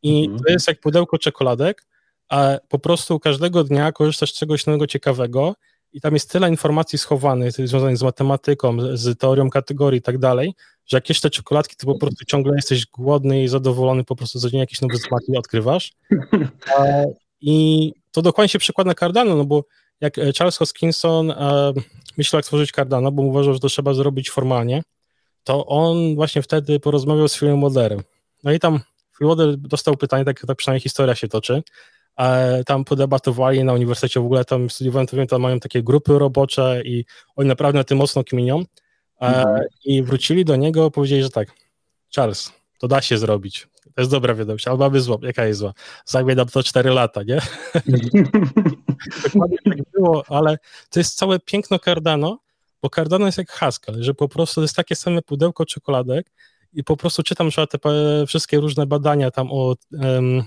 i 0.03 0.25
mhm. 0.25 0.39
to 0.39 0.51
jest 0.51 0.67
jak 0.67 0.79
pudełko 0.79 1.17
czekoladek, 1.17 1.85
a 2.29 2.57
po 2.69 2.79
prostu 2.79 3.19
każdego 3.19 3.63
dnia 3.63 3.91
korzystasz 3.91 4.33
z 4.33 4.39
czegoś 4.39 4.65
nowego, 4.65 4.87
ciekawego 4.87 5.55
i 5.93 6.01
tam 6.01 6.13
jest 6.13 6.31
tyle 6.31 6.49
informacji 6.49 6.99
schowanych, 6.99 7.51
związanych 7.51 7.97
z 7.97 8.03
matematyką, 8.03 8.77
z 8.93 9.19
teorią 9.19 9.49
kategorii 9.49 9.99
i 9.99 10.01
tak 10.01 10.17
dalej, 10.17 10.53
że 10.85 10.97
jak 10.97 11.09
jeszcze 11.09 11.29
czekoladki, 11.29 11.75
to 11.75 11.87
po 11.87 11.99
prostu 11.99 12.25
ciągle 12.25 12.55
jesteś 12.55 12.85
głodny 12.85 13.43
i 13.43 13.47
zadowolony, 13.47 14.03
po 14.03 14.15
prostu 14.15 14.39
codziennie 14.39 14.59
jakieś 14.59 14.81
nowe 14.81 14.97
smaki 14.97 15.37
odkrywasz. 15.37 15.93
I 17.41 17.91
to 18.11 18.21
dokładnie 18.21 18.49
się 18.49 18.59
przekłada 18.59 18.87
na 18.91 18.95
Cardano, 18.95 19.35
no 19.35 19.45
bo 19.45 19.63
jak 20.01 20.17
e, 20.17 20.33
Charles 20.33 20.57
Hoskinson 20.57 21.31
e, 21.31 21.73
myślał, 22.17 22.37
jak 22.37 22.45
stworzyć 22.45 22.71
Cardano, 22.71 23.11
bo 23.11 23.23
uważał, 23.23 23.53
że 23.53 23.59
to 23.59 23.69
trzeba 23.69 23.93
zrobić 23.93 24.29
formalnie, 24.29 24.83
to 25.43 25.65
on 25.65 26.15
właśnie 26.15 26.41
wtedy 26.41 26.79
porozmawiał 26.79 27.27
z 27.27 27.37
Philem 27.39 27.61
Wadlerem. 27.61 28.03
No 28.43 28.51
i 28.51 28.59
tam 28.59 28.79
Phil 29.17 29.27
Wadler 29.27 29.57
dostał 29.57 29.97
pytanie, 29.97 30.25
tak, 30.25 30.45
tak 30.47 30.57
przynajmniej 30.57 30.81
historia 30.81 31.15
się 31.15 31.27
toczy, 31.27 31.63
e, 32.17 32.63
tam 32.63 32.85
podebatowali 32.85 33.63
na 33.63 33.73
uniwersytecie, 33.73 34.19
w 34.19 34.25
ogóle 34.25 34.45
tam 34.45 34.69
studiowałem, 34.69 35.07
to 35.07 35.17
wiem, 35.17 35.27
tam 35.27 35.41
mają 35.41 35.59
takie 35.59 35.83
grupy 35.83 36.19
robocze 36.19 36.81
i 36.85 37.05
oni 37.35 37.49
naprawdę 37.49 37.79
na 37.79 37.83
tym 37.83 37.97
mocno 37.97 38.23
kminią 38.23 38.63
mhm. 39.19 39.61
i 39.85 40.03
wrócili 40.03 40.45
do 40.45 40.55
niego, 40.55 40.91
powiedzieli, 40.91 41.23
że 41.23 41.29
tak, 41.29 41.47
Charles, 42.15 42.53
to 42.79 42.87
da 42.87 43.01
się 43.01 43.17
zrobić, 43.17 43.67
to 43.95 44.01
jest 44.01 44.11
dobra 44.11 44.35
wiadomość, 44.35 44.67
albo 44.67 44.85
aby 44.85 45.01
zła, 45.01 45.17
jaka 45.21 45.45
jest 45.45 45.59
zła? 45.59 45.73
Zajmie 46.05 46.35
nam 46.35 46.47
to 46.47 46.63
4 46.63 46.89
lata, 46.89 47.23
nie? 47.23 47.41
Dokładnie 49.23 49.57
tak 49.65 49.77
było, 49.93 50.23
ale 50.27 50.57
to 50.89 50.99
jest 50.99 51.17
całe 51.17 51.39
piękno 51.39 51.79
Cardano, 51.79 52.39
bo 52.81 52.89
Cardano 52.89 53.25
jest 53.25 53.37
jak 53.37 53.51
Haskell, 53.51 54.03
że 54.03 54.13
po 54.13 54.29
prostu 54.29 54.55
to 54.55 54.61
jest 54.61 54.75
takie 54.75 54.95
same 54.95 55.21
pudełko 55.21 55.65
czekoladek 55.65 56.31
i 56.73 56.83
po 56.83 56.97
prostu 56.97 57.23
czytam 57.23 57.51
że 57.51 57.67
te 57.67 57.79
wszystkie 58.27 58.59
różne 58.59 58.85
badania 58.85 59.31
tam 59.31 59.47
o 59.51 59.75
um, 59.91 60.43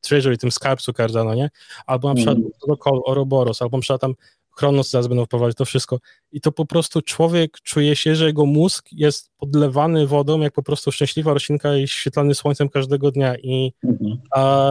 Treasury, 0.00 0.38
tym 0.38 0.52
skarbcu 0.52 0.92
Cardano, 0.92 1.34
nie? 1.34 1.50
Albo 1.86 2.08
na 2.08 2.14
przykład 2.14 2.36
mm. 2.36 2.50
protokol 2.60 3.00
Ouroboros, 3.06 3.62
albo 3.62 3.76
na 3.76 3.80
przykład 3.80 4.00
tam 4.00 4.14
Chronos 4.56 4.90
zaraz 4.90 5.06
będą 5.06 5.24
wprowadzać 5.24 5.56
to 5.56 5.64
wszystko. 5.64 5.98
I 6.32 6.40
to 6.40 6.52
po 6.52 6.66
prostu 6.66 7.02
człowiek 7.02 7.60
czuje 7.60 7.96
się, 7.96 8.16
że 8.16 8.26
jego 8.26 8.46
mózg 8.46 8.88
jest 8.92 9.30
podlewany 9.38 10.06
wodą, 10.06 10.40
jak 10.40 10.52
po 10.52 10.62
prostu 10.62 10.92
szczęśliwa 10.92 11.32
roślinka 11.32 11.76
i 11.76 11.88
świetlany 11.88 12.34
słońcem 12.34 12.68
każdego 12.68 13.10
dnia. 13.10 13.36
I 13.36 13.72
mhm. 13.84 14.18
a, 14.30 14.70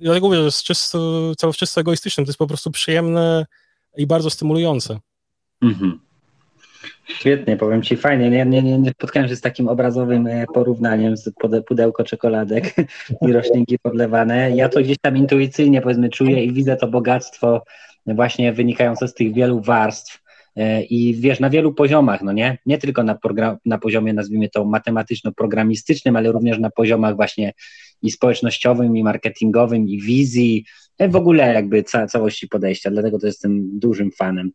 dlatego 0.00 0.26
mówię, 0.26 0.38
że 0.38 0.44
jest 0.44 0.62
czysto, 0.62 1.32
cały 1.34 1.52
czysto 1.52 1.80
egoistycznym. 1.80 2.26
To 2.26 2.30
jest 2.30 2.38
po 2.38 2.46
prostu 2.46 2.70
przyjemne 2.70 3.46
i 3.96 4.06
bardzo 4.06 4.30
stymulujące. 4.30 4.98
Mhm. 5.62 6.00
Świetnie, 7.08 7.56
powiem 7.56 7.82
Ci, 7.82 7.96
fajnie. 7.96 8.30
Nie, 8.30 8.46
nie, 8.46 8.62
nie, 8.62 8.78
nie 8.78 8.90
spotkałem 8.90 9.28
się 9.28 9.36
z 9.36 9.40
takim 9.40 9.68
obrazowym 9.68 10.26
e, 10.26 10.46
porównaniem 10.54 11.16
z 11.16 11.30
pudełko 11.66 12.04
czekoladek 12.04 12.74
i 13.28 13.32
roślinki 13.32 13.78
podlewane. 13.78 14.56
Ja 14.56 14.68
to 14.68 14.80
gdzieś 14.80 14.98
tam 14.98 15.16
intuicyjnie 15.16 15.82
powiedzmy 15.82 16.08
czuję 16.08 16.44
i 16.44 16.52
widzę 16.52 16.76
to 16.76 16.88
bogactwo 16.88 17.62
właśnie 18.14 18.52
wynikające 18.52 19.08
z 19.08 19.14
tych 19.14 19.34
wielu 19.34 19.60
warstw 19.60 20.22
e, 20.56 20.82
i 20.82 21.14
wiesz, 21.14 21.40
na 21.40 21.50
wielu 21.50 21.74
poziomach, 21.74 22.22
no 22.22 22.32
nie? 22.32 22.58
Nie 22.66 22.78
tylko 22.78 23.02
na, 23.02 23.18
na 23.64 23.78
poziomie, 23.78 24.12
nazwijmy 24.12 24.48
to 24.48 24.64
matematyczno-programistycznym, 24.64 26.16
ale 26.16 26.32
również 26.32 26.58
na 26.58 26.70
poziomach 26.70 27.16
właśnie 27.16 27.52
i 28.02 28.10
społecznościowym, 28.10 28.96
i 28.96 29.04
marketingowym, 29.04 29.88
i 29.88 30.00
wizji, 30.00 30.64
e, 30.98 31.08
w 31.08 31.16
ogóle 31.16 31.54
jakby 31.54 31.82
ca 31.82 32.06
całości 32.06 32.48
podejścia, 32.48 32.90
dlatego 32.90 33.18
to 33.18 33.26
jestem 33.26 33.78
dużym 33.78 34.10
fanem. 34.12 34.50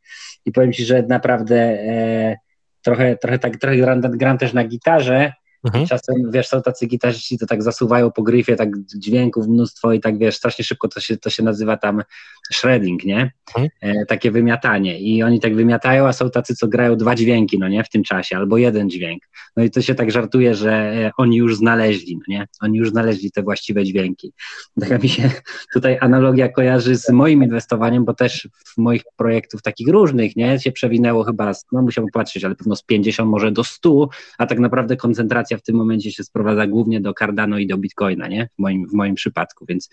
I 0.45 0.51
powiem 0.51 0.73
Ci, 0.73 0.85
że 0.85 1.03
naprawdę 1.03 1.55
e, 1.55 2.37
trochę, 2.81 3.17
trochę 3.17 3.39
tak, 3.39 3.57
trochę 3.57 3.77
gram, 3.77 4.01
gram 4.01 4.37
też 4.37 4.53
na 4.53 4.63
gitarze, 4.63 5.33
Mhm. 5.63 5.87
Czasem, 5.87 6.31
wiesz, 6.31 6.47
są 6.47 6.61
tacy 6.61 6.87
gitarzyści, 6.87 7.37
to 7.37 7.45
tak 7.45 7.63
zasuwają 7.63 8.11
po 8.11 8.23
gryfie, 8.23 8.55
tak 8.55 8.69
dźwięków 8.95 9.47
mnóstwo 9.47 9.93
i 9.93 9.99
tak, 9.99 10.17
wiesz, 10.17 10.35
strasznie 10.35 10.65
szybko 10.65 10.87
to 10.87 10.99
się, 10.99 11.17
to 11.17 11.29
się 11.29 11.43
nazywa 11.43 11.77
tam 11.77 12.03
shredding, 12.51 13.03
nie? 13.03 13.31
Mhm. 13.57 13.69
E, 13.81 14.05
takie 14.05 14.31
wymiatanie. 14.31 14.99
I 14.99 15.23
oni 15.23 15.39
tak 15.39 15.55
wymiatają, 15.55 16.07
a 16.07 16.13
są 16.13 16.29
tacy, 16.29 16.55
co 16.55 16.67
grają 16.67 16.95
dwa 16.95 17.15
dźwięki, 17.15 17.59
no 17.59 17.67
nie? 17.67 17.83
W 17.83 17.89
tym 17.89 18.03
czasie, 18.03 18.37
albo 18.37 18.57
jeden 18.57 18.89
dźwięk. 18.89 19.23
No 19.57 19.63
i 19.63 19.69
to 19.71 19.82
się 19.82 19.95
tak 19.95 20.11
żartuje, 20.11 20.55
że 20.55 20.71
e, 20.71 21.11
oni 21.17 21.38
już 21.38 21.57
znaleźli, 21.57 22.15
no 22.15 22.21
nie? 22.28 22.47
Oni 22.61 22.78
już 22.78 22.89
znaleźli 22.89 23.32
te 23.32 23.43
właściwe 23.43 23.84
dźwięki. 23.84 24.34
Taka 24.80 24.97
mi 24.97 25.09
się 25.09 25.30
tutaj 25.73 25.97
analogia 26.01 26.49
kojarzy 26.49 26.95
z 26.95 27.09
moim 27.09 27.43
inwestowaniem, 27.43 28.05
bo 28.05 28.13
też 28.13 28.49
w 28.65 28.78
moich 28.78 29.01
projektów 29.17 29.61
takich 29.61 29.88
różnych, 29.88 30.36
nie? 30.36 30.59
Się 30.59 30.71
przewinęło 30.71 31.23
chyba, 31.23 31.51
no 31.71 31.82
musiałbym 31.82 32.11
patrzeć, 32.13 32.45
ale 32.45 32.55
pewno 32.55 32.76
z 32.76 32.84
50 32.84 33.30
może 33.30 33.51
do 33.51 33.63
100, 33.63 34.09
a 34.38 34.45
tak 34.45 34.59
naprawdę 34.59 34.97
koncentracja 34.97 35.57
w 35.57 35.61
tym 35.61 35.76
momencie 35.76 36.11
się 36.11 36.23
sprowadza 36.23 36.67
głównie 36.67 37.01
do 37.01 37.13
Cardano 37.13 37.57
i 37.57 37.67
do 37.67 37.78
Bitcoina, 37.78 38.28
nie? 38.28 38.49
W 38.55 38.59
moim, 38.59 38.88
w 38.88 38.93
moim 38.93 39.15
przypadku, 39.15 39.65
więc 39.69 39.89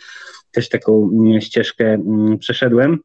też 0.50 0.68
taką 0.68 1.10
mm, 1.12 1.40
ścieżkę 1.40 1.84
mm, 1.84 2.38
przeszedłem. 2.48 2.98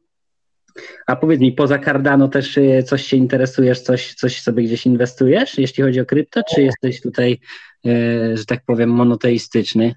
A 1.06 1.16
powiedz 1.16 1.40
mi, 1.40 1.52
poza 1.52 1.78
Cardano 1.78 2.28
też 2.28 2.56
y, 2.56 2.82
coś 2.86 3.06
się 3.06 3.16
interesujesz, 3.16 3.80
coś, 3.80 4.14
coś 4.14 4.42
sobie 4.42 4.64
gdzieś 4.64 4.86
inwestujesz, 4.86 5.58
jeśli 5.58 5.82
chodzi 5.84 6.00
o 6.00 6.06
krypto, 6.06 6.42
czy 6.54 6.62
jesteś 6.62 7.00
tutaj, 7.00 7.38
y, 7.86 8.36
że 8.36 8.44
tak 8.44 8.64
powiem, 8.66 8.90
monoteistyczny? 8.90 9.94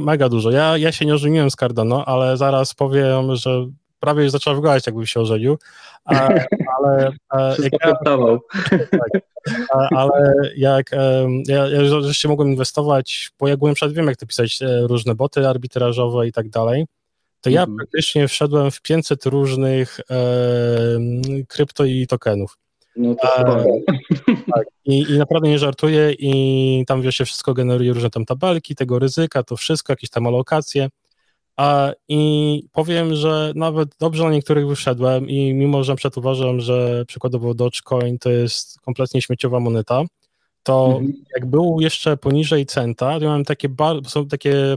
Mega 0.00 0.28
dużo. 0.28 0.50
Ja, 0.50 0.78
ja 0.78 0.92
się 0.92 1.06
nie 1.06 1.14
ożeniłem 1.14 1.50
z 1.50 1.56
Cardano, 1.56 2.04
ale 2.04 2.36
zaraz 2.36 2.74
powiem, 2.74 3.36
że 3.36 3.66
prawie 4.00 4.22
już 4.22 4.32
zaczęła 4.32 4.56
wyglądać, 4.56 4.86
jakby 4.86 5.06
się 5.06 5.20
ożenił, 5.20 5.58
ale... 6.04 6.46
ale 7.28 7.56
jak 7.62 7.72
ja, 7.72 7.94
tak, 7.94 9.22
ale 9.90 10.32
jak 10.56 10.90
ja, 11.46 11.68
ja 11.68 11.84
rzeczywiście 11.84 12.28
mogłem 12.28 12.48
inwestować, 12.48 13.30
bo 13.38 13.48
ja 13.48 13.56
byłem 13.56 13.74
przed 13.74 13.92
wiem, 13.92 14.06
jak 14.06 14.16
to 14.16 14.26
pisać 14.26 14.62
e, 14.62 14.86
różne 14.86 15.14
boty 15.14 15.48
arbitrażowe 15.48 16.26
i 16.26 16.32
tak 16.32 16.48
dalej, 16.48 16.86
to 17.44 17.50
ja 17.50 17.60
mhm. 17.60 17.76
praktycznie 17.76 18.28
wszedłem 18.28 18.70
w 18.70 18.82
500 18.82 19.26
różnych 19.26 20.00
e, 20.10 20.16
krypto 21.48 21.84
i 21.84 22.06
tokenów. 22.06 22.58
No 22.96 23.14
to 23.14 23.58
e, 23.58 23.64
tak, 24.54 24.66
i, 24.84 24.98
i, 24.98 25.18
naprawdę 25.18 25.48
nie 25.48 25.58
żartuję 25.58 26.14
i 26.18 26.84
tam 26.86 27.02
wiesz, 27.02 27.16
się 27.16 27.24
wszystko 27.24 27.54
generuje 27.54 27.92
różne 27.92 28.10
tam 28.10 28.24
tabelki, 28.24 28.74
tego 28.74 28.98
ryzyka, 28.98 29.42
to 29.42 29.56
wszystko, 29.56 29.92
jakieś 29.92 30.10
tam 30.10 30.26
alokacje. 30.26 30.88
A, 31.56 31.92
I 32.08 32.62
powiem, 32.72 33.14
że 33.14 33.52
nawet 33.54 33.88
dobrze 34.00 34.24
na 34.24 34.30
niektórych 34.30 34.68
wyszedłem 34.68 35.28
i 35.28 35.54
mimo, 35.54 35.84
że 35.84 35.92
na 35.92 35.96
przykład 35.96 36.18
uważam, 36.18 36.60
że 36.60 37.04
przykładowo 37.06 37.54
Dogecoin 37.54 38.18
to 38.18 38.30
jest 38.30 38.80
kompletnie 38.80 39.22
śmieciowa 39.22 39.60
moneta, 39.60 40.02
to 40.62 40.86
mhm. 40.86 41.12
jak 41.36 41.46
był 41.46 41.80
jeszcze 41.80 42.16
poniżej 42.16 42.66
centa, 42.66 43.18
to 43.18 43.24
miałem 43.24 43.44
takie, 43.44 43.68
są 44.06 44.28
takie 44.28 44.76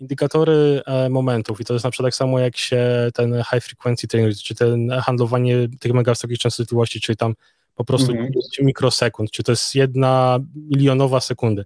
indykatory 0.00 0.82
e, 0.86 1.08
momentów 1.08 1.60
i 1.60 1.64
to 1.64 1.72
jest 1.72 1.84
na 1.84 1.90
przykład 1.90 2.06
tak 2.06 2.14
samo 2.14 2.38
jak 2.38 2.56
się 2.56 3.10
ten 3.14 3.34
high 3.34 3.64
frequency 3.64 4.08
trading, 4.08 4.36
czy 4.36 4.54
ten 4.54 4.90
handlowanie 4.90 5.68
tych 5.80 5.92
mega 5.92 6.12
wysokich 6.12 6.38
częstotliwości, 6.38 7.00
czyli 7.00 7.16
tam 7.16 7.34
po 7.74 7.84
prostu 7.84 8.12
mhm. 8.12 8.32
mikrosekund, 8.60 9.30
czy 9.30 9.42
to 9.42 9.52
jest 9.52 9.74
jedna 9.74 10.38
milionowa 10.54 11.20
sekundy. 11.20 11.64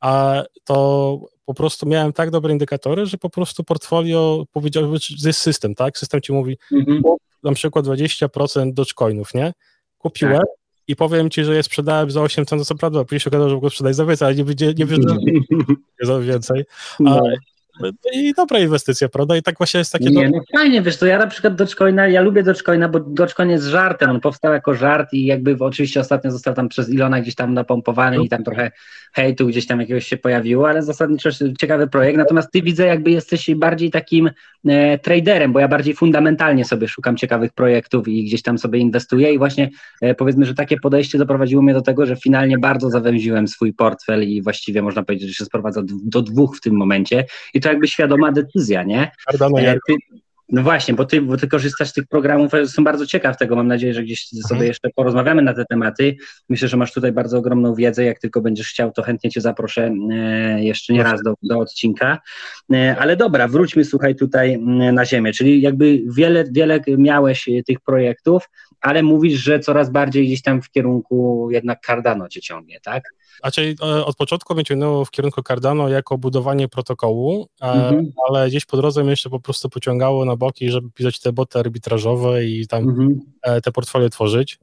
A 0.00 0.42
to 0.64 1.20
po 1.44 1.54
prostu 1.54 1.88
miałem 1.88 2.12
tak 2.12 2.30
dobre 2.30 2.52
indykatory, 2.52 3.06
że 3.06 3.18
po 3.18 3.30
prostu 3.30 3.64
portfolio 3.64 4.44
powiedział, 4.52 4.96
że 5.00 5.28
jest 5.28 5.40
system, 5.40 5.74
tak? 5.74 5.98
System 5.98 6.20
ci 6.20 6.32
mówi, 6.32 6.58
mhm. 6.72 7.02
na 7.42 7.52
przykład 7.52 7.86
20% 7.86 8.72
Dogecoinów, 8.72 9.34
nie? 9.34 9.52
Kupiłem 9.98 10.38
tak. 10.38 10.46
i 10.88 10.96
powiem 10.96 11.30
ci, 11.30 11.44
że 11.44 11.54
je 11.54 11.62
sprzedałem 11.62 12.10
za 12.10 12.22
8 12.22 12.46
centów, 12.46 12.68
co 12.68 12.74
prawda, 12.74 13.04
później 13.04 13.20
się 13.20 13.30
okazało, 13.30 13.50
że 13.50 13.60
go 13.60 13.70
sprzedaj 13.70 13.94
za 13.94 14.06
więcej, 14.06 14.26
ale 14.26 14.34
nie, 14.34 14.44
nie, 14.44 14.74
nie 14.74 14.86
wierzyłem 14.86 15.18
za 16.02 16.20
więcej. 16.20 16.64
No 17.00 17.20
i 18.12 18.32
dobra 18.36 18.58
inwestycja, 18.58 19.08
prawda? 19.08 19.36
I 19.36 19.42
tak 19.42 19.58
właśnie 19.58 19.78
jest 19.78 19.92
takie... 19.92 20.10
Nie, 20.10 20.30
no 20.30 20.40
fajnie, 20.56 20.82
wiesz, 20.82 20.96
to 20.96 21.06
ja 21.06 21.18
na 21.18 21.26
przykład 21.26 21.54
Dogecoina, 21.54 22.08
ja 22.08 22.20
lubię 22.20 22.42
Dogecoina, 22.42 22.88
bo 22.88 23.00
Dogecoin 23.00 23.50
jest 23.50 23.64
żartem, 23.64 24.10
on 24.10 24.20
powstał 24.20 24.52
jako 24.52 24.74
żart 24.74 25.12
i 25.12 25.26
jakby 25.26 25.56
oczywiście 25.60 26.00
ostatnio 26.00 26.30
został 26.30 26.54
tam 26.54 26.68
przez 26.68 26.90
Ilona 26.90 27.20
gdzieś 27.20 27.34
tam 27.34 27.54
napompowany 27.54 28.16
no. 28.16 28.22
i 28.22 28.28
tam 28.28 28.44
trochę 28.44 28.70
hejtu 29.12 29.46
gdzieś 29.46 29.66
tam 29.66 29.80
jakiegoś 29.80 30.06
się 30.06 30.16
pojawiło, 30.16 30.68
ale 30.68 30.82
zasadniczo 30.82 31.30
ciekawy 31.60 31.86
projekt, 31.86 32.18
natomiast 32.18 32.50
ty 32.52 32.62
widzę 32.62 32.86
jakby 32.86 33.10
jesteś 33.10 33.54
bardziej 33.54 33.90
takim 33.90 34.30
e, 34.66 34.98
traderem, 34.98 35.52
bo 35.52 35.60
ja 35.60 35.68
bardziej 35.68 35.94
fundamentalnie 35.94 36.64
sobie 36.64 36.88
szukam 36.88 37.16
ciekawych 37.16 37.52
projektów 37.52 38.08
i 38.08 38.24
gdzieś 38.24 38.42
tam 38.42 38.58
sobie 38.58 38.78
inwestuję 38.78 39.32
i 39.32 39.38
właśnie 39.38 39.70
e, 40.00 40.14
powiedzmy, 40.14 40.46
że 40.46 40.54
takie 40.54 40.76
podejście 40.76 41.18
doprowadziło 41.18 41.62
mnie 41.62 41.74
do 41.74 41.82
tego, 41.82 42.06
że 42.06 42.16
finalnie 42.16 42.58
bardzo 42.58 42.90
zawęziłem 42.90 43.48
swój 43.48 43.72
portfel 43.72 44.28
i 44.28 44.42
właściwie 44.42 44.82
można 44.82 45.02
powiedzieć, 45.02 45.28
że 45.28 45.34
się 45.34 45.44
sprowadza 45.44 45.82
do, 45.82 45.94
do 46.02 46.22
dwóch 46.22 46.56
w 46.56 46.60
tym 46.60 46.74
momencie 46.74 47.24
i 47.54 47.60
to 47.60 47.69
jakby 47.70 47.88
świadoma 47.88 48.32
decyzja, 48.32 48.82
nie? 48.82 49.10
Cardano, 49.26 49.60
e, 49.60 49.78
ty, 49.86 49.94
no 50.52 50.62
właśnie, 50.62 50.94
bo 50.94 51.04
ty, 51.04 51.22
bo 51.22 51.36
ty 51.36 51.48
korzystasz 51.48 51.88
z 51.88 51.92
tych 51.92 52.06
programów, 52.06 52.52
jestem 52.52 52.84
bardzo 52.84 53.06
ciekaw 53.06 53.36
tego, 53.36 53.56
mam 53.56 53.68
nadzieję, 53.68 53.94
że 53.94 54.02
gdzieś 54.02 54.28
mhm. 54.34 54.48
sobie 54.48 54.68
jeszcze 54.68 54.90
porozmawiamy 54.94 55.42
na 55.42 55.54
te 55.54 55.64
tematy. 55.64 56.16
Myślę, 56.48 56.68
że 56.68 56.76
masz 56.76 56.92
tutaj 56.92 57.12
bardzo 57.12 57.38
ogromną 57.38 57.74
wiedzę, 57.74 58.04
jak 58.04 58.18
tylko 58.18 58.40
będziesz 58.40 58.68
chciał, 58.68 58.92
to 58.92 59.02
chętnie 59.02 59.30
cię 59.30 59.40
zaproszę 59.40 59.94
e, 60.10 60.64
jeszcze 60.64 60.92
nie 60.92 61.02
raz 61.02 61.22
do, 61.22 61.34
do 61.42 61.58
odcinka. 61.58 62.18
E, 62.72 62.96
ale 62.98 63.16
dobra, 63.16 63.48
wróćmy 63.48 63.84
słuchaj 63.84 64.16
tutaj 64.16 64.58
na 64.92 65.06
ziemię, 65.06 65.32
czyli 65.32 65.60
jakby 65.60 66.00
wiele, 66.16 66.44
wiele 66.52 66.80
miałeś 66.98 67.48
tych 67.66 67.80
projektów, 67.80 68.48
ale 68.80 69.02
mówisz, 69.02 69.40
że 69.40 69.60
coraz 69.60 69.90
bardziej 69.90 70.26
gdzieś 70.26 70.42
tam 70.42 70.62
w 70.62 70.70
kierunku 70.70 71.48
jednak 71.50 71.80
Cardano 71.86 72.28
cię 72.28 72.40
ciągnie, 72.40 72.80
tak? 72.80 73.02
Znaczy 73.40 73.74
od 74.04 74.16
początku 74.16 74.54
mnie 74.54 74.64
ciągnęło 74.64 75.04
w 75.04 75.10
kierunku 75.10 75.42
Cardano 75.42 75.88
jako 75.88 76.18
budowanie 76.18 76.68
protokołu, 76.68 77.48
mhm. 77.60 78.12
ale 78.28 78.48
gdzieś 78.48 78.66
po 78.66 78.76
drodze 78.76 79.02
mnie 79.02 79.10
jeszcze 79.10 79.30
po 79.30 79.40
prostu 79.40 79.70
pociągało 79.70 80.24
na 80.24 80.36
boki, 80.36 80.70
żeby 80.70 80.90
pisać 80.90 81.20
te 81.20 81.32
boty 81.32 81.58
arbitrażowe 81.58 82.44
i 82.44 82.66
tam 82.66 82.88
mhm. 82.88 83.20
E, 83.42 83.60
te 83.60 83.72
portfolio 83.72 84.08
tworzyć. 84.08 84.58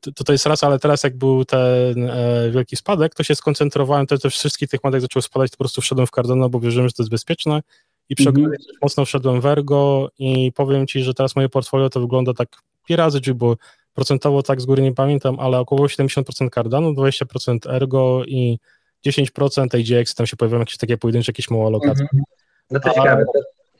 To, 0.00 0.24
to 0.24 0.32
jest 0.32 0.46
raz, 0.46 0.64
ale 0.64 0.78
teraz 0.78 1.04
jak 1.04 1.16
był 1.16 1.44
ten 1.44 2.10
wielki 2.50 2.76
spadek, 2.76 3.14
to 3.14 3.22
się 3.22 3.34
skoncentrowałem, 3.34 4.06
to 4.06 4.18
te 4.18 4.30
wszystkich 4.30 4.68
tych 4.68 4.84
matek 4.84 5.00
zaczęło 5.00 5.22
spadać, 5.22 5.50
to 5.50 5.56
po 5.56 5.64
prostu 5.64 5.80
wszedłem 5.80 6.06
w 6.06 6.10
Cardano, 6.10 6.48
bo 6.48 6.60
wierzyłem, 6.60 6.88
że 6.88 6.92
to 6.92 7.02
jest 7.02 7.10
bezpieczne 7.10 7.60
i 8.08 8.14
przy 8.14 8.28
mhm. 8.28 8.46
okazji 8.46 8.66
mocno 8.82 9.04
wszedłem 9.04 9.40
w 9.40 9.46
Ergo 9.46 10.08
i 10.18 10.52
powiem 10.52 10.86
Ci, 10.86 11.02
że 11.02 11.14
teraz 11.14 11.36
moje 11.36 11.48
portfolio 11.48 11.90
to 11.90 12.00
wygląda 12.00 12.34
tak 12.34 12.48
pi 12.86 12.96
razy, 12.96 13.20
czyli 13.20 13.34
było 13.34 13.56
procentowo 13.98 14.42
tak 14.42 14.60
z 14.60 14.66
góry 14.66 14.82
nie 14.82 14.94
pamiętam, 14.94 15.40
ale 15.40 15.58
około 15.58 15.86
70% 15.86 16.50
Cardano, 16.54 16.92
20% 16.92 17.74
Ergo 17.74 18.22
i 18.26 18.58
10% 19.06 19.98
AGX, 19.98 20.14
tam 20.14 20.26
się 20.26 20.36
pojawiają 20.36 20.60
jakieś 20.60 20.76
takie 20.76 20.96
pojedyncze, 20.96 21.30
jakieś 21.30 21.50
małe 21.50 21.66
alokacje. 21.66 22.02
Mhm. 22.02 22.22
No 22.70 22.80
to 22.80 22.90
ciekawe. 22.90 23.24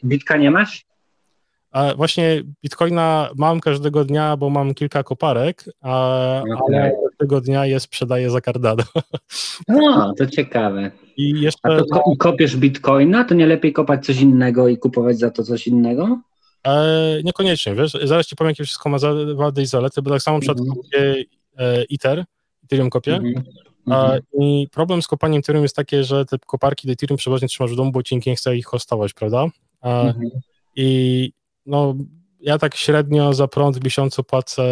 Bitka 0.04 0.36
nie 0.36 0.50
masz? 0.50 0.84
A 1.70 1.94
właśnie 1.94 2.42
Bitcoina 2.62 3.30
mam 3.36 3.60
każdego 3.60 4.04
dnia, 4.04 4.36
bo 4.36 4.50
mam 4.50 4.74
kilka 4.74 5.02
koparek, 5.02 5.64
a, 5.80 6.42
okay. 6.42 6.80
ale 6.80 6.92
każdego 7.08 7.40
dnia 7.40 7.66
je 7.66 7.80
sprzedaję 7.80 8.30
za 8.30 8.40
Cardano. 8.40 8.82
No, 9.68 10.14
to 10.18 10.26
ciekawe. 10.26 10.90
I 11.16 11.40
jeszcze... 11.40 11.68
A 11.68 11.78
to 11.78 12.16
kopiesz 12.18 12.56
Bitcoina? 12.56 13.24
To 13.24 13.34
nie 13.34 13.46
lepiej 13.46 13.72
kopać 13.72 14.06
coś 14.06 14.20
innego 14.20 14.68
i 14.68 14.78
kupować 14.78 15.18
za 15.18 15.30
to 15.30 15.42
coś 15.42 15.66
innego? 15.66 16.18
E, 16.68 17.20
niekoniecznie, 17.24 17.74
wiesz, 17.74 17.92
zaraz 18.04 18.26
ci 18.26 18.36
powiem, 18.36 18.48
jakie 18.48 18.64
wszystko 18.64 18.88
ma 18.88 18.98
wady 19.34 19.62
i 19.62 19.66
zalety, 19.66 20.02
bo 20.02 20.10
tak 20.10 20.22
samo 20.22 20.40
przed 20.40 20.60
mm 20.60 20.70
-hmm. 20.70 21.24
e, 21.58 21.84
ITER, 21.84 22.24
Ethereum 22.64 22.90
kopię, 22.90 23.16
mm 23.16 23.34
-hmm. 23.86 24.20
i 24.40 24.68
problem 24.72 25.02
z 25.02 25.06
kopaniem 25.06 25.38
Ethereum 25.38 25.62
jest 25.62 25.76
takie, 25.76 26.04
że 26.04 26.24
te 26.24 26.38
koparki 26.38 26.86
do 26.86 26.92
Ethereum 26.92 27.16
przeważnie 27.16 27.48
trzymasz 27.48 27.72
w 27.72 27.76
domu, 27.76 27.92
bo 27.92 28.02
ci 28.02 28.20
nie 28.26 28.36
chce 28.36 28.56
ich 28.56 28.66
hostować, 28.66 29.12
prawda? 29.12 29.46
mm 29.82 30.12
-hmm. 30.12 30.28
I 30.76 31.32
no, 31.66 31.94
ja 32.40 32.58
tak 32.58 32.74
średnio 32.74 33.34
za 33.34 33.48
prąd 33.48 33.78
w 33.78 33.84
miesiącu 33.84 34.24
płacę 34.24 34.62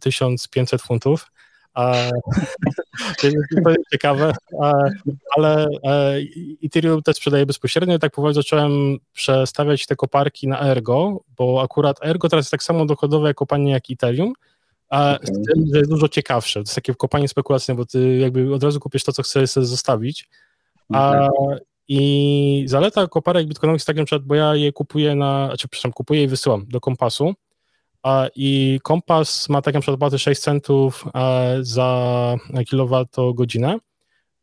1500 0.00 0.82
funtów, 0.82 1.32
to 3.20 3.26
jest 3.26 3.38
ciekawe, 3.92 4.32
ale 5.36 5.66
Ethereum 6.64 7.02
też 7.02 7.16
sprzedaje 7.16 7.46
bezpośrednio 7.46 7.98
tak 7.98 8.12
powoli 8.12 8.34
zacząłem 8.34 8.96
przestawiać 9.12 9.86
te 9.86 9.96
koparki 9.96 10.48
na 10.48 10.60
Ergo, 10.60 11.20
bo 11.36 11.62
akurat 11.62 12.04
Ergo 12.06 12.28
teraz 12.28 12.44
jest 12.44 12.50
tak 12.50 12.62
samo 12.62 12.86
dochodowe 12.86 13.34
kopanie 13.34 13.72
jak 13.72 13.82
Ethereum, 13.90 14.32
a 14.88 15.14
okay. 15.14 15.30
jest 15.74 15.90
dużo 15.90 16.08
ciekawsze. 16.08 16.60
To 16.60 16.60
jest 16.60 16.74
takie 16.74 16.94
kopanie 16.94 17.28
spekulacyjne, 17.28 17.76
bo 17.76 17.86
ty 17.86 18.18
jakby 18.18 18.54
od 18.54 18.62
razu 18.62 18.80
kupisz 18.80 19.04
to, 19.04 19.12
co 19.12 19.22
chcesz 19.22 19.50
sobie 19.50 19.66
zostawić. 19.66 20.28
A, 20.92 21.28
okay. 21.28 21.58
I 21.88 22.64
zaleta 22.66 23.06
koparek 23.06 23.46
bitcoinowych 23.46 23.78
jest 23.78 23.86
taka, 23.86 24.18
bo 24.22 24.34
ja 24.34 24.54
je 24.54 24.72
kupuję 24.72 25.14
na, 25.14 25.46
znaczy, 25.46 25.68
przepraszam, 25.68 25.92
kupuję 25.92 26.22
i 26.22 26.28
wysyłam 26.28 26.66
do 26.68 26.80
kompasu 26.80 27.34
i 28.34 28.80
kompas 28.82 29.48
ma 29.48 29.62
takie 29.62 29.78
na 29.78 30.18
6 30.18 30.40
centów 30.40 31.04
za 31.60 32.36
kilowatogodzinę 32.66 33.78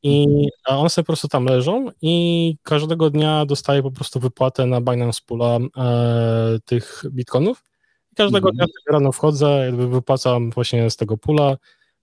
i 0.03 0.27
one 0.65 0.89
sobie 0.89 1.03
po 1.03 1.07
prostu 1.07 1.27
tam 1.27 1.45
leżą 1.45 1.87
i 2.01 2.55
każdego 2.63 3.09
dnia 3.09 3.45
dostaję 3.45 3.83
po 3.83 3.91
prostu 3.91 4.19
wypłatę 4.19 4.65
na 4.65 4.81
Binance 4.81 5.21
Poola 5.25 5.57
e, 5.77 6.59
tych 6.65 7.03
bitcoinów. 7.11 7.63
I 8.11 8.15
każdego 8.15 8.49
mhm. 8.49 8.55
dnia 8.55 8.93
rano 8.93 9.11
wchodzę, 9.11 9.71
wypłacam 9.71 10.51
właśnie 10.51 10.89
z 10.89 10.95
tego 10.95 11.17
pula, 11.17 11.57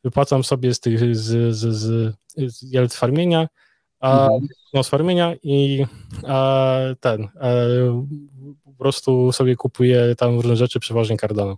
wypłacam 0.04 0.44
sobie 0.44 0.74
z 0.74 0.80
tych 0.80 1.16
z, 1.16 1.56
z, 1.56 1.76
z, 1.76 2.16
z 2.92 2.96
farmienia, 2.96 3.48
a, 4.00 4.28
mhm. 4.28 4.48
no, 4.74 5.34
i 5.42 5.84
a, 6.26 6.78
ten 7.00 7.28
a, 7.40 7.46
e, 7.46 8.06
po 8.64 8.72
prostu 8.72 9.32
sobie 9.32 9.56
kupuję 9.56 10.14
tam 10.16 10.36
różne 10.36 10.56
rzeczy, 10.56 10.80
przeważnie 10.80 11.16
Cardano. 11.16 11.56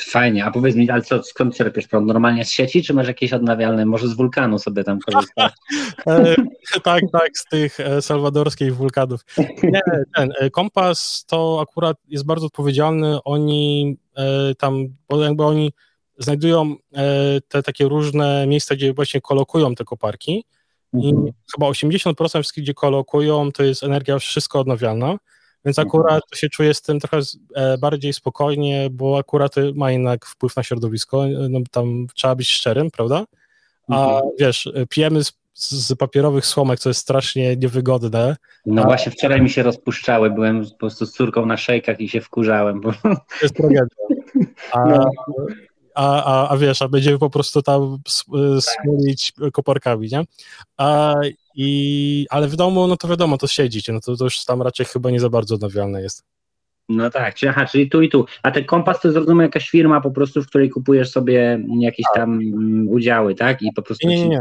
Fajnie, 0.00 0.44
a 0.44 0.50
powiedz 0.50 0.76
mi, 0.76 0.90
ale 0.90 1.02
co, 1.02 1.22
skąd 1.22 1.56
czerpiesz 1.56 1.86
prąd? 1.86 2.06
Normalnie 2.06 2.44
z 2.44 2.50
sieci, 2.50 2.82
czy 2.82 2.94
masz 2.94 3.08
jakieś 3.08 3.32
odnawialne? 3.32 3.86
Może 3.86 4.08
z 4.08 4.14
wulkanu 4.14 4.58
sobie 4.58 4.84
tam 4.84 4.98
korzystasz? 5.00 5.52
e, 6.06 6.34
tak, 6.82 7.02
tak, 7.12 7.38
z 7.38 7.44
tych 7.44 7.80
e, 7.80 8.02
salwadorskich 8.02 8.76
wulkanów. 8.76 9.20
Nie, 9.62 9.80
ten 10.16 10.32
e, 10.40 10.50
kompas 10.50 11.24
to 11.28 11.66
akurat 11.68 11.96
jest 12.08 12.26
bardzo 12.26 12.46
odpowiedzialny. 12.46 13.18
Oni 13.24 13.96
e, 14.16 14.54
tam, 14.54 14.86
bo 15.08 15.22
jakby 15.22 15.44
oni 15.44 15.72
znajdują 16.18 16.74
e, 16.94 17.40
te 17.48 17.62
takie 17.62 17.84
różne 17.84 18.46
miejsca, 18.46 18.74
gdzie 18.74 18.94
właśnie 18.94 19.20
kolokują 19.20 19.74
te 19.74 19.84
koparki 19.84 20.44
i 21.02 21.10
mhm. 21.10 21.32
chyba 21.54 21.66
80% 21.66 22.28
wszystkich, 22.40 22.64
gdzie 22.64 22.74
kolokują, 22.74 23.52
to 23.52 23.62
jest 23.62 23.82
energia 23.82 24.18
wszystko 24.18 24.60
odnawialna. 24.60 25.16
Więc 25.64 25.78
mhm. 25.78 25.88
akurat 25.88 26.22
się 26.34 26.48
czuję 26.48 26.74
z 26.74 26.82
tym 26.82 27.00
trochę 27.00 27.18
e, 27.54 27.78
bardziej 27.78 28.12
spokojnie, 28.12 28.88
bo 28.90 29.18
akurat 29.18 29.54
ma 29.74 29.92
jednak 29.92 30.26
wpływ 30.26 30.56
na 30.56 30.62
środowisko. 30.62 31.24
No, 31.50 31.60
tam 31.70 32.06
trzeba 32.14 32.34
być 32.34 32.50
szczerym, 32.50 32.90
prawda? 32.90 33.24
A 33.88 34.04
mhm. 34.04 34.30
wiesz, 34.38 34.68
pijemy 34.88 35.24
z, 35.24 35.32
z 35.54 35.94
papierowych 35.94 36.46
słomek, 36.46 36.80
co 36.80 36.90
jest 36.90 37.00
strasznie 37.00 37.56
niewygodne. 37.56 38.36
No 38.66 38.82
a... 38.82 38.84
właśnie 38.84 39.12
wczoraj 39.12 39.42
mi 39.42 39.50
się 39.50 39.62
rozpuszczały, 39.62 40.30
byłem 40.30 40.64
po 40.64 40.76
prostu 40.76 41.06
z 41.06 41.12
córką 41.12 41.46
na 41.46 41.56
szejkach 41.56 42.00
i 42.00 42.08
się 42.08 42.20
wkurzałem. 42.20 42.80
Bo... 42.80 42.92
To 43.02 43.16
jest 43.42 43.56
tragedia. 43.56 43.86
A, 44.72 44.84
no. 44.84 45.10
A, 45.96 46.24
a, 46.24 46.48
a 46.48 46.56
wiesz, 46.56 46.82
a 46.82 46.88
będziemy 46.88 47.18
po 47.18 47.30
prostu 47.30 47.62
tam 47.62 47.98
smulić 48.60 49.32
koparkami, 49.52 50.08
nie? 50.12 50.24
A, 50.76 51.14
i, 51.56 52.26
ale 52.30 52.48
w 52.48 52.56
domu, 52.56 52.86
no 52.86 52.96
to 52.96 53.08
wiadomo, 53.08 53.38
to 53.38 53.46
siedzicie, 53.46 53.92
no 53.92 54.00
to, 54.00 54.16
to 54.16 54.24
już 54.24 54.44
tam 54.44 54.62
raczej 54.62 54.86
chyba 54.86 55.10
nie 55.10 55.20
za 55.20 55.30
bardzo 55.30 55.54
odnawialne 55.54 56.02
jest. 56.02 56.24
No 56.88 57.10
tak, 57.10 57.34
czyli, 57.34 57.50
aha, 57.50 57.66
czyli 57.66 57.90
tu 57.90 58.02
i 58.02 58.08
tu. 58.08 58.26
A 58.42 58.50
ten 58.50 58.64
kompas 58.64 59.00
to 59.00 59.12
zrozumie 59.12 59.42
jakaś 59.42 59.70
firma 59.70 60.00
po 60.00 60.10
prostu, 60.10 60.42
w 60.42 60.46
której 60.46 60.70
kupujesz 60.70 61.10
sobie 61.10 61.60
jakieś 61.80 62.06
tak. 62.06 62.22
tam 62.22 62.40
udziały, 62.88 63.34
tak? 63.34 63.62
I 63.62 63.72
po 63.72 63.82
prostu. 63.82 64.08
Nie, 64.08 64.16
nie, 64.16 64.28
nie. 64.28 64.40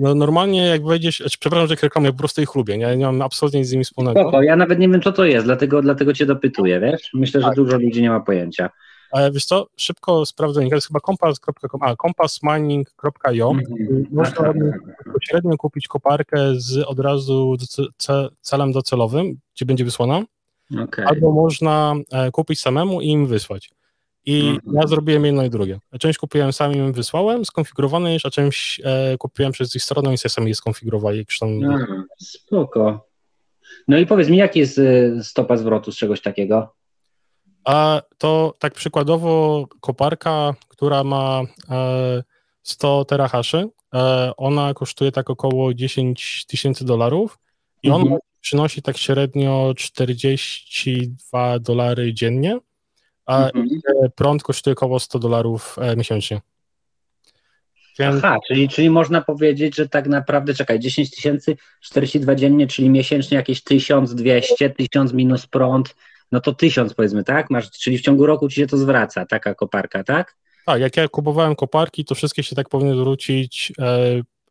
No 0.00 0.14
normalnie 0.14 0.66
jak 0.66 0.84
wejdziesz, 0.84 1.22
przepraszam, 1.40 1.68
że 1.68 1.74
reklamy, 1.82 2.08
ja 2.08 2.12
po 2.12 2.18
prostu 2.18 2.42
ich 2.42 2.54
lubię, 2.54 2.78
nie? 2.78 2.96
nie 2.96 3.04
mam 3.04 3.22
absolutnie 3.22 3.60
nic 3.60 3.68
z 3.68 3.72
nimi 3.72 3.84
wspólnego. 3.84 4.20
Spoko, 4.20 4.42
ja 4.42 4.56
nawet 4.56 4.78
nie 4.78 4.88
wiem, 4.88 5.02
co 5.02 5.12
to 5.12 5.24
jest, 5.24 5.46
dlatego, 5.46 5.82
dlatego 5.82 6.12
cię 6.12 6.26
dopytuję, 6.26 6.80
wiesz? 6.80 7.10
Myślę, 7.14 7.40
że 7.40 7.46
tak. 7.46 7.56
dużo 7.56 7.78
ludzi 7.78 8.02
nie 8.02 8.10
ma 8.10 8.20
pojęcia. 8.20 8.70
Ale 9.10 9.32
wiesz 9.32 9.44
co, 9.44 9.66
szybko 9.76 10.26
sprawdzę, 10.26 10.68
to 10.68 10.74
jest 10.74 10.86
chyba 10.86 11.00
kompas.com, 11.00 11.82
a 11.82 11.96
kompasmining.io. 11.96 13.50
Mm 13.50 13.64
-hmm. 13.64 14.04
Można 14.10 14.52
bezpośrednio 15.04 15.56
kupić 15.56 15.88
koparkę 15.88 16.54
z 16.56 16.78
od 16.86 17.00
razu 17.00 17.56
celem 18.40 18.72
docelowym, 18.72 19.38
gdzie 19.54 19.66
będzie 19.66 19.84
wysłana. 19.84 20.22
Okay. 20.82 21.06
Albo 21.06 21.32
można 21.32 21.94
e, 22.12 22.30
kupić 22.30 22.60
samemu 22.60 23.00
i 23.00 23.08
im 23.08 23.26
wysłać. 23.26 23.70
I 24.26 24.40
mm 24.40 24.56
-hmm. 24.56 24.80
ja 24.80 24.86
zrobiłem 24.86 25.24
jedno 25.24 25.44
i 25.44 25.50
drugie. 25.50 25.78
Część 26.00 26.18
kupiłem 26.18 26.52
sam 26.52 26.72
i 26.72 26.76
im 26.76 26.92
wysłałem, 26.92 27.44
skonfigurowane 27.44 28.14
już, 28.14 28.26
a 28.26 28.30
część 28.30 28.80
e, 28.84 29.18
kupiłem 29.18 29.52
przez 29.52 29.76
ich 29.76 29.82
stronę 29.82 30.14
i 30.14 30.18
sobie 30.18 30.30
sami 30.30 30.48
je 30.48 30.54
skonfigurowali. 30.54 31.26
No, 31.42 31.78
spoko. 32.18 33.08
No 33.88 33.98
i 33.98 34.06
powiedz 34.06 34.28
mi, 34.28 34.36
jaki 34.36 34.58
jest 34.58 34.78
e, 34.78 35.24
stopa 35.24 35.56
zwrotu 35.56 35.92
z 35.92 35.96
czegoś 35.96 36.20
takiego? 36.20 36.74
A 37.68 38.02
to 38.18 38.54
tak 38.58 38.74
przykładowo 38.74 39.64
koparka, 39.80 40.54
która 40.68 41.04
ma 41.04 41.42
100 42.62 43.04
terahaszy, 43.04 43.68
ona 44.36 44.74
kosztuje 44.74 45.12
tak 45.12 45.30
około 45.30 45.74
10 45.74 46.44
tysięcy 46.46 46.84
dolarów 46.84 47.38
i 47.82 47.90
ona 47.90 48.02
mhm. 48.02 48.20
przynosi 48.40 48.82
tak 48.82 48.98
średnio 48.98 49.72
42 49.76 51.58
dolary 51.58 52.14
dziennie, 52.14 52.58
a 53.26 53.46
mhm. 53.46 53.80
prąd 54.14 54.42
kosztuje 54.42 54.72
około 54.72 55.00
100 55.00 55.18
dolarów 55.18 55.76
e, 55.80 55.96
miesięcznie. 55.96 56.40
Więc... 57.98 58.24
Aha, 58.24 58.38
czyli, 58.48 58.68
czyli 58.68 58.90
można 58.90 59.20
powiedzieć, 59.20 59.76
że 59.76 59.88
tak 59.88 60.06
naprawdę, 60.06 60.54
czekaj, 60.54 60.80
10 60.80 61.10
tysięcy, 61.10 61.56
42 61.80 62.34
dziennie, 62.34 62.66
czyli 62.66 62.90
miesięcznie 62.90 63.36
jakieś 63.36 63.62
1200, 63.62 64.70
1000 64.70 65.12
minus 65.12 65.46
prąd, 65.46 65.94
no 66.32 66.40
to 66.40 66.54
1000 66.54 66.94
powiedzmy, 66.94 67.24
tak? 67.24 67.50
Masz, 67.50 67.70
czyli 67.70 67.98
w 67.98 68.00
ciągu 68.00 68.26
roku 68.26 68.48
ci 68.48 68.56
się 68.56 68.66
to 68.66 68.76
zwraca, 68.76 69.26
taka 69.26 69.54
koparka, 69.54 70.04
tak? 70.04 70.36
Tak, 70.66 70.80
jak 70.80 70.96
ja 70.96 71.08
kupowałem 71.08 71.56
koparki, 71.56 72.04
to 72.04 72.14
wszystkie 72.14 72.42
się 72.42 72.56
tak 72.56 72.68
powinny 72.68 72.96
zwrócić 72.96 73.72
e, 73.78 73.98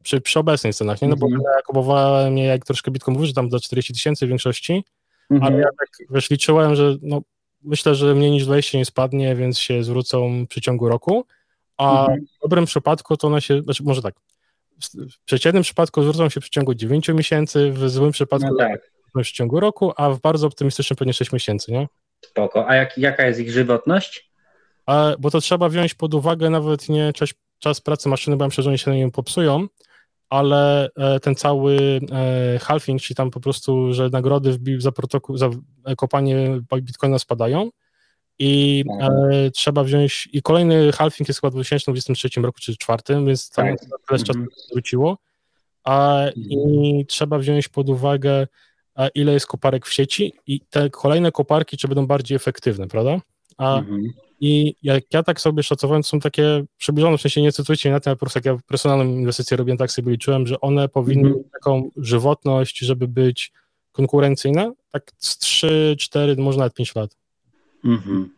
przy, 0.04 0.22
przy 0.22 0.40
obecnych 0.40 0.76
cenach, 0.76 1.02
nie? 1.02 1.08
No 1.08 1.16
bo 1.16 1.28
mm 1.28 1.40
-hmm. 1.40 1.44
ja 1.44 1.62
kupowałem 1.62 2.38
je, 2.38 2.46
jak 2.46 2.66
troszkę 2.66 2.92
Bitcoin 2.92 3.18
mówi, 3.18 3.28
że 3.28 3.34
tam 3.34 3.52
za 3.52 3.60
40 3.60 3.94
tysięcy 3.94 4.26
w 4.26 4.30
większości, 4.30 4.84
-hmm. 5.32 5.40
ale 5.42 5.58
ja 5.58 5.68
tak 5.80 5.90
wiesz, 6.10 6.30
liczyłem, 6.30 6.76
że 6.76 6.96
no, 7.02 7.22
myślę, 7.64 7.96
że 7.96 8.16
mniej 8.16 8.32
niż 8.32 8.46
20 8.46 8.78
nie 8.78 8.86
spadnie, 8.86 9.36
więc 9.36 9.60
się 9.60 9.84
zwrócą 9.84 10.46
w 10.46 10.48
przeciągu 10.48 10.90
roku, 10.90 11.26
a 11.78 12.06
-hmm. 12.06 12.18
w 12.38 12.42
dobrym 12.42 12.66
przypadku 12.66 13.18
to 13.18 13.28
one 13.28 13.42
się, 13.42 13.62
znaczy 13.62 13.84
może 13.84 14.02
tak, 14.02 14.16
w 14.94 15.26
przeciętnym 15.26 15.64
przypadku 15.64 16.02
zwrócą 16.02 16.30
się 16.30 16.42
w 16.42 16.44
przeciągu 16.44 16.74
9 16.74 17.10
miesięcy, 17.10 17.72
w 17.72 17.90
złym 17.90 18.12
przypadku 18.12 18.48
no 18.52 18.58
tak. 18.58 18.92
W 19.08 19.22
przeciągu 19.22 19.60
roku, 19.60 19.94
a 19.98 20.10
w 20.10 20.22
bardzo 20.22 20.48
optymistycznym 20.48 20.98
pewnie 20.98 21.14
6 21.14 21.32
miesięcy, 21.32 21.72
nie? 21.72 21.88
Spoko. 22.26 22.70
A 22.70 22.76
jak, 22.76 22.98
jaka 22.98 23.26
jest 23.26 23.40
ich 23.40 23.52
żywotność? 23.52 24.32
A, 24.86 25.12
bo 25.20 25.32
to 25.32 25.42
trzeba 25.42 25.70
wziąć 25.70 25.94
pod 25.94 26.14
uwagę 26.14 26.50
nawet 26.50 26.90
nie 26.90 27.14
czas, 27.14 27.30
czas 27.60 27.82
pracy 27.82 28.10
maszyny, 28.10 28.38
bo 28.38 28.44
ja 28.44 28.48
myślę, 28.48 28.64
że 28.64 28.70
oni 28.70 28.80
się 28.80 28.92
na 28.92 28.98
nim 28.98 29.12
popsują, 29.12 29.68
ale 30.30 30.90
e, 30.96 31.20
ten 31.20 31.36
cały 31.36 32.00
e, 32.12 32.60
halving, 32.60 33.02
czyli 33.02 33.16
tam 33.16 33.32
po 33.32 33.40
prostu, 33.40 33.94
że 33.94 34.10
nagrody 34.10 34.60
za, 34.78 34.92
protokół, 34.92 35.38
za 35.38 35.50
kopanie 35.98 36.62
bitcoina 36.82 37.20
spadają 37.20 37.70
i 38.40 38.84
e, 39.02 39.52
trzeba 39.52 39.84
wziąć, 39.84 40.30
i 40.34 40.42
kolejny 40.42 40.92
halving 40.92 41.28
jest 41.28 41.42
chyba 41.42 41.52
w 41.52 41.54
2023 41.54 42.42
roku 42.42 42.60
czy 42.60 42.72
2024, 42.72 43.26
więc 43.26 43.50
tam 43.50 43.68
tak. 43.68 43.80
tyle 43.80 44.20
czasu 44.20 44.40
mhm. 44.40 44.48
wróciło, 44.74 45.18
a, 45.84 46.26
i 46.36 46.58
mhm. 46.58 47.06
trzeba 47.06 47.40
wziąć 47.40 47.68
pod 47.68 47.90
uwagę 47.90 48.48
ile 49.16 49.34
jest 49.34 49.48
koparek 49.48 49.86
w 49.86 49.94
sieci 49.94 50.34
i 50.48 50.62
te 50.70 50.90
kolejne 50.90 51.32
koparki 51.32 51.78
czy 51.78 51.88
będą 51.88 52.08
bardziej 52.08 52.36
efektywne, 52.36 52.88
prawda? 52.88 53.22
A 53.58 53.80
mhm. 53.80 54.04
I 54.40 54.76
jak 54.84 55.04
ja 55.14 55.24
tak 55.24 55.42
sobie 55.42 55.64
szacowałem, 55.64 56.04
są 56.04 56.20
takie 56.20 56.64
przybliżone, 56.78 57.18
w 57.18 57.22
sensie 57.22 57.42
nie 57.42 57.52
cytujcie 57.52 57.92
na 57.92 58.00
tym, 58.00 58.10
ale 58.10 58.16
po 58.16 58.20
prostu 58.20 58.40
jak 58.40 58.46
ja 58.46 58.58
personalną 58.68 59.04
inwestycję 59.04 59.58
robiłem, 59.58 59.78
tak 59.78 59.92
sobie 59.92 60.12
liczyłem, 60.12 60.48
że 60.48 60.62
one 60.62 60.90
powinny 60.90 61.28
mhm. 61.28 61.38
mieć 61.38 61.52
taką 61.52 61.90
żywotność, 61.98 62.78
żeby 62.78 63.08
być 63.08 63.52
konkurencyjne, 63.92 64.74
tak 64.92 65.12
z 65.18 65.38
3, 65.38 65.96
4, 66.00 66.36
może 66.36 66.58
nawet 66.58 66.74
5 66.74 66.96
lat. 66.96 67.18
Mhm. 67.86 68.37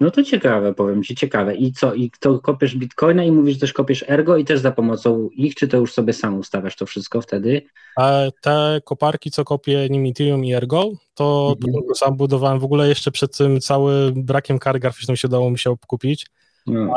No 0.00 0.10
to 0.10 0.22
ciekawe, 0.22 0.74
powiem 0.74 1.02
Ci, 1.02 1.14
ciekawe. 1.14 1.54
I 1.54 1.72
co, 1.72 1.94
i 1.94 2.10
to 2.20 2.38
kopiesz 2.38 2.76
bitcoina 2.76 3.24
i 3.24 3.32
mówisz, 3.32 3.54
że 3.54 3.60
też 3.60 3.72
kopiesz 3.72 4.04
ergo 4.08 4.36
i 4.36 4.44
też 4.44 4.60
za 4.60 4.72
pomocą 4.72 5.28
ich, 5.32 5.54
czy 5.54 5.68
to 5.68 5.76
już 5.76 5.92
sobie 5.92 6.12
sam 6.12 6.38
ustawiasz 6.38 6.76
to 6.76 6.86
wszystko 6.86 7.20
wtedy? 7.20 7.62
A 7.96 8.22
te 8.42 8.80
koparki, 8.84 9.30
co 9.30 9.44
kopię 9.44 9.88
nimi 9.90 10.10
Ethereum 10.10 10.44
i 10.44 10.54
ergo, 10.54 10.90
to, 11.14 11.56
mhm. 11.64 11.84
to 11.88 11.94
sam 11.94 12.16
budowałem 12.16 12.58
w 12.58 12.64
ogóle 12.64 12.88
jeszcze 12.88 13.10
przed 13.10 13.36
tym 13.36 13.60
całym 13.60 14.24
brakiem 14.24 14.58
kar 14.58 14.80
graficznych 14.80 15.18
się 15.18 15.28
udało 15.28 15.50
mi 15.50 15.58
się 15.58 15.74
kupić. 15.86 16.26
No. 16.66 16.94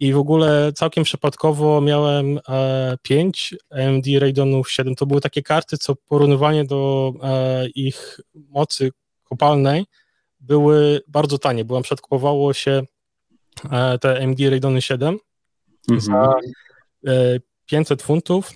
I 0.00 0.12
w 0.12 0.18
ogóle 0.18 0.72
całkiem 0.72 1.04
przypadkowo 1.04 1.80
miałem 1.80 2.38
e, 2.48 2.96
5 3.02 3.54
AMD 3.70 4.04
Radeonów 4.18 4.70
7. 4.70 4.94
To 4.94 5.06
były 5.06 5.20
takie 5.20 5.42
karty, 5.42 5.78
co 5.78 5.94
porównywanie 5.96 6.64
do 6.64 7.12
e, 7.22 7.68
ich 7.68 8.20
mocy 8.34 8.90
kopalnej 9.24 9.84
były 10.40 11.00
bardzo 11.08 11.38
tanie, 11.38 11.64
bo 11.64 11.74
na 11.74 11.82
przykład 11.82 12.00
kupowało 12.00 12.52
się 12.52 12.82
e, 13.70 13.98
te 13.98 14.22
AMD 14.22 14.40
Radeony 14.50 14.82
7 14.82 15.18
mhm. 15.90 16.00
za 16.00 16.34
500 17.66 18.00
e, 18.00 18.04
funtów, 18.04 18.50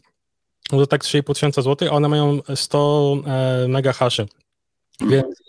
no 0.72 0.78
to 0.78 0.86
tak 0.86 1.02
3,5 1.04 1.34
tysiąca 1.34 1.62
złotych, 1.62 1.88
a 1.88 1.92
one 1.92 2.08
mają 2.08 2.38
100 2.54 3.16
e, 3.26 3.68
mega 3.68 3.92
haszy. 3.92 4.26
Więc 5.00 5.44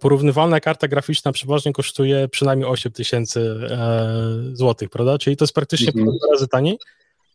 porównywalna 0.00 0.60
karta 0.60 0.88
graficzna 0.88 1.32
przeważnie 1.32 1.72
kosztuje 1.72 2.28
przynajmniej 2.28 2.68
8 2.68 2.92
tysięcy 2.92 3.60
złotych, 4.52 4.90
prawda? 4.90 5.18
Czyli 5.18 5.36
to 5.36 5.44
jest 5.44 5.54
praktycznie 5.54 5.88
mhm. 5.88 6.06
pół 6.06 6.18
razy 6.32 6.48
taniej. 6.48 6.78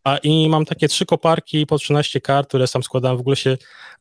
A 0.03 0.17
i 0.17 0.49
mam 0.49 0.65
takie 0.65 0.87
trzy 0.87 1.05
koparki 1.05 1.65
po 1.65 1.77
13 1.77 2.21
kart, 2.21 2.47
które 2.47 2.67
sam 2.67 2.83
składałem. 2.83 3.17
W 3.17 3.19
ogóle 3.19 3.35
się 3.35 3.57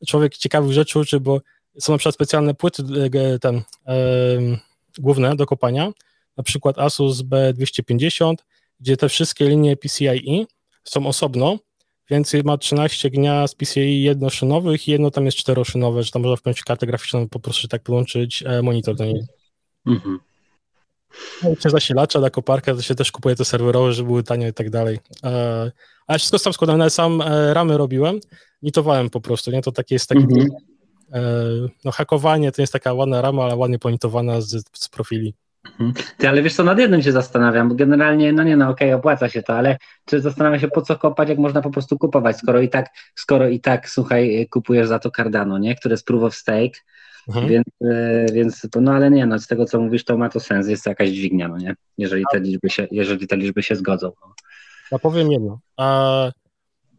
człowiek 0.07 0.37
ciekawych 0.37 0.71
rzeczy 0.71 0.99
uczy, 0.99 1.19
bo 1.19 1.41
są 1.79 1.91
na 1.91 1.97
przykład 1.97 2.15
specjalne 2.15 2.53
płyty 2.53 2.83
e, 3.13 3.39
ten, 3.39 3.61
główne 4.97 5.35
do 5.35 5.45
kopania, 5.45 5.91
na 6.37 6.43
przykład 6.43 6.79
Asus 6.79 7.21
B250, 7.21 8.33
gdzie 8.79 8.97
te 8.97 9.09
wszystkie 9.09 9.49
linie 9.49 9.77
PCIe 9.77 10.47
są 10.83 11.07
osobno, 11.07 11.59
więc 12.09 12.33
ma 12.43 12.57
13 12.57 13.09
gniazd 13.09 13.57
PCIe 13.57 14.03
jednoszynowych 14.03 14.87
i 14.87 14.91
jedno 14.91 15.11
tam 15.11 15.25
jest 15.25 15.37
czteroszynowe, 15.37 16.03
że 16.03 16.11
tam 16.11 16.21
można 16.21 16.35
wpiąć 16.35 16.63
kartę 16.63 16.87
graficzną 16.87 17.29
po 17.29 17.39
prostu 17.39 17.67
tak 17.67 17.83
podłączyć 17.83 18.43
e, 18.47 18.61
monitor 18.61 18.95
do 18.95 19.05
niej. 19.05 19.23
Mhm. 19.87 20.19
No, 21.43 21.49
zasilacza 21.65 22.19
na 22.19 22.29
koparkę 22.29 22.75
to 22.75 22.81
się 22.81 22.95
też 22.95 23.11
kupuje 23.11 23.35
te 23.35 23.45
serwerowe, 23.45 23.93
żeby 23.93 24.07
były 24.07 24.23
tanie 24.23 24.47
i 24.47 24.53
tak 24.53 24.69
dalej. 24.69 24.99
E, 25.23 25.71
ale 26.07 26.19
wszystko 26.19 26.39
sam 26.39 26.53
składałem, 26.53 26.89
sam 26.89 27.21
ramy 27.53 27.77
robiłem, 27.77 28.19
nitowałem 28.61 29.09
po 29.09 29.21
prostu, 29.21 29.51
nie? 29.51 29.61
To 29.61 29.71
takie 29.71 29.95
jest 29.95 30.09
taki 30.09 30.23
mhm. 30.23 30.47
E, 31.13 31.21
no 31.85 31.91
hakowanie 31.91 32.51
to 32.51 32.61
jest 32.61 32.73
taka 32.73 32.93
ładna 32.93 33.21
rama, 33.21 33.43
ale 33.43 33.55
ładnie 33.55 33.79
ponitowana 33.79 34.41
z, 34.41 34.63
z 34.73 34.89
profili. 34.89 35.33
Mhm. 35.65 35.93
Ty, 36.17 36.29
ale 36.29 36.41
wiesz 36.41 36.55
co, 36.55 36.63
nad 36.63 36.79
jednym 36.79 37.01
się 37.01 37.11
zastanawiam, 37.11 37.69
bo 37.69 37.75
generalnie, 37.75 38.33
no 38.33 38.43
nie 38.43 38.57
no, 38.57 38.69
okej, 38.69 38.87
okay, 38.87 38.99
opłaca 38.99 39.29
się 39.29 39.43
to, 39.43 39.53
ale 39.53 39.77
czy 40.05 40.21
zastanawiam 40.21 40.59
się, 40.59 40.67
po 40.67 40.81
co 40.81 40.95
kopać, 40.95 41.29
jak 41.29 41.37
można 41.37 41.61
po 41.61 41.69
prostu 41.69 41.97
kupować, 41.97 42.37
skoro 42.37 42.61
i 42.61 42.69
tak, 42.69 42.89
skoro 43.15 43.49
i 43.49 43.59
tak, 43.59 43.89
słuchaj, 43.89 44.47
kupujesz 44.51 44.87
za 44.87 44.99
to 44.99 45.11
Cardano, 45.11 45.57
nie, 45.57 45.75
które 45.75 45.93
jest 45.93 46.05
proof 46.05 46.23
of 46.23 46.35
stake, 46.35 46.79
mhm. 47.27 47.47
więc, 47.47 47.65
e, 47.81 48.25
więc, 48.33 48.67
no 48.81 48.91
ale 48.91 49.11
nie, 49.11 49.25
no 49.25 49.39
z 49.39 49.47
tego, 49.47 49.65
co 49.65 49.79
mówisz, 49.79 50.05
to 50.05 50.17
ma 50.17 50.29
to 50.29 50.39
sens, 50.39 50.67
jest 50.67 50.83
to 50.83 50.89
jakaś 50.89 51.09
dźwignia, 51.09 51.47
no 51.47 51.57
nie, 51.57 51.75
jeżeli 51.97 52.23
te 52.31 52.39
liczby 52.39 52.69
się, 52.69 52.87
jeżeli 52.91 53.27
te 53.27 53.37
liczby 53.37 53.63
się 53.63 53.75
zgodzą. 53.75 54.11
No. 54.21 54.33
Ja 54.91 54.99
powiem 54.99 55.31
jedno, 55.31 55.59
a, 55.77 56.31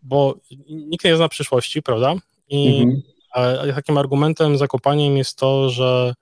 bo 0.02 0.40
nikt 0.68 1.04
nie 1.04 1.16
zna 1.16 1.28
przyszłości, 1.28 1.82
prawda, 1.82 2.14
i 2.48 2.82
mhm 2.82 3.13
ale 3.34 3.72
takim 3.72 3.98
argumentem, 3.98 4.58
zakopaniem 4.58 5.16
jest 5.16 5.38
to, 5.38 5.70
że 5.70 6.14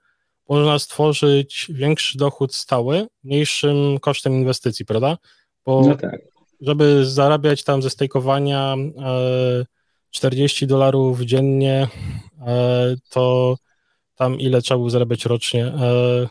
można 0.49 0.79
stworzyć 0.79 1.67
większy 1.69 2.17
dochód 2.17 2.55
stały, 2.55 3.07
mniejszym 3.23 3.99
kosztem 3.99 4.33
inwestycji, 4.33 4.85
prawda? 4.85 5.17
Bo 5.65 5.81
no 5.81 5.95
tak. 5.95 6.21
żeby 6.61 7.05
zarabiać 7.05 7.63
tam 7.63 7.81
ze 7.81 7.89
stejkowania 7.89 8.75
40 10.09 10.67
dolarów 10.67 11.21
dziennie, 11.21 11.87
to 13.09 13.55
tam 14.15 14.39
ile 14.39 14.61
trzeba 14.61 14.77
było 14.77 14.89
zarabiać 14.89 15.25
rocznie? 15.25 15.73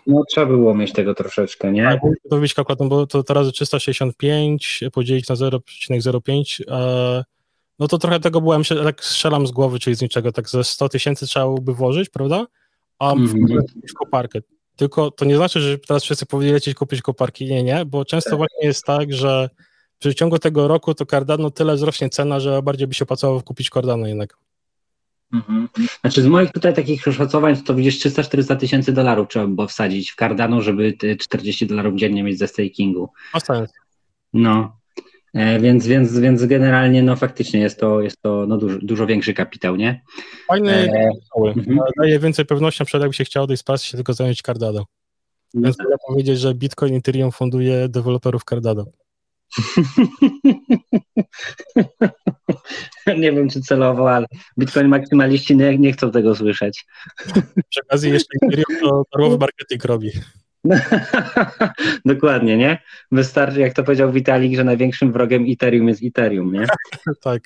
No 0.06 0.22
trzeba 0.28 0.46
było 0.46 0.74
mieć 0.74 0.92
tego 0.92 1.14
troszeczkę, 1.14 1.72
nie? 1.72 1.82
Tak, 1.82 2.00
to 2.30 2.36
być 2.36 2.54
kalkulator, 2.54 2.88
bo 2.88 3.06
to 3.06 3.22
teraz 3.22 3.48
365 3.48 4.84
podzielić 4.92 5.28
na 5.28 5.34
0,05, 5.34 7.22
no 7.82 7.88
to 7.88 7.98
trochę 7.98 8.20
tego 8.20 8.40
byłem, 8.40 8.62
tak 8.84 9.04
strzelam 9.04 9.46
z 9.46 9.50
głowy, 9.50 9.78
czyli 9.78 9.96
z 9.96 10.02
niczego, 10.02 10.32
tak 10.32 10.48
ze 10.48 10.64
100 10.64 10.88
tysięcy 10.88 11.26
trzeba 11.26 11.46
by 11.60 11.74
włożyć, 11.74 12.08
prawda? 12.08 12.46
A 12.98 13.12
mm 13.12 13.26
-hmm. 13.26 13.62
w 13.90 13.94
koparkę. 13.94 14.38
Tylko 14.76 15.10
to 15.10 15.24
nie 15.24 15.36
znaczy, 15.36 15.60
że 15.60 15.78
teraz 15.78 16.04
wszyscy 16.04 16.26
powinni 16.26 16.52
lecieć 16.52 16.74
kupić 16.74 17.02
koparki, 17.02 17.46
nie, 17.46 17.62
nie, 17.62 17.84
bo 17.84 18.04
często 18.04 18.30
tak. 18.30 18.38
właśnie 18.38 18.66
jest 18.66 18.84
tak, 18.84 19.12
że 19.12 19.50
w 19.96 19.98
przeciągu 19.98 20.38
tego 20.38 20.68
roku 20.68 20.94
to 20.94 21.06
Cardano 21.06 21.50
tyle 21.50 21.74
wzrośnie 21.74 22.10
cena, 22.10 22.40
że 22.40 22.62
bardziej 22.62 22.86
by 22.86 22.94
się 22.94 23.04
opłacało 23.04 23.40
kupić 23.40 23.70
Cardano 23.70 24.06
jednak. 24.06 24.36
Mhm. 25.32 25.68
Znaczy 26.00 26.22
z 26.22 26.26
moich 26.26 26.52
tutaj 26.52 26.74
takich 26.74 27.08
oszacowań 27.08 27.56
to 27.56 27.74
widzisz 27.74 28.06
300-400 28.06 28.56
tysięcy 28.56 28.92
dolarów 28.92 29.28
trzeba 29.28 29.46
było 29.46 29.68
wsadzić 29.68 30.12
w 30.12 30.16
Cardano, 30.16 30.62
żeby 30.62 30.96
40 31.20 31.66
dolarów 31.66 31.94
dziennie 31.94 32.22
mieć 32.22 32.38
ze 32.38 32.48
stakingu. 32.48 33.08
No, 34.32 34.60
e, 34.60 34.81
więc, 35.34 35.86
więc, 35.86 36.18
więc 36.18 36.44
generalnie 36.44 37.02
no 37.02 37.16
faktycznie 37.16 37.60
jest 37.60 37.80
to, 37.80 38.00
jest 38.00 38.22
to 38.22 38.46
no, 38.48 38.56
dużo, 38.56 38.78
dużo 38.82 39.06
większy 39.06 39.34
kapitał, 39.34 39.76
nie? 39.76 40.02
Fajny 40.48 40.72
e, 40.72 41.10
mhm. 41.46 41.78
daje 41.98 42.18
więcej 42.18 42.46
pewności, 42.46 42.82
na 42.82 42.86
przykład 42.86 43.02
jakby 43.02 43.14
się 43.14 43.24
chciał 43.24 43.46
tej 43.46 43.56
spacji 43.56 43.88
się 43.88 43.96
tylko 43.96 44.14
zająć 44.14 44.42
Cardano. 44.42 44.84
Więc 45.54 45.78
mogę 45.78 45.96
powiedzieć, 46.08 46.38
że 46.38 46.54
Bitcoin 46.54 46.94
Ethereum 46.94 47.32
funduje 47.32 47.88
deweloperów 47.88 48.44
Cardano. 48.44 48.84
nie 53.18 53.32
wiem, 53.32 53.48
czy 53.48 53.60
celowo, 53.60 54.12
ale 54.12 54.26
Bitcoin 54.58 54.88
maksymaliści 54.88 55.56
nie, 55.56 55.78
nie 55.78 55.92
chcą 55.92 56.10
tego 56.10 56.34
słyszeć. 56.34 56.86
Przy 57.70 57.80
okazji 57.86 58.10
jeszcze 58.10 58.34
Ethereum 58.42 58.80
to 58.80 59.04
darmowy 59.12 59.38
marketing 59.38 59.84
robi. 59.84 60.10
Dokładnie, 62.04 62.56
nie? 62.56 62.78
Wystarczy, 63.12 63.60
jak 63.60 63.72
to 63.72 63.84
powiedział 63.84 64.12
Vitalik, 64.12 64.56
że 64.56 64.64
największym 64.64 65.12
wrogiem 65.12 65.44
Ethereum 65.48 65.88
jest 65.88 66.02
Ethereum, 66.04 66.52
nie? 66.52 66.66
tak. 67.24 67.42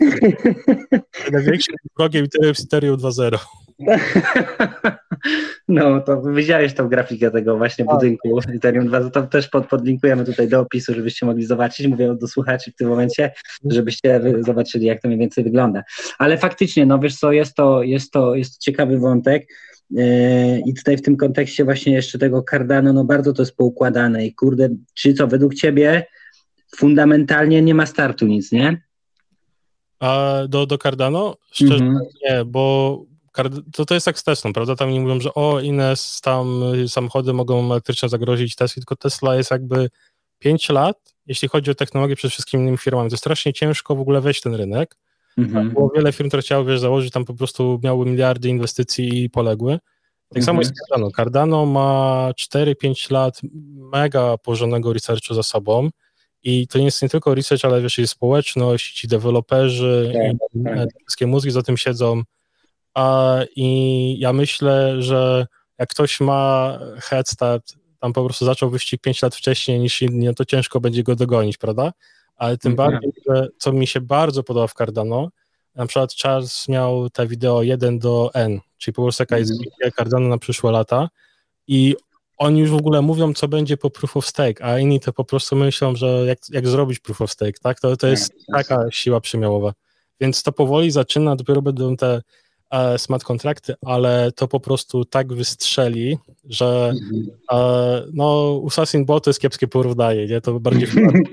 największym 1.33 1.75
wrogiem 1.97 2.25
Ethereum 2.25 2.49
jest 2.49 2.65
Ethereum 2.65 2.97
2.0. 2.97 3.39
No, 5.69 6.01
to 6.01 6.23
widziałeś 6.23 6.75
tą 6.75 6.89
grafikę 6.89 7.31
tego 7.31 7.57
właśnie 7.57 7.85
tak. 7.85 7.95
budynku 7.95 8.41
Ethereum 8.55 8.87
2, 8.87 9.11
to 9.11 9.23
też 9.23 9.49
pod, 9.49 9.67
podlinkujemy 9.67 10.25
tutaj 10.25 10.49
do 10.49 10.61
opisu, 10.61 10.95
żebyście 10.95 11.27
mogli 11.27 11.47
zobaczyć, 11.47 11.87
mówię 11.87 12.17
do 12.21 12.29
słuchaczy 12.29 12.73
w 12.73 12.77
tym 12.77 12.89
momencie, 12.89 13.33
żebyście 13.65 14.21
zobaczyli, 14.41 14.87
jak 14.87 15.03
to 15.03 15.09
mniej 15.09 15.21
więcej 15.21 15.45
wygląda. 15.45 15.83
Ale 16.19 16.39
faktycznie, 16.39 16.87
no 16.87 16.99
wiesz 16.99 17.17
co, 17.17 17.33
jest 17.33 17.55
to, 17.55 17.83
jest 17.83 18.13
to, 18.13 18.35
jest 18.35 18.55
to 18.55 18.59
ciekawy 18.61 18.99
wątek, 18.99 19.47
i 20.67 20.75
tutaj 20.75 20.97
w 20.97 21.03
tym 21.03 21.17
kontekście 21.17 21.65
właśnie 21.65 21.93
jeszcze 21.93 22.19
tego 22.19 22.45
Cardano, 22.51 22.93
no 22.93 23.05
bardzo 23.05 23.33
to 23.33 23.43
jest 23.43 23.57
poukładane 23.57 24.27
i 24.27 24.35
kurde, 24.35 24.69
czy 24.95 25.15
co, 25.15 25.27
według 25.27 25.55
ciebie 25.55 26.07
fundamentalnie 26.77 27.63
nie 27.63 27.75
ma 27.75 27.87
startu 27.87 28.27
nic, 28.27 28.53
nie? 28.53 28.83
A 30.01 30.41
do, 30.49 30.67
do 30.67 30.79
Cardano? 30.79 31.37
Szczerze 31.53 31.85
-hmm. 31.85 31.99
nie, 32.25 32.45
bo 32.45 33.05
to, 33.73 33.87
to 33.87 33.95
jest 33.95 34.07
jak 34.07 34.19
z 34.19 34.25
Teslą, 34.25 34.53
prawda? 34.53 34.77
Tam 34.77 34.91
nie 34.91 35.01
mówią, 35.01 35.21
że 35.21 35.35
o, 35.35 35.61
inne 35.61 35.95
tam 36.23 36.63
samochody 36.89 37.33
mogą 37.33 37.73
elektrycznie 37.73 38.09
zagrozić 38.09 38.57
Tesla, 38.57 38.81
tylko 38.81 38.97
Tesla 38.97 39.37
jest 39.37 39.51
jakby 39.51 39.89
5 40.39 40.69
lat, 40.69 41.15
jeśli 41.27 41.49
chodzi 41.49 41.71
o 41.71 41.75
technologię 41.75 42.17
przed 42.17 42.33
wszystkimi 42.33 42.63
innymi 42.63 42.79
firmami. 42.79 43.11
To 43.11 43.17
strasznie 43.17 43.53
ciężko 43.53 43.97
w 43.97 44.01
ogóle 44.01 44.21
wejść 44.21 44.41
w 44.41 44.43
ten 44.43 44.55
rynek. 44.55 44.97
Mhm. 45.37 45.71
Było 45.71 45.91
wiele 45.95 46.13
firm, 46.13 46.29
które 46.29 46.43
chciały 46.43 46.65
wiesz, 46.65 46.81
założyć, 46.81 47.13
tam 47.13 47.25
po 47.25 47.35
prostu 47.35 47.81
miały 47.83 48.07
miliardy 48.07 48.49
inwestycji 48.49 49.25
i 49.25 49.31
poległy. 49.31 49.73
Tak 50.29 50.39
mhm. 50.39 50.45
samo 50.45 50.61
jest 50.61 50.73
Cardano. 50.79 51.11
Cardano 51.11 51.67
ma 51.67 52.31
4-5 52.41 53.13
lat 53.13 53.41
mega 53.93 54.39
porządnego 54.39 54.93
researchu 54.93 55.35
za 55.35 55.43
sobą 55.43 55.91
i 56.43 56.67
to 56.67 56.79
nie 56.79 56.85
jest 56.85 57.03
nie 57.03 57.09
tylko 57.09 57.35
research, 57.35 57.65
ale 57.65 57.83
wiesz, 57.83 57.99
jest 57.99 58.13
społeczność, 58.13 58.93
ci 58.93 59.09
deweloperzy, 59.09 60.13
tak, 60.15 60.77
tak. 60.77 60.89
wszystkie 61.01 61.27
mózgi 61.27 61.51
za 61.51 61.63
tym 61.63 61.77
siedzą. 61.77 62.23
I 63.57 64.19
ja 64.19 64.33
myślę, 64.33 65.03
że 65.03 65.47
jak 65.79 65.89
ktoś 65.89 66.21
ma 66.21 66.79
head 67.01 67.29
start, 67.29 67.75
tam 68.01 68.13
po 68.13 68.25
prostu 68.25 68.45
zaczął 68.45 68.71
wyścig 68.71 69.01
5 69.01 69.23
lat 69.23 69.35
wcześniej 69.35 69.81
niż 69.81 70.03
inni, 70.03 70.27
no 70.27 70.35
to 70.35 70.45
ciężko 70.45 70.81
będzie 70.81 71.03
go 71.03 71.17
dogonić, 71.17 71.59
prawda? 71.59 71.93
Ale 72.37 72.59
tym 72.59 72.73
mhm. 72.73 72.91
bardziej, 72.91 73.13
że 73.29 73.49
co 73.59 73.73
mi 73.73 73.87
się 73.87 74.01
bardzo 74.01 74.43
podoba 74.43 74.67
w 74.67 74.75
Cardano, 74.75 75.29
na 75.75 75.87
przykład 75.87 76.15
Charles 76.15 76.69
miał 76.69 77.11
te 77.11 77.27
wideo 77.27 77.63
1 77.63 77.99
do 77.99 78.31
N, 78.35 78.61
czyli 78.79 78.95
po 78.95 79.03
prostu 79.03 79.23
jaka 79.23 79.39
jest 79.39 79.53
mm. 79.53 79.93
Cardano 79.97 80.29
na 80.29 80.39
przyszłe 80.39 80.73
lata 80.73 81.09
i 81.67 81.97
oni 82.39 82.61
już 82.61 82.71
w 82.71 82.75
ogóle 82.75 83.03
mówią, 83.03 83.35
co 83.35 83.49
będzie 83.49 83.77
po 83.77 83.91
proof 83.91 84.17
of 84.17 84.27
stake, 84.27 84.65
a 84.65 84.79
inni 84.79 85.01
to 85.01 85.13
po 85.13 85.25
prostu 85.25 85.57
myślą, 85.57 85.97
że 85.97 86.25
jak, 86.27 86.39
jak 86.51 86.69
zrobić 86.69 86.99
proof 86.99 87.21
of 87.21 87.33
stake, 87.33 87.59
tak? 87.63 87.81
To, 87.81 87.97
to 87.97 88.07
jest 88.07 88.33
tak, 88.53 88.67
taka 88.67 88.91
siła 88.91 89.21
przemiałowa. 89.21 89.73
Więc 90.21 90.43
to 90.43 90.53
powoli 90.53 90.91
zaczyna, 90.91 91.37
dopiero 91.37 91.63
będą 91.63 91.97
te 91.97 92.23
E, 92.71 92.99
smart 92.99 93.25
kontrakty, 93.25 93.75
ale 93.87 94.33
to 94.33 94.49
po 94.49 94.61
prostu 94.61 95.05
tak 95.05 95.33
wystrzeli, 95.33 96.19
że 96.49 96.93
mhm. 96.95 97.27
e, 97.53 98.03
no 98.13 98.63
Assassin 98.67 99.05
Bot 99.05 99.25
to 99.25 99.31
jest 99.31 99.41
kiepskie 99.41 99.69
porównanie, 99.69 100.27
nie? 100.27 100.41
To 100.41 100.61
bardziej... 100.61 100.89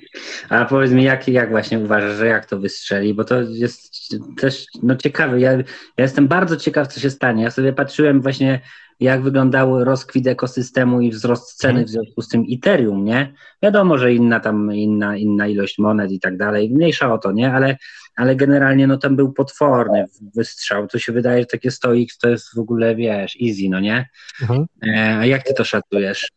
A 0.49 0.65
powiedz 0.65 0.91
mi, 0.91 1.03
jak, 1.03 1.27
jak 1.27 1.49
właśnie 1.49 1.79
uważasz, 1.79 2.17
że 2.17 2.27
jak 2.27 2.45
to 2.45 2.59
wystrzeli, 2.59 3.13
bo 3.13 3.23
to 3.23 3.41
jest 3.41 3.93
też 4.38 4.65
no 4.84 4.95
ciekawe, 4.95 5.39
ja, 5.39 5.51
ja 5.51 5.63
jestem 5.97 6.27
bardzo 6.27 6.57
ciekaw, 6.57 6.88
co 6.88 6.99
się 6.99 7.09
stanie. 7.09 7.43
Ja 7.43 7.51
sobie 7.51 7.73
patrzyłem 7.73 8.21
właśnie 8.21 8.61
jak 9.03 9.21
wyglądał 9.21 9.83
rozkwit 9.83 10.27
ekosystemu 10.27 11.01
i 11.01 11.11
wzrost 11.11 11.57
ceny 11.57 11.79
mhm. 11.79 11.87
w 11.87 11.89
związku 11.89 12.21
z 12.21 12.27
tym 12.27 12.45
Ethereum, 12.51 13.05
nie? 13.05 13.33
Wiadomo, 13.63 13.97
że 13.97 14.13
inna 14.13 14.39
tam, 14.39 14.73
inna, 14.73 15.17
inna 15.17 15.47
ilość 15.47 15.77
monet 15.77 16.11
i 16.11 16.19
tak 16.19 16.37
dalej, 16.37 16.69
mniejsza 16.69 17.13
o 17.13 17.17
to, 17.17 17.31
nie? 17.31 17.53
Ale, 17.53 17.77
ale 18.15 18.35
generalnie 18.35 18.87
no 18.87 18.97
tam 18.97 19.15
był 19.15 19.33
potworny 19.33 20.05
wystrzał, 20.35 20.87
to 20.87 20.99
się 20.99 21.13
wydaje, 21.13 21.39
że 21.39 21.45
takie 21.45 21.69
100x 21.69 22.05
to 22.21 22.29
jest 22.29 22.55
w 22.55 22.59
ogóle, 22.59 22.95
wiesz, 22.95 23.37
easy, 23.41 23.69
no 23.69 23.79
nie? 23.79 24.09
Mhm. 24.41 24.65
E, 24.87 25.17
a 25.17 25.25
jak 25.25 25.43
ty 25.43 25.53
to 25.53 25.63
szacujesz? 25.63 26.31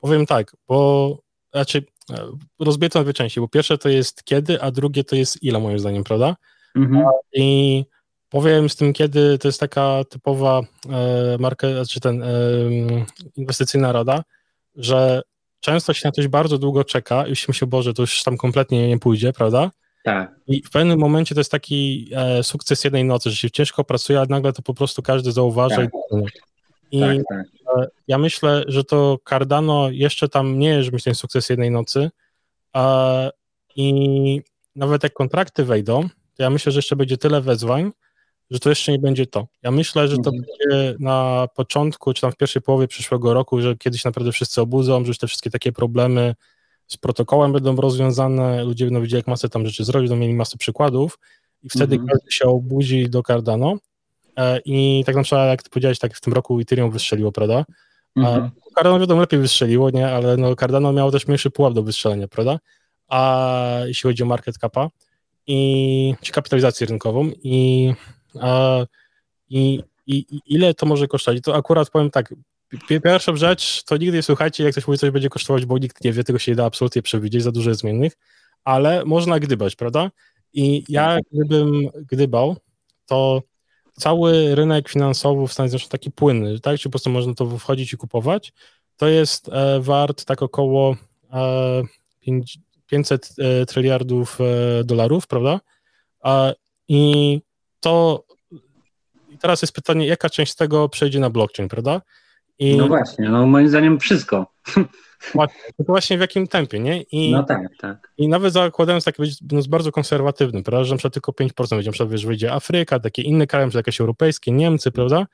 Powiem 0.00 0.26
tak, 0.26 0.56
bo 0.68 1.18
znaczy 1.52 1.84
e, 2.10 2.28
rozbiję 2.60 2.90
to 2.90 2.98
na 2.98 3.04
dwie 3.04 3.12
części, 3.12 3.40
bo 3.40 3.48
pierwsze 3.48 3.78
to 3.78 3.88
jest 3.88 4.24
kiedy, 4.24 4.62
a 4.62 4.70
drugie 4.70 5.04
to 5.04 5.16
jest 5.16 5.42
ile 5.42 5.60
moim 5.60 5.78
zdaniem, 5.78 6.04
prawda? 6.04 6.36
Mhm. 6.76 7.04
I 7.32 7.84
Powiem 8.32 8.68
z 8.68 8.76
tym, 8.76 8.92
kiedy 8.92 9.38
to 9.38 9.48
jest 9.48 9.60
taka 9.60 10.04
typowa 10.08 10.60
e, 10.90 11.36
marka, 11.38 11.66
czy 11.66 11.74
znaczy 11.74 12.00
ten 12.00 12.22
e, 12.22 12.26
inwestycyjna 13.36 13.92
rada, 13.92 14.22
że 14.76 15.22
często 15.60 15.92
się 15.92 16.08
na 16.08 16.12
coś 16.12 16.28
bardzo 16.28 16.58
długo 16.58 16.84
czeka 16.84 17.26
i 17.26 17.36
się 17.36 17.66
Boże, 17.66 17.94
to 17.94 18.02
już 18.02 18.22
tam 18.22 18.36
kompletnie 18.36 18.88
nie 18.88 18.98
pójdzie, 18.98 19.32
prawda? 19.32 19.70
Tak. 20.04 20.34
I 20.46 20.62
w 20.62 20.70
pewnym 20.70 20.98
momencie 20.98 21.34
to 21.34 21.40
jest 21.40 21.50
taki 21.50 22.08
e, 22.14 22.42
sukces 22.42 22.84
jednej 22.84 23.04
nocy, 23.04 23.30
że 23.30 23.36
się 23.36 23.50
ciężko 23.50 23.84
pracuje, 23.84 24.20
a 24.20 24.24
nagle 24.28 24.52
to 24.52 24.62
po 24.62 24.74
prostu 24.74 25.02
każdy 25.02 25.32
zauważa. 25.32 25.76
Tak. 25.76 25.90
I 26.90 27.00
tak, 27.00 27.16
tak. 27.28 27.46
E, 27.78 27.88
ja 28.08 28.18
myślę, 28.18 28.64
że 28.66 28.84
to 28.84 29.18
Cardano 29.28 29.90
jeszcze 29.90 30.28
tam 30.28 30.58
nie 30.58 30.68
jest, 30.68 30.84
żeby 30.84 31.00
ten 31.00 31.14
sukces 31.14 31.48
jednej 31.48 31.70
nocy. 31.70 32.10
E, 32.76 33.30
I 33.76 34.40
nawet 34.76 35.02
jak 35.02 35.12
kontrakty 35.12 35.64
wejdą, 35.64 36.08
to 36.36 36.42
ja 36.42 36.50
myślę, 36.50 36.72
że 36.72 36.78
jeszcze 36.78 36.96
będzie 36.96 37.18
tyle 37.18 37.40
wezwań, 37.40 37.92
że 38.52 38.58
to 38.58 38.68
jeszcze 38.68 38.92
nie 38.92 38.98
będzie 38.98 39.26
to. 39.26 39.46
Ja 39.62 39.70
myślę, 39.70 40.08
że 40.08 40.16
to 40.16 40.30
mhm. 40.30 40.44
będzie 40.44 40.96
na 40.98 41.48
początku, 41.54 42.14
czy 42.14 42.20
tam 42.20 42.32
w 42.32 42.36
pierwszej 42.36 42.62
połowie 42.62 42.88
przyszłego 42.88 43.34
roku, 43.34 43.60
że 43.60 43.76
kiedyś 43.76 44.04
naprawdę 44.04 44.32
wszyscy 44.32 44.60
obudzą, 44.60 45.04
że 45.04 45.08
już 45.08 45.18
te 45.18 45.26
wszystkie 45.26 45.50
takie 45.50 45.72
problemy 45.72 46.34
z 46.86 46.96
protokołem 46.96 47.52
będą 47.52 47.76
rozwiązane, 47.76 48.64
ludzie 48.64 48.84
będą 48.84 49.00
widzieli, 49.00 49.18
jak 49.18 49.26
masę 49.26 49.48
tam 49.48 49.66
rzeczy 49.66 49.84
zrobić, 49.84 50.10
będą 50.10 50.20
mieli 50.20 50.34
masę 50.34 50.58
przykładów 50.58 51.18
i 51.62 51.68
wtedy 51.68 51.94
mhm. 51.94 52.08
każdy 52.08 52.32
się 52.32 52.44
obudzi 52.44 53.10
do 53.10 53.22
Cardano 53.22 53.76
e, 54.36 54.60
i 54.64 55.02
tak 55.06 55.16
na 55.16 55.22
przykład, 55.22 55.48
jak 55.48 55.62
ty 55.62 55.70
powiedziałeś, 55.70 55.98
tak 55.98 56.16
w 56.16 56.20
tym 56.20 56.32
roku 56.32 56.60
Ethereum 56.60 56.90
wystrzeliło, 56.90 57.32
prawda? 57.32 57.64
Mhm. 58.16 58.50
Cardano 58.74 59.00
wiadomo 59.00 59.20
lepiej 59.20 59.40
wystrzeliło, 59.40 59.90
nie? 59.90 60.08
Ale 60.08 60.36
no 60.36 60.56
Cardano 60.56 60.92
miało 60.92 61.10
też 61.10 61.26
mniejszy 61.26 61.50
pułap 61.50 61.74
do 61.74 61.82
wystrzelenia, 61.82 62.28
prawda? 62.28 62.58
A 63.08 63.80
jeśli 63.84 64.08
chodzi 64.08 64.22
o 64.22 64.26
market 64.26 64.58
capa 64.58 64.88
i 65.46 66.14
kapitalizację 66.32 66.86
rynkową 66.86 67.30
i 67.42 67.92
i, 69.48 69.82
i, 70.06 70.16
i 70.16 70.40
ile 70.46 70.74
to 70.74 70.86
może 70.86 71.08
kosztować? 71.08 71.42
To 71.42 71.56
akurat 71.56 71.90
powiem 71.90 72.10
tak, 72.10 72.34
pierwsza 73.02 73.36
rzecz, 73.36 73.82
to 73.82 73.96
nigdy 73.96 74.16
nie 74.16 74.22
słuchajcie, 74.22 74.64
jak 74.64 74.72
ktoś 74.72 74.86
mówi, 74.86 74.98
coś 74.98 75.10
będzie 75.10 75.28
kosztować, 75.28 75.66
bo 75.66 75.78
nikt 75.78 76.04
nie 76.04 76.12
wie, 76.12 76.24
tego 76.24 76.38
się 76.38 76.52
nie 76.52 76.56
da 76.56 76.64
absolutnie 76.64 77.02
przewidzieć, 77.02 77.42
za 77.42 77.52
dużo 77.52 77.70
jest 77.70 77.80
zmiennych, 77.80 78.12
ale 78.64 79.04
można 79.04 79.40
gdybać, 79.40 79.76
prawda? 79.76 80.10
I 80.52 80.84
ja 80.88 81.18
gdybym 81.32 81.88
gdybał, 82.10 82.56
to 83.06 83.42
cały 83.92 84.54
rynek 84.54 84.88
finansowy 84.88 85.48
w 85.48 85.52
Stanach 85.52 85.70
Zjednoczonych 85.70 85.90
taki 85.90 86.10
płynny, 86.10 86.60
tak? 86.60 86.78
Czy 86.78 86.88
po 86.88 86.90
prostu 86.90 87.10
można 87.10 87.34
to 87.34 87.58
wchodzić 87.58 87.92
i 87.92 87.96
kupować, 87.96 88.52
to 88.96 89.08
jest 89.08 89.48
e, 89.48 89.80
wart 89.80 90.24
tak 90.24 90.42
około 90.42 90.96
e, 91.32 91.82
500 92.86 93.34
tryliardów 93.68 94.38
dolarów, 94.84 95.26
prawda? 95.26 95.60
I 96.88 97.40
to 97.82 98.24
teraz 99.40 99.62
jest 99.62 99.74
pytanie, 99.74 100.06
jaka 100.06 100.30
część 100.30 100.52
z 100.52 100.56
tego 100.56 100.88
przejdzie 100.88 101.20
na 101.20 101.30
blockchain, 101.30 101.68
prawda? 101.68 102.02
I, 102.58 102.76
no 102.76 102.88
właśnie, 102.88 103.28
no 103.28 103.46
moim 103.46 103.68
zdaniem 103.68 104.00
wszystko. 104.00 104.46
Właśnie, 105.34 105.60
to 105.78 105.84
właśnie 105.84 106.18
w 106.18 106.20
jakim 106.20 106.46
tempie, 106.46 106.80
nie? 106.80 107.02
I, 107.02 107.32
no 107.32 107.42
tak, 107.42 107.60
tak. 107.80 108.12
I 108.18 108.28
nawet 108.28 108.52
zakładając 108.52 109.04
taki 109.04 109.22
no, 109.52 109.60
bardzo 109.68 109.92
konserwatywny, 109.92 110.62
prawda, 110.62 110.84
że 110.84 110.94
na 110.94 110.98
przykład 110.98 111.14
tylko 111.14 111.32
5% 111.32 111.70
będzie, 111.70 111.88
na 111.88 111.92
przykład 111.92 112.10
wiesz, 112.10 112.26
wyjdzie 112.26 112.52
Afryka, 112.52 113.00
takie 113.00 113.22
inne 113.22 113.46
kraje, 113.46 113.66
na 113.66 113.72
jakieś 113.74 114.00
europejskie, 114.00 114.52
Niemcy, 114.52 114.90
prawda? 114.90 115.26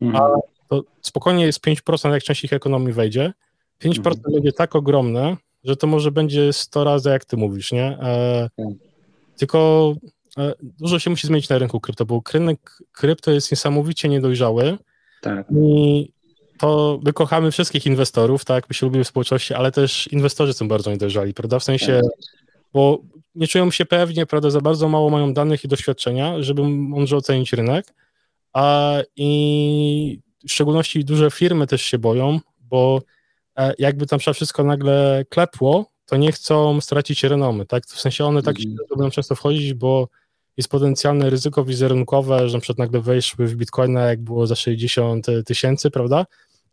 Mhm. 0.00 0.22
A 0.22 0.36
to 0.68 0.82
spokojnie 1.00 1.46
jest 1.46 1.66
5%, 1.66 2.12
jak 2.12 2.22
część 2.22 2.44
ich 2.44 2.52
ekonomii 2.52 2.92
wejdzie. 2.92 3.32
5% 3.82 3.96
mhm. 3.96 4.32
będzie 4.32 4.52
tak 4.52 4.76
ogromne, 4.76 5.36
że 5.64 5.76
to 5.76 5.86
może 5.86 6.10
będzie 6.10 6.52
100 6.52 6.84
razy, 6.84 7.10
jak 7.10 7.24
ty 7.24 7.36
mówisz, 7.36 7.72
nie? 7.72 7.98
E, 8.02 8.48
tak. 8.56 8.66
Tylko 9.36 9.92
dużo 10.62 10.98
się 10.98 11.10
musi 11.10 11.26
zmienić 11.26 11.48
na 11.48 11.58
rynku 11.58 11.80
krypto, 11.80 12.06
bo 12.06 12.22
rynek 12.32 12.78
krypto 12.92 13.30
jest 13.30 13.50
niesamowicie 13.50 14.08
niedojrzały. 14.08 14.78
Tak. 15.20 15.46
I 15.50 16.12
to 16.58 17.00
my 17.04 17.12
kochamy 17.12 17.50
wszystkich 17.50 17.86
inwestorów, 17.86 18.44
tak, 18.44 18.68
my 18.68 18.74
się 18.74 18.86
lubimy 18.86 19.04
w 19.04 19.08
społeczności, 19.08 19.54
ale 19.54 19.72
też 19.72 20.06
inwestorzy 20.06 20.52
są 20.52 20.68
bardzo 20.68 20.90
niedojrzali, 20.90 21.34
prawda, 21.34 21.58
w 21.58 21.64
sensie, 21.64 22.00
bo 22.72 22.98
nie 23.34 23.46
czują 23.46 23.70
się 23.70 23.86
pewnie, 23.86 24.26
prawda, 24.26 24.50
za 24.50 24.60
bardzo 24.60 24.88
mało 24.88 25.10
mają 25.10 25.34
danych 25.34 25.64
i 25.64 25.68
doświadczenia, 25.68 26.42
żeby 26.42 26.62
mądrze 26.68 27.16
ocenić 27.16 27.52
rynek, 27.52 27.94
a 28.52 28.96
i 29.16 30.20
w 30.48 30.52
szczególności 30.52 31.04
duże 31.04 31.30
firmy 31.30 31.66
też 31.66 31.82
się 31.82 31.98
boją, 31.98 32.40
bo 32.60 33.02
e, 33.56 33.74
jakby 33.78 34.06
tam 34.06 34.18
wszystko 34.18 34.64
nagle 34.64 35.24
klepło, 35.28 35.90
to 36.06 36.16
nie 36.16 36.32
chcą 36.32 36.80
stracić 36.80 37.24
renomy, 37.24 37.66
tak, 37.66 37.86
w 37.86 38.00
sensie 38.00 38.24
one 38.24 38.42
tak 38.42 38.56
mm. 38.56 38.62
się 38.62 38.76
będą 38.90 39.10
często 39.10 39.34
wchodzić, 39.34 39.74
bo 39.74 40.08
jest 40.56 40.68
potencjalne 40.68 41.30
ryzyko 41.30 41.64
wizerunkowe, 41.64 42.48
że 42.48 42.56
na 42.56 42.60
przykład 42.60 42.78
nagle 42.78 43.00
wejszły 43.00 43.46
w 43.46 43.56
Bitcoina, 43.56 44.00
jak 44.00 44.20
było 44.20 44.46
za 44.46 44.54
60 44.54 45.26
tysięcy, 45.46 45.90
prawda, 45.90 46.26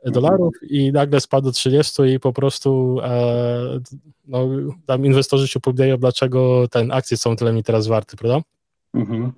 dolarów 0.05 0.53
i 0.69 0.91
nagle 0.91 1.21
spadł 1.21 1.45
do 1.45 1.51
30 1.51 2.01
i 2.03 2.19
po 2.19 2.33
prostu 2.33 2.99
e, 3.03 3.79
no, 4.27 4.49
tam 4.85 5.05
inwestorzy 5.05 5.47
się 5.47 5.57
opowiadają, 5.57 5.97
dlaczego 5.97 6.67
ten 6.67 6.91
akcje 6.91 7.17
są 7.17 7.35
tyle 7.35 7.53
mi 7.53 7.63
teraz 7.63 7.87
warte, 7.87 8.17
prawda? 8.17 8.41
Mhm. 8.93 9.31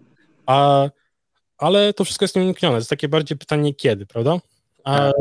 A, 0.45 0.89
ale 1.57 1.93
to 1.93 2.05
wszystko 2.05 2.23
jest 2.23 2.35
nieuniknione. 2.35 2.73
To 2.73 2.77
jest 2.77 2.89
takie 2.89 3.09
bardziej 3.09 3.37
pytanie 3.37 3.73
kiedy, 3.73 4.05
prawda? 4.05 4.37
A, 4.83 4.97
tak. 4.97 5.13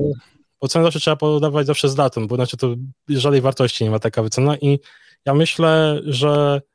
Ocenę 0.61 0.85
zawsze 0.85 1.01
trzeba 1.01 1.17
podawać 1.17 1.67
zawsze 1.67 1.89
z 1.89 1.95
datą, 1.95 2.27
bo 2.27 2.37
znaczy 2.37 2.57
to 2.57 2.75
żadnej 3.09 3.41
wartości 3.41 3.85
nie 3.85 3.91
ma 3.91 3.99
taka 3.99 4.23
wycena 4.23 4.57
i 4.57 4.79
ja 5.27 5.35
myślę, 5.35 6.01
że 6.05 6.61
e, 6.61 6.72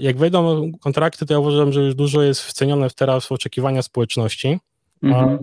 jak 0.00 0.16
wejdą 0.16 0.72
kontrakty, 0.80 1.26
to 1.26 1.34
ja 1.34 1.40
uważam, 1.40 1.72
że 1.72 1.80
już 1.80 1.94
dużo 1.94 2.22
jest 2.22 2.40
wcenione 2.40 2.90
teraz 2.90 3.26
w 3.26 3.32
oczekiwania 3.32 3.82
społeczności. 3.82 4.58
Mhm 5.02 5.38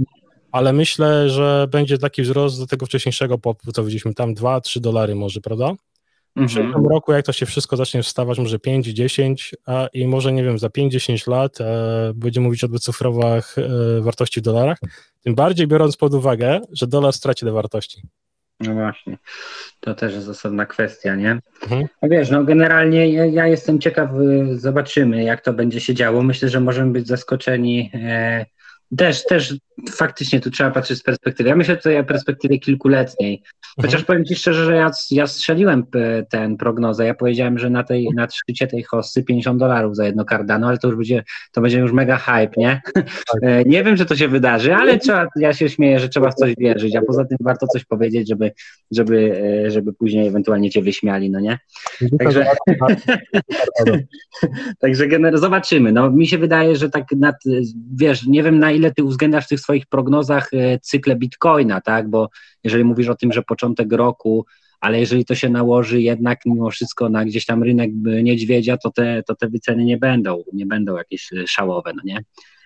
ale 0.56 0.74
myślę, 0.74 1.30
że 1.30 1.68
będzie 1.72 1.98
taki 1.98 2.22
wzrost 2.22 2.60
do 2.60 2.68
tego 2.68 2.86
wcześniejszego 2.86 3.38
popu, 3.38 3.72
co 3.72 3.84
widzieliśmy 3.84 4.14
tam 4.14 4.36
2-3 4.36 4.80
dolary 4.80 5.16
może, 5.16 5.42
prawda? 5.42 5.74
W 6.36 6.40
mhm. 6.40 6.48
przyszłym 6.48 6.88
roku, 6.88 7.12
jak 7.12 7.26
to 7.26 7.34
się 7.34 7.46
wszystko 7.46 7.78
zacznie 7.78 8.04
wstawać, 8.04 8.40
może 8.40 8.60
5, 8.60 8.88
10 8.88 9.56
a, 9.66 9.88
i 9.94 10.08
może, 10.08 10.34
nie 10.34 10.44
wiem, 10.44 10.60
za 10.60 10.68
5-10 10.68 11.30
lat 11.30 11.62
e, 11.62 12.12
będziemy 12.16 12.44
mówić 12.44 12.64
o 12.64 12.68
wycyfrowach 12.68 13.56
e, 13.58 14.02
wartości 14.02 14.40
w 14.40 14.44
dolarach, 14.44 14.78
tym 15.22 15.36
bardziej 15.36 15.68
biorąc 15.68 15.98
pod 15.98 16.14
uwagę, 16.14 16.62
że 16.72 16.88
dolar 16.88 17.14
straci 17.14 17.46
do 17.46 17.54
wartości. 17.54 18.02
No 18.60 18.74
właśnie, 18.74 19.18
to 19.80 19.96
też 19.96 20.14
jest 20.14 20.30
osobna 20.30 20.66
kwestia, 20.66 21.16
nie? 21.16 21.40
Mhm. 21.64 21.88
No 22.02 22.10
wiesz, 22.10 22.30
no 22.30 22.44
generalnie 22.44 23.10
ja, 23.10 23.26
ja, 23.26 23.48
jestem 23.48 23.80
ciekaw, 23.80 24.10
y, 24.14 24.60
zobaczymy 24.60 25.24
jak 25.24 25.42
to 25.42 25.54
będzie 25.54 25.82
się 25.82 25.94
działo. 25.94 26.24
Myślę, 26.24 26.50
że 26.50 26.60
możemy 26.60 26.92
być 26.92 27.08
zaskoczeni 27.08 27.92
e, 27.94 28.46
też, 28.98 29.26
też 29.26 29.56
faktycznie 29.92 30.40
tu 30.40 30.52
trzeba 30.52 30.72
patrzeć 30.72 31.00
z 31.00 31.04
perspektywy. 31.04 31.50
Ja 31.50 31.56
myślę 31.56 31.78
tutaj 31.78 32.00
o 32.00 32.04
perspektywie 32.04 32.60
kilkuletniej. 32.60 33.44
Chociaż 33.76 34.02
mhm. 34.02 34.06
powiem 34.06 34.26
Ci 34.26 34.36
szczerze, 34.36 34.66
że 34.66 34.76
ja, 34.76 34.92
ja 35.12 35.28
strzeliłem 35.28 35.86
ten 36.30 36.58
prognozę. 36.58 37.06
Ja 37.06 37.14
powiedziałem, 37.14 37.60
że 37.60 37.70
na 37.70 37.84
tej 37.84 38.08
na 38.16 38.28
szczycie 38.30 38.68
tej 38.68 38.84
hossy 38.84 39.24
50 39.24 39.60
dolarów 39.60 39.96
za 39.96 40.06
jedno 40.06 40.26
Cardano, 40.26 40.68
ale 40.68 40.78
to 40.78 40.88
już 40.88 40.98
będzie, 40.98 41.24
to 41.52 41.62
będzie 41.62 41.80
już 41.80 41.92
mega 41.92 42.18
hype, 42.18 42.52
nie? 42.58 42.82
Tak. 42.94 43.06
E, 43.42 43.64
nie 43.64 43.84
wiem, 43.84 43.98
czy 43.98 44.06
to 44.06 44.16
się 44.16 44.28
wydarzy, 44.28 44.76
ale 44.76 44.98
trzeba, 45.00 45.28
ja 45.36 45.54
się 45.54 45.70
śmieję, 45.70 46.00
że 46.00 46.10
trzeba 46.10 46.32
w 46.32 46.36
coś 46.36 46.56
wierzyć, 46.58 46.96
a 46.96 47.02
poza 47.02 47.26
tym 47.26 47.38
warto 47.42 47.68
coś 47.68 47.86
powiedzieć, 47.86 48.30
żeby, 48.30 48.52
żeby, 48.92 49.42
e, 49.66 49.72
żeby 49.72 49.94
później 49.94 50.28
ewentualnie 50.28 50.70
Cię 50.70 50.82
wyśmiali, 50.82 51.32
no 51.32 51.40
nie? 51.40 51.60
Także, 52.20 52.46
Także 54.80 55.08
zobaczymy. 55.34 55.92
No, 55.92 56.12
mi 56.12 56.28
się 56.28 56.38
wydaje, 56.38 56.76
że 56.76 56.90
tak 56.90 57.12
nad, 57.12 57.36
wiesz, 57.96 58.28
nie 58.28 58.44
wiem 58.44 58.60
na 58.60 58.72
ile 58.76 58.92
Ty 58.92 59.04
uwzględniasz 59.04 59.46
w 59.46 59.50
tych 59.50 59.60
swoich 59.60 59.86
prognozach 59.86 60.50
e, 60.54 60.80
cykle 60.80 61.16
Bitcoina, 61.16 61.82
tak? 61.82 62.10
Bo 62.10 62.30
jeżeli 62.64 62.84
mówisz 62.84 63.10
o 63.10 63.16
tym, 63.16 63.32
że 63.34 63.44
początek 63.44 63.94
roku, 63.94 64.46
ale 64.80 65.00
jeżeli 65.00 65.26
to 65.26 65.36
się 65.36 65.50
nałoży 65.50 66.02
jednak 66.02 66.40
mimo 66.46 66.70
wszystko 66.70 67.10
na 67.10 67.26
gdzieś 67.26 67.46
tam 67.46 67.64
rynek 67.64 67.92
niedźwiedzia, 68.24 68.78
to 68.78 68.92
te, 68.92 69.24
to 69.24 69.36
te 69.36 69.50
wyceny 69.50 69.86
nie 69.86 69.98
będą, 69.98 70.44
nie 70.54 70.66
będą 70.66 70.98
jakieś 70.98 71.30
szałowe, 71.48 71.94
no 71.96 72.02
nie? 72.06 72.24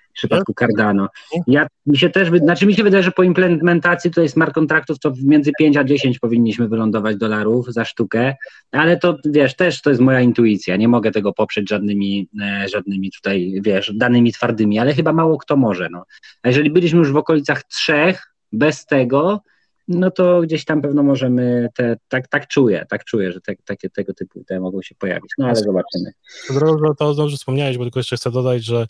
W 0.09 0.13
przypadku 0.13 0.53
Cardano. 0.53 1.09
Ja, 1.47 1.67
mi 1.85 1.97
się 1.97 2.09
też, 2.09 2.29
znaczy 2.39 2.65
mi 2.65 2.73
się 2.73 2.83
wydaje, 2.83 3.03
że 3.03 3.11
po 3.11 3.23
implementacji 3.23 4.11
tutaj 4.11 4.29
smart 4.29 4.53
kontraktów 4.53 4.99
to 4.99 5.13
między 5.23 5.51
5 5.59 5.77
a 5.77 5.83
10 5.83 6.19
powinniśmy 6.19 6.67
wylądować 6.67 7.17
dolarów 7.17 7.67
za 7.73 7.85
sztukę, 7.85 8.35
ale 8.71 8.97
to 8.97 9.17
wiesz, 9.25 9.55
też 9.55 9.81
to 9.81 9.89
jest 9.89 10.01
moja 10.01 10.21
intuicja, 10.21 10.75
nie 10.75 10.87
mogę 10.87 11.11
tego 11.11 11.33
poprzeć 11.33 11.69
żadnymi, 11.69 12.27
e, 12.41 12.67
żadnymi 12.69 13.11
tutaj, 13.11 13.61
wiesz, 13.61 13.91
danymi 13.95 14.33
twardymi, 14.33 14.79
ale 14.79 14.93
chyba 14.93 15.13
mało 15.13 15.37
kto 15.37 15.57
może, 15.57 15.87
no. 15.91 16.05
A 16.43 16.47
jeżeli 16.47 16.71
byliśmy 16.71 16.99
już 16.99 17.11
w 17.11 17.17
okolicach 17.17 17.63
trzech, 17.63 18.33
bez 18.51 18.85
tego, 18.85 19.41
no 19.87 20.11
to 20.11 20.41
gdzieś 20.41 20.65
tam 20.65 20.81
pewno 20.81 21.03
możemy, 21.03 21.69
te, 21.75 21.97
tak, 22.07 22.27
tak 22.27 22.47
czuję, 22.47 22.85
tak 22.89 23.05
czuję, 23.05 23.31
że 23.31 23.41
te, 23.41 23.55
takie 23.65 23.89
tego 23.89 24.13
typu 24.13 24.43
te 24.43 24.59
mogą 24.59 24.81
się 24.81 24.95
pojawić, 24.95 25.31
no 25.37 25.45
ale 25.45 25.55
zobaczymy. 25.55 26.11
To, 26.47 26.95
to 26.95 27.13
dobrze 27.13 27.37
wspomniałeś, 27.37 27.77
bo 27.77 27.83
tylko 27.83 27.99
jeszcze 27.99 28.15
chcę 28.15 28.31
dodać, 28.31 28.63
że 28.63 28.87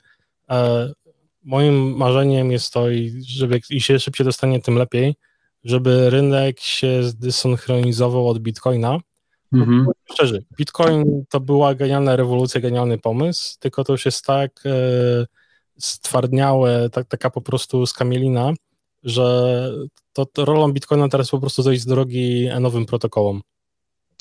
e, 0.50 0.90
moim 1.44 1.98
marzeniem 1.98 2.52
jest 2.52 2.74
to, 2.74 2.90
i 2.90 3.22
żeby 3.28 3.60
i 3.70 3.82
się 3.82 4.00
szybciej 4.00 4.26
dostanie, 4.26 4.62
tym 4.62 4.76
lepiej, 4.76 5.16
żeby 5.64 6.10
rynek 6.10 6.60
się 6.60 7.04
zdesynchronizował 7.04 8.28
od 8.28 8.40
Bitcoina. 8.40 9.00
Mhm. 9.54 9.88
Szczerze, 10.12 10.40
Bitcoin 10.58 11.24
to 11.30 11.40
była 11.40 11.76
genialna 11.76 12.16
rewolucja, 12.16 12.62
genialny 12.62 12.98
pomysł, 12.98 13.58
tylko 13.60 13.84
to 13.84 13.94
już 13.94 14.06
jest 14.06 14.26
tak 14.26 14.52
e, 14.66 14.72
stwardniałe, 15.78 16.90
tak, 16.90 17.08
taka 17.08 17.30
po 17.30 17.42
prostu 17.42 17.86
skamielina, 17.86 18.54
że 19.04 19.54
to, 20.14 20.26
to 20.26 20.46
rolą 20.46 20.74
Bitcoina 20.74 21.10
teraz 21.10 21.30
po 21.30 21.40
prostu 21.40 21.64
zejść 21.64 21.82
z 21.82 21.86
drogi 21.86 22.50
nowym 22.60 22.86
protokołom. 22.86 23.42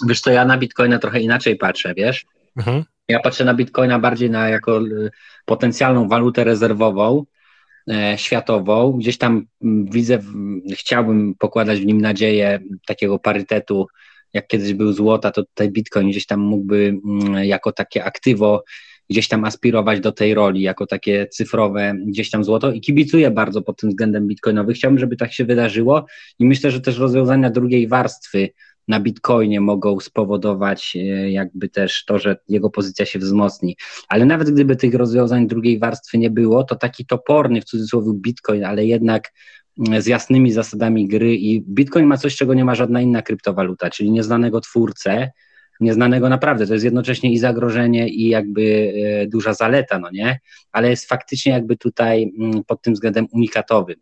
Wiesz 0.07 0.21
co, 0.21 0.31
ja 0.31 0.45
na 0.45 0.59
Bitcoina 0.59 0.99
trochę 0.99 1.21
inaczej 1.21 1.57
patrzę, 1.57 1.95
wiesz? 1.95 2.27
Mhm. 2.57 2.85
Ja 3.09 3.21
patrzę 3.21 3.45
na 3.45 3.55
Bitcoina 3.55 3.99
bardziej 3.99 4.31
na 4.31 4.49
jako 4.49 4.81
y, 4.81 5.11
potencjalną 5.45 6.09
walutę 6.09 6.45
rezerwową, 6.45 7.25
e, 7.91 8.19
światową. 8.19 8.93
Gdzieś 8.93 9.19
tam 9.19 9.47
mm, 9.63 9.87
widzę, 9.91 10.19
chciałbym 10.73 11.35
pokładać 11.39 11.81
w 11.81 11.87
nim 11.87 12.01
nadzieję 12.01 12.61
takiego 12.87 13.19
parytetu, 13.19 13.87
jak 14.33 14.47
kiedyś 14.47 14.75
był 14.75 14.93
złota, 14.93 15.31
to 15.31 15.43
tutaj 15.43 15.71
Bitcoin 15.71 16.11
gdzieś 16.11 16.27
tam 16.27 16.41
mógłby 16.41 16.99
mm, 17.05 17.45
jako 17.45 17.73
takie 17.73 18.05
aktywo 18.05 18.65
gdzieś 19.11 19.29
tam 19.29 19.45
aspirować 19.45 20.01
do 20.01 20.13
tej 20.13 20.35
roli, 20.35 20.63
jako 20.63 20.87
takie 20.87 21.27
cyfrowe 21.27 21.95
gdzieś 22.07 22.31
tam 22.31 22.45
złoto 22.45 22.73
i 22.73 22.81
kibicuję 22.81 23.31
bardzo 23.31 23.63
pod 23.63 23.81
tym 23.81 23.91
względem 23.91 24.27
bitcoinowy. 24.27 24.75
Chciałbym, 24.75 24.99
żeby 24.99 25.17
tak 25.17 25.33
się 25.33 25.45
wydarzyło 25.45 26.07
i 26.39 26.45
myślę, 26.45 26.71
że 26.71 26.81
też 26.81 26.99
rozwiązania 26.99 27.51
drugiej 27.51 27.89
warstwy 27.89 28.49
na 28.89 29.01
Bitcoinie 29.01 29.61
mogą 29.61 30.01
spowodować 30.01 30.97
e, 30.97 31.30
jakby 31.30 31.68
też 31.68 32.05
to, 32.05 32.18
że 32.18 32.36
jego 32.49 32.70
pozycja 32.70 33.07
się 33.07 33.18
wzmocni. 33.18 33.76
Ale 34.09 34.24
nawet 34.24 34.51
gdyby 34.51 34.76
tych 34.76 34.95
rozwiązań 34.95 35.47
drugiej 35.47 35.78
warstwy 35.78 36.18
nie 36.18 36.30
było, 36.30 36.64
to 36.64 36.76
taki 36.76 37.07
toporny 37.07 37.61
w 37.61 37.64
cudzysłowie 37.64 38.12
Bitcoin, 38.14 38.64
ale 38.64 38.86
jednak 38.86 39.32
mm, 39.89 40.03
z 40.03 40.07
jasnymi 40.07 40.53
zasadami 40.53 41.09
gry 41.09 41.36
i 41.36 41.61
Bitcoin 41.61 42.07
ma 42.07 42.16
coś, 42.16 42.36
czego 42.36 42.55
nie 42.55 42.64
ma 42.64 42.74
żadna 42.74 43.01
inna 43.01 43.22
kryptowaluta, 43.22 43.91
czyli 43.91 44.11
nieznanego 44.11 44.61
twórcę, 44.61 45.30
nieznanego 45.80 46.28
naprawdę. 46.28 46.66
To 46.66 46.72
jest 46.72 46.84
jednocześnie 46.84 47.32
i 47.32 47.39
zagrożenie, 47.39 48.09
i 48.09 48.28
jakby 48.28 48.93
e, 49.22 49.26
duża 49.26 49.55
zaleta, 49.55 49.99
no 49.99 50.11
nie? 50.11 50.41
Ale 50.72 50.91
jest 50.91 51.09
faktycznie 51.09 51.53
jakby 51.53 51.76
tutaj 51.76 52.32
mm, 52.39 52.64
pod 52.64 52.82
tym 52.82 52.95
względem 52.95 53.26
unikatowy. 53.32 53.97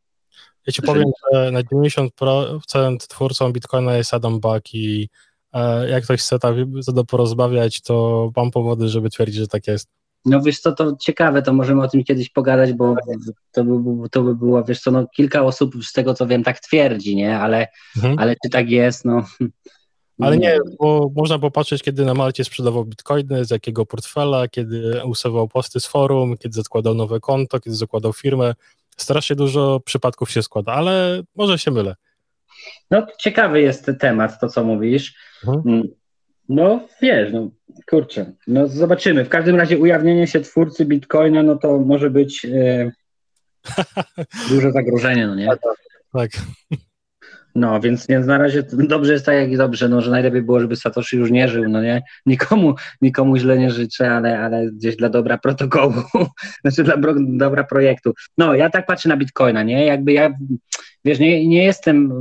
Ja 0.66 0.72
ci 0.72 0.82
powiem, 0.82 1.04
że 1.32 1.50
na 1.50 1.62
90% 1.62 2.96
twórcą 3.08 3.52
Bitcoina 3.52 3.96
jest 3.96 4.14
Adam 4.14 4.40
Buck 4.40 4.74
i 4.74 5.08
e, 5.52 5.88
jak 5.88 6.04
ktoś 6.04 6.20
chce 6.20 6.38
tak 6.38 6.54
to 6.96 7.04
porozmawiać, 7.04 7.80
to 7.80 8.30
mam 8.36 8.50
powody, 8.50 8.88
żeby 8.88 9.10
twierdzić, 9.10 9.36
że 9.36 9.48
tak 9.48 9.66
jest. 9.66 9.88
No 10.24 10.42
wiesz 10.42 10.60
co, 10.60 10.72
to 10.72 10.96
ciekawe, 11.00 11.42
to 11.42 11.52
możemy 11.52 11.82
o 11.82 11.88
tym 11.88 12.04
kiedyś 12.04 12.30
pogadać, 12.30 12.72
bo 12.72 12.94
to 13.52 13.64
by, 13.64 14.08
to 14.08 14.22
by 14.22 14.34
było, 14.34 14.64
wiesz 14.64 14.80
co, 14.80 14.90
no 14.90 15.06
kilka 15.06 15.42
osób 15.42 15.84
z 15.84 15.92
tego 15.92 16.14
co 16.14 16.26
wiem 16.26 16.44
tak 16.44 16.60
twierdzi, 16.60 17.16
nie, 17.16 17.38
ale, 17.38 17.68
mhm. 17.96 18.18
ale 18.18 18.34
czy 18.44 18.50
tak 18.50 18.70
jest, 18.70 19.04
no 19.04 19.24
Ale 20.20 20.38
nie, 20.38 20.58
bo 20.78 21.10
można 21.16 21.38
popatrzeć, 21.38 21.82
kiedy 21.82 22.04
na 22.04 22.14
Malcie 22.14 22.44
sprzedawał 22.44 22.84
bitcoiny, 22.84 23.44
z 23.44 23.50
jakiego 23.50 23.86
portfela, 23.86 24.48
kiedy 24.48 25.02
usuwał 25.04 25.48
posty 25.48 25.80
z 25.80 25.86
forum, 25.86 26.36
kiedy 26.36 26.54
zakładał 26.54 26.94
nowe 26.94 27.20
konto, 27.20 27.60
kiedy 27.60 27.76
zakładał 27.76 28.12
firmę. 28.12 28.54
Strasznie 28.96 29.36
dużo 29.36 29.80
przypadków 29.84 30.30
się 30.30 30.42
składa, 30.42 30.72
ale 30.72 31.22
może 31.34 31.58
się 31.58 31.70
mylę. 31.70 31.94
No, 32.90 33.06
ciekawy 33.18 33.60
jest 33.60 33.90
temat, 34.00 34.40
to 34.40 34.48
co 34.48 34.64
mówisz. 34.64 35.14
Mhm. 35.46 35.74
Mm, 35.74 35.88
no, 36.48 36.88
wiesz, 37.02 37.32
no, 37.32 37.50
kurczę, 37.90 38.32
no 38.46 38.66
zobaczymy. 38.66 39.24
W 39.24 39.28
każdym 39.28 39.56
razie 39.56 39.78
ujawnienie 39.78 40.26
się 40.26 40.40
twórcy 40.40 40.84
Bitcoina, 40.84 41.42
no 41.42 41.56
to 41.56 41.78
może 41.78 42.10
być 42.10 42.44
e, 42.44 42.92
duże 44.50 44.72
zagrożenie, 44.72 45.26
no 45.26 45.34
nie? 45.34 45.48
Tak. 46.12 46.30
No, 47.56 47.80
więc, 47.80 48.06
więc 48.06 48.26
na 48.26 48.38
razie 48.38 48.62
dobrze 48.94 49.12
jest 49.12 49.26
tak, 49.26 49.34
jak 49.34 49.50
i 49.50 49.56
dobrze, 49.56 49.88
no, 49.88 50.00
że 50.00 50.10
najlepiej 50.10 50.42
było, 50.42 50.60
żeby 50.60 50.76
Satoshi 50.76 51.16
już 51.16 51.30
nie 51.30 51.48
żył, 51.48 51.68
no 51.68 51.82
nie? 51.82 52.02
Nikomu, 52.26 52.74
nikomu 53.02 53.36
źle 53.36 53.58
nie 53.58 53.70
życzę, 53.70 54.10
ale, 54.10 54.40
ale 54.40 54.66
gdzieś 54.72 54.96
dla 54.96 55.08
dobra 55.08 55.38
protokołu, 55.38 55.94
znaczy 56.64 56.84
dla 56.84 56.96
dobra 57.18 57.64
projektu. 57.64 58.12
No, 58.38 58.54
ja 58.54 58.70
tak 58.70 58.86
patrzę 58.86 59.08
na 59.08 59.16
Bitcoina, 59.16 59.62
nie? 59.62 59.86
Jakby 59.86 60.12
ja, 60.12 60.30
wiesz, 61.04 61.18
nie, 61.18 61.48
nie 61.48 61.64
jestem, 61.64 62.12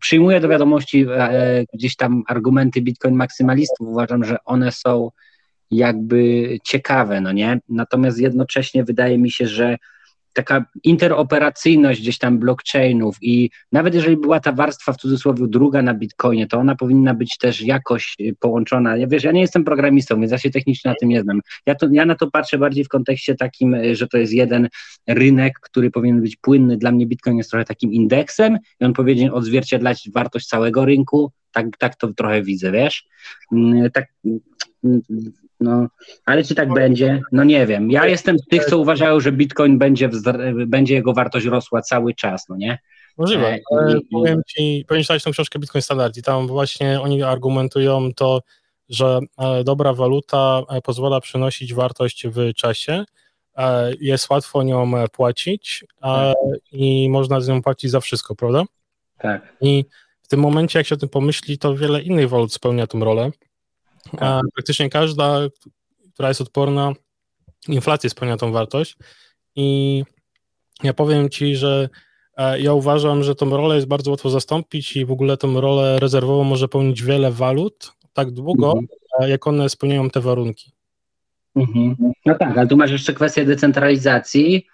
przyjmuję 0.00 0.40
do 0.40 0.48
wiadomości 0.48 1.06
e, 1.16 1.64
gdzieś 1.74 1.96
tam 1.96 2.22
argumenty 2.28 2.82
Bitcoin 2.82 3.14
maksymalistów, 3.14 3.88
uważam, 3.88 4.24
że 4.24 4.36
one 4.44 4.72
są 4.72 5.10
jakby 5.70 6.48
ciekawe, 6.64 7.20
no 7.20 7.32
nie? 7.32 7.60
Natomiast 7.68 8.18
jednocześnie 8.18 8.84
wydaje 8.84 9.18
mi 9.18 9.30
się, 9.30 9.46
że 9.46 9.76
taka 10.38 10.64
interoperacyjność 10.84 12.00
gdzieś 12.00 12.18
tam 12.18 12.38
blockchainów 12.38 13.16
i 13.22 13.50
nawet 13.72 13.94
jeżeli 13.94 14.16
była 14.16 14.40
ta 14.40 14.52
warstwa 14.52 14.92
w 14.92 14.96
cudzysłowie 14.96 15.46
druga 15.48 15.82
na 15.82 15.94
Bitcoinie, 15.94 16.46
to 16.46 16.58
ona 16.58 16.76
powinna 16.76 17.14
być 17.14 17.38
też 17.38 17.60
jakoś 17.62 18.16
połączona. 18.38 18.96
Ja 18.96 19.06
wiesz, 19.06 19.24
ja 19.24 19.32
nie 19.32 19.40
jestem 19.40 19.64
programistą, 19.64 20.20
więc 20.20 20.32
ja 20.32 20.38
się 20.38 20.50
technicznie 20.50 20.90
na 20.90 20.94
tym 21.00 21.08
nie 21.08 21.22
znam. 21.22 21.40
Ja, 21.66 21.74
to, 21.74 21.88
ja 21.92 22.06
na 22.06 22.14
to 22.14 22.30
patrzę 22.30 22.58
bardziej 22.58 22.84
w 22.84 22.88
kontekście 22.88 23.34
takim, 23.34 23.76
że 23.92 24.08
to 24.08 24.18
jest 24.18 24.32
jeden 24.32 24.68
rynek, 25.08 25.60
który 25.62 25.90
powinien 25.90 26.22
być 26.22 26.36
płynny. 26.36 26.76
Dla 26.76 26.92
mnie 26.92 27.06
Bitcoin 27.06 27.36
jest 27.36 27.50
trochę 27.50 27.64
takim 27.64 27.92
indeksem 27.92 28.58
i 28.80 28.84
on 28.84 28.92
powinien 28.92 29.30
odzwierciedlać 29.30 30.08
wartość 30.14 30.46
całego 30.46 30.84
rynku. 30.84 31.32
Tak, 31.52 31.66
tak 31.78 31.96
to 31.96 32.12
trochę 32.12 32.42
widzę, 32.42 32.72
wiesz? 32.72 33.08
Mm, 33.52 33.90
tak 33.90 34.06
no, 35.60 35.88
ale 36.24 36.44
czy 36.44 36.54
tak 36.54 36.72
będzie? 36.72 37.22
No 37.32 37.44
nie 37.44 37.66
wiem. 37.66 37.90
Ja 37.90 38.06
jestem 38.06 38.38
z 38.38 38.46
tych, 38.46 38.64
co 38.64 38.78
uważają, 38.78 39.20
że 39.20 39.32
Bitcoin 39.32 39.78
będzie, 39.78 40.10
będzie 40.66 40.94
jego 40.94 41.12
wartość 41.12 41.46
rosła 41.46 41.82
cały 41.82 42.14
czas, 42.14 42.48
no 42.48 42.56
nie? 42.56 42.78
Możliwe. 43.18 43.48
E, 43.48 43.60
powiem 44.12 44.42
ci, 44.46 44.84
czytać 45.00 45.22
tą 45.22 45.30
książkę 45.30 45.58
Bitcoin 45.58 45.82
Standard 45.82 46.16
i 46.16 46.22
tam 46.22 46.46
właśnie 46.46 47.00
oni 47.00 47.22
argumentują 47.22 48.14
to, 48.14 48.40
że 48.88 49.20
e, 49.38 49.64
dobra 49.64 49.92
waluta 49.92 50.62
e, 50.68 50.80
pozwala 50.80 51.20
przynosić 51.20 51.74
wartość 51.74 52.26
w 52.26 52.54
czasie, 52.54 53.04
jest 54.00 54.30
łatwo 54.30 54.62
nią 54.62 54.92
płacić 55.12 55.84
tak. 56.00 56.36
i 56.72 57.08
można 57.10 57.40
z 57.40 57.48
nią 57.48 57.62
płacić 57.62 57.90
za 57.90 58.00
wszystko, 58.00 58.34
prawda? 58.34 58.64
Tak. 59.18 59.56
I 59.60 59.84
w 60.22 60.28
tym 60.28 60.40
momencie, 60.40 60.78
jak 60.78 60.86
się 60.86 60.94
o 60.94 60.98
tym 60.98 61.08
pomyśli, 61.08 61.58
to 61.58 61.76
wiele 61.76 62.02
innych 62.02 62.28
walut 62.28 62.52
spełnia 62.52 62.86
tą 62.86 63.00
rolę. 63.00 63.30
A 64.18 64.40
praktycznie 64.54 64.90
każda, 64.90 65.40
która 66.14 66.28
jest 66.28 66.40
odporna, 66.40 66.92
inflacji 67.68 68.10
spełnia 68.10 68.36
tą 68.36 68.52
wartość. 68.52 68.96
I 69.56 70.04
ja 70.82 70.92
powiem 70.94 71.28
Ci, 71.28 71.56
że 71.56 71.88
e, 72.36 72.60
ja 72.60 72.72
uważam, 72.72 73.22
że 73.22 73.34
tą 73.34 73.50
rolę 73.50 73.74
jest 73.74 73.86
bardzo 73.86 74.10
łatwo 74.10 74.30
zastąpić 74.30 74.96
i 74.96 75.04
w 75.04 75.12
ogóle 75.12 75.36
tą 75.36 75.60
rolę 75.60 75.98
rezerwową 75.98 76.44
może 76.44 76.68
pełnić 76.68 77.02
wiele 77.02 77.32
walut 77.32 77.92
tak 78.12 78.30
długo, 78.30 78.66
mhm. 78.66 78.86
E, 79.20 79.30
jak 79.30 79.46
one 79.46 79.68
spełniają 79.68 80.10
te 80.10 80.20
warunki. 80.20 80.72
Mhm. 81.56 81.96
No 82.26 82.34
tak, 82.34 82.58
ale 82.58 82.66
tu 82.66 82.76
masz 82.76 82.90
jeszcze 82.90 83.14
kwestię 83.14 83.44
decentralizacji, 83.44 84.66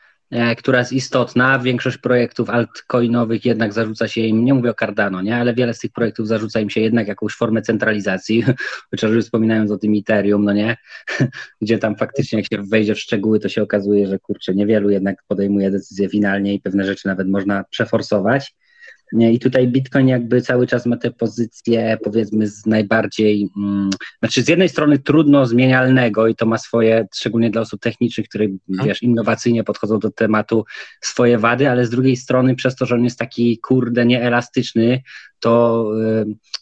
która 0.57 0.78
jest 0.78 0.93
istotna. 0.93 1.59
Większość 1.59 1.99
projektów 1.99 2.51
altcoinowych 2.51 3.45
jednak 3.45 3.72
zarzuca 3.72 4.09
się 4.09 4.20
im, 4.20 4.45
nie 4.45 4.55
mówię 4.55 4.70
o 4.70 4.74
Cardano, 4.74 5.22
nie, 5.22 5.37
ale 5.37 5.55
wiele 5.55 5.74
z 5.74 5.78
tych 5.78 5.93
projektów 5.93 6.28
zarzuca 6.28 6.61
im 6.61 6.70
się 6.70 6.80
jednak 6.80 7.09
jakąś 7.09 7.35
formę 7.35 7.62
centralizacji, 7.62 8.45
chociażby 8.91 9.22
wspominając 9.22 9.70
o 9.70 9.78
tym 9.78 9.95
Ethereum, 9.99 10.45
no 10.45 10.53
nie, 10.53 10.76
gdzie 11.62 11.78
tam 11.78 11.97
faktycznie 11.97 12.39
jak 12.39 12.47
się 12.53 12.62
wejdzie 12.62 12.95
w 12.95 13.01
szczegóły, 13.01 13.41
to 13.41 13.49
się 13.49 13.62
okazuje, 13.62 14.07
że 14.07 14.18
kurczę, 14.18 14.55
niewielu 14.55 14.91
jednak 14.91 15.22
podejmuje 15.28 15.70
decyzję 15.70 16.09
finalnie 16.09 16.55
i 16.55 16.61
pewne 16.61 16.85
rzeczy 16.85 17.09
nawet 17.09 17.28
można 17.28 17.64
przeforsować. 17.64 18.55
I 19.13 19.39
tutaj 19.39 19.69
Bitcoin 19.69 20.09
jakby 20.09 20.43
cały 20.43 20.67
czas 20.67 20.87
ma 20.87 20.97
tę 20.97 21.11
pozycję, 21.11 21.99
powiedzmy, 22.05 22.49
z 22.49 22.67
najbardziej, 22.67 23.49
mm, 23.57 23.91
znaczy 24.19 24.43
z 24.43 24.49
jednej 24.49 24.69
strony 24.69 24.99
trudno 24.99 25.47
zmienialnego 25.47 26.27
i 26.27 26.35
to 26.35 26.47
ma 26.47 26.59
swoje, 26.59 27.07
szczególnie 27.15 27.51
dla 27.51 27.63
osób 27.63 27.81
technicznych, 27.81 28.29
które, 28.29 28.45
mhm. 28.45 28.89
wiesz, 28.89 29.03
innowacyjnie 29.03 29.65
podchodzą 29.65 29.99
do 29.99 30.11
tematu, 30.11 30.65
swoje 31.01 31.39
wady, 31.39 31.71
ale 31.71 31.87
z 31.87 31.91
drugiej 31.91 32.17
strony 32.17 32.55
przez 32.55 32.77
to, 32.77 32.87
że 32.87 32.95
on 32.95 33.05
jest 33.05 33.19
taki, 33.19 33.59
kurde, 33.59 34.07
nieelastyczny, 34.07 35.03
to, 35.41 35.91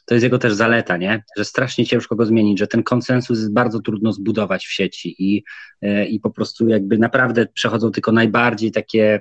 to 0.07 0.15
jest 0.15 0.25
jego 0.25 0.39
też 0.39 0.53
zaleta, 0.53 0.97
nie? 0.97 1.23
Że 1.37 1.45
strasznie 1.45 1.87
ciężko 1.87 2.17
go 2.17 2.27
zmienić, 2.27 2.59
że 2.59 2.67
ten 2.67 2.83
konsensus 2.83 3.39
jest 3.39 3.53
bardzo 3.53 3.81
trudno 3.81 4.13
zbudować 4.13 4.67
w 4.67 4.73
sieci 4.73 5.15
i, 5.19 5.45
e, 5.83 6.07
i 6.07 6.21
po 6.21 6.31
prostu 6.31 6.69
jakby 6.69 6.99
naprawdę 6.99 7.47
przechodzą 7.47 7.91
tylko 7.91 8.13
najbardziej 8.13 8.73
takie 8.73 9.21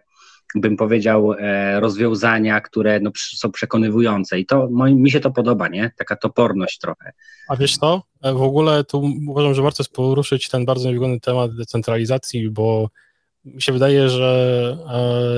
bym 0.55 0.77
powiedział, 0.77 1.33
e, 1.33 1.79
rozwiązania, 1.79 2.61
które 2.61 2.99
no, 2.99 3.11
są 3.15 3.51
przekonywujące 3.51 4.39
i 4.39 4.45
to 4.45 4.69
mi 4.91 5.11
się 5.11 5.19
to 5.19 5.31
podoba, 5.31 5.67
nie? 5.67 5.91
Taka 5.97 6.15
toporność 6.15 6.79
trochę. 6.79 7.11
A 7.49 7.55
wiesz 7.55 7.77
co, 7.77 8.03
e, 8.23 8.33
w 8.33 8.41
ogóle 8.41 8.83
tu 8.83 9.11
uważam, 9.27 9.53
że 9.53 9.61
warto 9.61 9.83
poruszyć 9.93 10.49
ten 10.49 10.65
bardzo 10.65 10.87
niewygodny 10.87 11.19
temat 11.19 11.55
decentralizacji, 11.55 12.49
bo 12.49 12.89
mi 13.45 13.61
się 13.61 13.73
wydaje, 13.73 14.09
że 14.09 14.77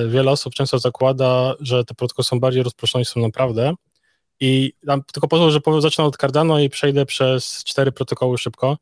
e, 0.06 0.10
wiele 0.10 0.32
osób 0.32 0.54
często 0.54 0.80
zakłada, 0.80 1.54
że 1.60 1.86
te 1.86 1.94
protokoły 1.94 2.24
są 2.24 2.40
bardziej 2.40 2.64
rozproszone 2.64 3.02
niż 3.02 3.10
są 3.10 3.22
naprawdę 3.22 3.74
i 4.40 4.74
tylko 5.14 5.28
pozwól, 5.28 5.52
że 5.52 5.60
zacznę 5.82 6.04
od 6.04 6.18
Cardano 6.18 6.60
i 6.60 6.70
przejdę 6.70 7.06
przez 7.06 7.64
cztery 7.64 7.92
protokoły 7.92 8.38
szybko. 8.38 8.78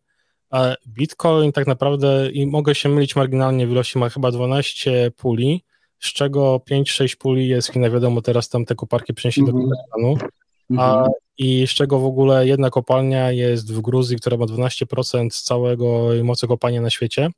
Bitcoin 0.87 1.51
tak 1.51 1.67
naprawdę, 1.67 2.29
i 2.31 2.47
mogę 2.47 2.75
się 2.75 2.89
mylić 2.89 3.15
marginalnie 3.15 3.67
w 3.67 3.71
ilości, 3.71 3.99
ma 3.99 4.09
chyba 4.09 4.31
12 4.31 5.11
puli, 5.17 5.63
z 6.01 6.13
czego 6.13 6.61
5-6 6.71 7.15
puli 7.17 7.47
jest 7.47 7.73
Chinach, 7.73 7.91
wiadomo, 7.91 8.21
teraz 8.21 8.49
tam 8.49 8.65
te 8.65 8.75
koparki 8.75 9.13
przenieśli 9.13 9.43
mm 9.43 9.55
-hmm. 9.55 9.63
do 9.63 9.69
Kazachstanu, 9.69 10.31
a 10.77 10.93
mhm. 10.93 11.11
i 11.37 11.67
z 11.67 11.69
czego 11.69 11.99
w 11.99 12.05
ogóle 12.05 12.47
jedna 12.47 12.69
kopalnia 12.69 13.31
jest 13.31 13.73
w 13.73 13.81
Gruzji, 13.81 14.17
która 14.17 14.37
ma 14.37 14.45
12% 14.45 15.43
całego 15.43 16.09
mocy 16.23 16.47
kopania 16.47 16.81
na 16.81 16.89
świecie. 16.89 17.29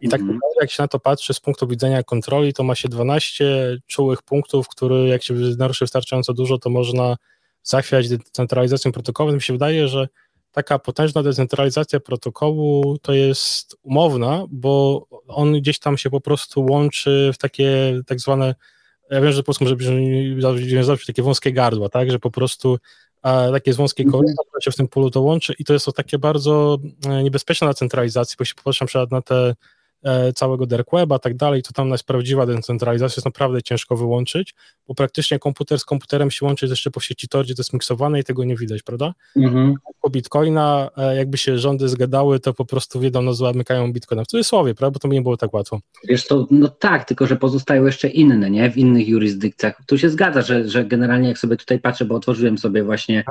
I 0.00 0.08
tak 0.08 0.20
mm 0.20 0.38
jak 0.60 0.70
się 0.70 0.82
na 0.82 0.88
to 0.88 1.00
patrzy 1.00 1.34
z 1.34 1.40
punktu 1.40 1.66
widzenia 1.66 2.02
kontroli, 2.02 2.52
to 2.52 2.62
ma 2.62 2.74
się 2.74 2.88
12 2.88 3.78
czułych 3.86 4.22
punktów, 4.22 4.68
które 4.68 4.96
jak 4.96 5.22
się 5.22 5.34
naruszy 5.34 5.84
wystarczająco 5.84 6.34
dużo, 6.34 6.58
to 6.58 6.70
można 6.70 7.16
zachwiać 7.62 8.08
decentralizacją 8.08 8.92
protokołową. 8.92 9.34
Mi 9.34 9.42
się 9.42 9.52
wydaje, 9.52 9.88
że 9.88 10.08
taka 10.54 10.78
potężna 10.78 11.22
decentralizacja 11.22 12.00
protokołu 12.00 12.98
to 12.98 13.12
jest 13.12 13.76
umowna, 13.82 14.46
bo 14.50 15.06
on 15.28 15.52
gdzieś 15.52 15.78
tam 15.78 15.98
się 15.98 16.10
po 16.10 16.20
prostu 16.20 16.66
łączy 16.70 17.30
w 17.34 17.38
takie 17.38 18.00
tak 18.06 18.20
zwane, 18.20 18.54
ja 19.10 19.20
wiem, 19.20 19.32
że 19.32 19.42
po 19.42 19.46
polsku 19.46 19.64
może 19.64 19.76
być 19.76 21.06
takie 21.06 21.22
wąskie 21.22 21.52
gardła, 21.52 21.88
tak, 21.88 22.10
że 22.10 22.18
po 22.18 22.30
prostu 22.30 22.78
a 23.22 23.48
takie 23.52 23.70
jest 23.70 23.78
wąskie 23.78 24.04
koło, 24.04 24.22
mhm. 24.22 24.36
które 24.48 24.62
się 24.62 24.70
w 24.70 24.76
tym 24.76 24.88
polu 24.88 25.10
to 25.10 25.20
łączy 25.20 25.54
i 25.58 25.64
to 25.64 25.72
jest 25.72 25.86
to 25.86 25.92
takie 25.92 26.18
bardzo 26.18 26.78
e, 27.06 27.22
niebezpieczne 27.22 27.66
na 27.66 27.74
centralizacji, 27.74 28.36
bo 28.38 28.44
się 28.44 28.54
popatrzę 28.54 28.84
na 28.84 28.86
przykład 28.86 29.10
na 29.10 29.22
te 29.22 29.54
całego 30.34 30.66
dark 30.66 30.88
weba, 30.92 31.18
tak 31.18 31.36
dalej, 31.36 31.62
to 31.62 31.72
tam 31.72 31.88
jest 31.88 32.04
prawdziwa 32.04 32.46
decentralizacja, 32.46 33.14
jest 33.16 33.24
naprawdę 33.24 33.62
ciężko 33.62 33.96
wyłączyć, 33.96 34.54
bo 34.88 34.94
praktycznie 34.94 35.38
komputer 35.38 35.78
z 35.78 35.84
komputerem 35.84 36.30
się 36.30 36.46
łączy 36.46 36.66
jeszcze 36.66 36.90
po 36.90 37.00
sieci 37.00 37.28
Tor, 37.28 37.44
gdzie 37.44 37.54
to 37.54 37.60
jest 37.60 37.72
miksowane 37.72 38.20
i 38.20 38.24
tego 38.24 38.44
nie 38.44 38.56
widać, 38.56 38.82
prawda? 38.82 39.14
Mhm. 39.36 39.74
Po 40.00 40.10
Bitcoina, 40.10 40.90
e, 40.96 41.16
jakby 41.16 41.38
się 41.38 41.58
rządy 41.58 41.88
zgadały, 41.88 42.40
to 42.40 42.54
po 42.54 42.64
prostu 42.64 43.00
wiedzą, 43.00 43.22
no 43.22 43.34
zamykają 43.34 43.92
Bitcoina. 43.92 44.24
W 44.24 44.26
cudzysłowie, 44.26 44.74
prawda? 44.74 44.94
Bo 44.94 44.98
to 44.98 45.08
nie 45.08 45.22
było 45.22 45.36
tak 45.36 45.54
łatwo. 45.54 45.80
Wiesz, 46.08 46.26
to 46.26 46.46
no 46.50 46.68
tak, 46.68 47.04
tylko 47.04 47.26
że 47.26 47.36
pozostają 47.36 47.86
jeszcze 47.86 48.08
inne, 48.08 48.50
nie? 48.50 48.70
W 48.70 48.76
innych 48.76 49.08
jurysdykcjach. 49.08 49.80
Tu 49.86 49.98
się 49.98 50.10
zgadza, 50.10 50.42
że, 50.42 50.68
że 50.68 50.84
generalnie 50.84 51.28
jak 51.28 51.38
sobie 51.38 51.56
tutaj 51.56 51.80
patrzę, 51.80 52.04
bo 52.04 52.14
otworzyłem 52.14 52.58
sobie 52.58 52.84
właśnie 52.84 53.24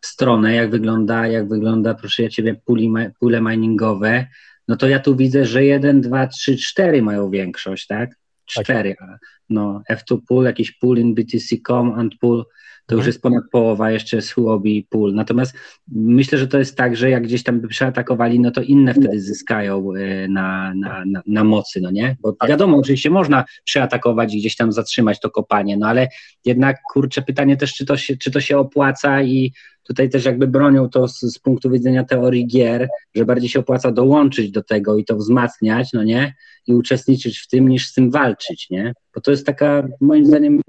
stronę, 0.00 0.54
jak 0.54 0.70
wygląda, 0.70 1.26
jak 1.26 1.48
wygląda, 1.48 1.94
proszę 1.94 2.22
ja 2.22 2.28
ciebie, 2.28 2.54
puli, 2.64 2.92
pule 3.20 3.40
miningowe, 3.40 4.26
no 4.70 4.76
to 4.76 4.88
ja 4.88 4.98
tu 4.98 5.16
widzę, 5.16 5.44
że 5.44 5.64
jeden, 5.64 6.00
dwa, 6.00 6.26
trzy, 6.26 6.56
cztery 6.56 7.02
mają 7.02 7.30
większość, 7.30 7.86
tak? 7.86 8.10
tak. 8.54 8.64
Cztery. 8.64 8.96
Tak. 8.98 9.18
no, 9.48 9.82
F2 9.90 10.18
pool, 10.28 10.44
jakiś 10.44 10.72
pool 10.72 10.98
in 10.98 11.14
BTC.com 11.14 11.92
and 11.94 12.14
pool 12.20 12.44
to 12.90 12.94
już 12.94 13.00
mhm. 13.00 13.08
jest 13.08 13.22
ponad 13.22 13.44
połowa, 13.50 13.90
jeszcze 13.90 14.16
jest 14.16 14.32
Huobi 14.32 14.86
pool. 14.90 15.14
Natomiast 15.14 15.54
myślę, 15.88 16.38
że 16.38 16.48
to 16.48 16.58
jest 16.58 16.76
tak, 16.76 16.96
że 16.96 17.10
jak 17.10 17.22
gdzieś 17.22 17.42
tam 17.42 17.60
by 17.60 17.68
przeatakowali, 17.68 18.40
no 18.40 18.50
to 18.50 18.62
inne 18.62 18.94
wtedy 18.94 19.20
zyskają 19.20 19.92
e, 19.94 20.28
na, 20.28 20.74
na, 20.74 21.04
na, 21.06 21.22
na 21.26 21.44
mocy, 21.44 21.80
no 21.80 21.90
nie? 21.90 22.16
Bo 22.20 22.32
tak. 22.32 22.48
wiadomo, 22.50 22.76
oczywiście 22.76 23.10
można 23.10 23.44
przeatakować 23.64 24.34
i 24.34 24.38
gdzieś 24.38 24.56
tam 24.56 24.72
zatrzymać 24.72 25.20
to 25.20 25.30
kopanie, 25.30 25.76
no 25.76 25.86
ale 25.86 26.08
jednak 26.44 26.76
kurczę 26.92 27.22
pytanie 27.22 27.56
też, 27.56 27.74
czy 27.74 27.86
to 27.86 27.96
się, 27.96 28.16
czy 28.16 28.30
to 28.30 28.40
się 28.40 28.58
opłaca 28.58 29.22
i 29.22 29.52
tutaj 29.82 30.10
też 30.10 30.24
jakby 30.24 30.46
bronią 30.46 30.88
to 30.88 31.08
z, 31.08 31.20
z 31.20 31.38
punktu 31.38 31.70
widzenia 31.70 32.04
teorii 32.04 32.46
gier, 32.46 32.88
że 33.14 33.24
bardziej 33.24 33.48
się 33.48 33.60
opłaca 33.60 33.92
dołączyć 33.92 34.50
do 34.50 34.62
tego 34.62 34.98
i 34.98 35.04
to 35.04 35.16
wzmacniać, 35.16 35.92
no 35.92 36.02
nie? 36.02 36.34
I 36.66 36.74
uczestniczyć 36.74 37.38
w 37.38 37.48
tym, 37.48 37.68
niż 37.68 37.88
z 37.88 37.94
tym 37.94 38.10
walczyć, 38.10 38.70
nie? 38.70 38.92
Bo 39.14 39.20
to 39.20 39.30
jest 39.30 39.46
taka, 39.46 39.88
moim 40.00 40.26
zdaniem, 40.26 40.60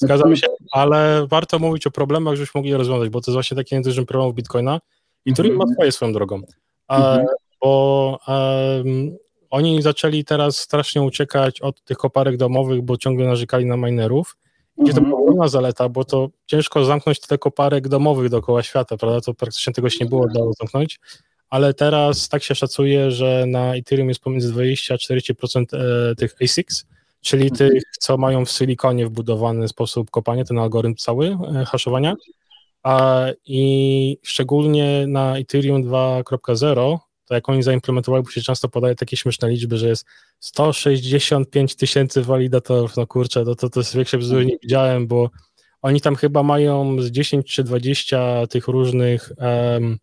Zgadzam 0.00 0.36
się, 0.36 0.46
ale 0.72 1.26
warto 1.26 1.58
mówić 1.58 1.86
o 1.86 1.90
problemach, 1.90 2.34
żebyśmy 2.34 2.58
mogli 2.58 2.74
rozwiązać, 2.74 3.08
bo 3.08 3.20
to 3.20 3.30
jest 3.30 3.34
właśnie 3.34 3.56
taki 3.56 3.74
jeden 3.74 4.06
problem 4.06 4.32
Bitcoina 4.32 4.80
i 5.24 5.34
Turing 5.34 5.56
ma 5.56 5.62
mhm. 5.62 5.74
swoje 5.74 5.92
swoją 5.92 6.12
drogą. 6.12 6.42
Mhm. 6.88 7.26
bo 7.60 8.18
um, 8.28 9.16
oni 9.50 9.82
zaczęli 9.82 10.24
teraz 10.24 10.56
strasznie 10.56 11.02
uciekać 11.02 11.60
od 11.60 11.84
tych 11.84 11.96
koparek 11.96 12.36
domowych, 12.36 12.82
bo 12.82 12.96
ciągle 12.96 13.26
narzekali 13.26 13.66
na 13.66 13.76
minerów. 13.76 14.36
Gdzie 14.78 14.94
to 14.94 15.00
była 15.00 15.20
ogromna 15.20 15.48
zaleta, 15.48 15.88
bo 15.88 16.04
to 16.04 16.28
ciężko 16.46 16.84
zamknąć 16.84 17.20
tyle 17.20 17.38
koparek 17.38 17.88
domowych 17.88 18.28
dookoła 18.28 18.62
świata, 18.62 18.96
prawda? 18.96 19.20
To 19.20 19.34
praktycznie 19.34 19.72
tego 19.72 19.90
się 19.90 20.04
nie 20.04 20.08
było 20.08 20.28
dało 20.28 20.52
zamknąć. 20.52 21.00
Ale 21.50 21.74
teraz 21.74 22.28
tak 22.28 22.42
się 22.42 22.54
szacuje, 22.54 23.10
że 23.10 23.44
na 23.46 23.76
Ethereum 23.76 24.08
jest 24.08 24.20
pomiędzy 24.20 24.52
20 24.52 24.94
a 24.94 24.96
40% 24.96 25.64
e, 25.72 26.14
tych 26.14 26.34
ASICs, 26.42 26.86
czyli 27.20 27.42
mhm. 27.42 27.70
tych, 27.70 27.82
co 28.00 28.16
mają 28.16 28.44
w 28.44 28.50
silikonie 28.50 29.06
wbudowany 29.06 29.68
sposób 29.68 30.10
kopania, 30.10 30.44
ten 30.44 30.58
algorytm 30.58 30.94
cały 30.94 31.26
e, 31.26 31.64
haszowania. 31.64 32.14
A, 32.82 33.26
I 33.44 34.18
szczególnie 34.22 35.04
na 35.06 35.38
Ethereum 35.38 35.84
2.0, 35.84 36.98
to 37.24 37.34
jak 37.34 37.48
oni 37.48 37.62
zaimplementowali, 37.62 38.24
bo 38.24 38.30
się 38.30 38.40
często 38.40 38.68
podaje 38.68 38.94
takie 38.94 39.16
śmieszne 39.16 39.50
liczby, 39.50 39.78
że 39.78 39.88
jest 39.88 40.06
165 40.40 41.76
tysięcy 41.76 42.22
walidatorów, 42.22 42.96
no 42.96 43.06
kurczę, 43.06 43.44
to, 43.44 43.54
to, 43.54 43.70
to 43.70 43.80
jest 43.80 43.94
większe 43.94 44.18
bzdury 44.18 44.46
nie 44.46 44.58
widziałem, 44.62 45.06
bo 45.06 45.30
oni 45.82 46.00
tam 46.00 46.16
chyba 46.16 46.42
mają 46.42 47.02
z 47.02 47.10
10 47.10 47.46
czy 47.46 47.64
20 47.64 48.46
tych 48.46 48.68
różnych 48.68 49.32
um, 49.38 49.98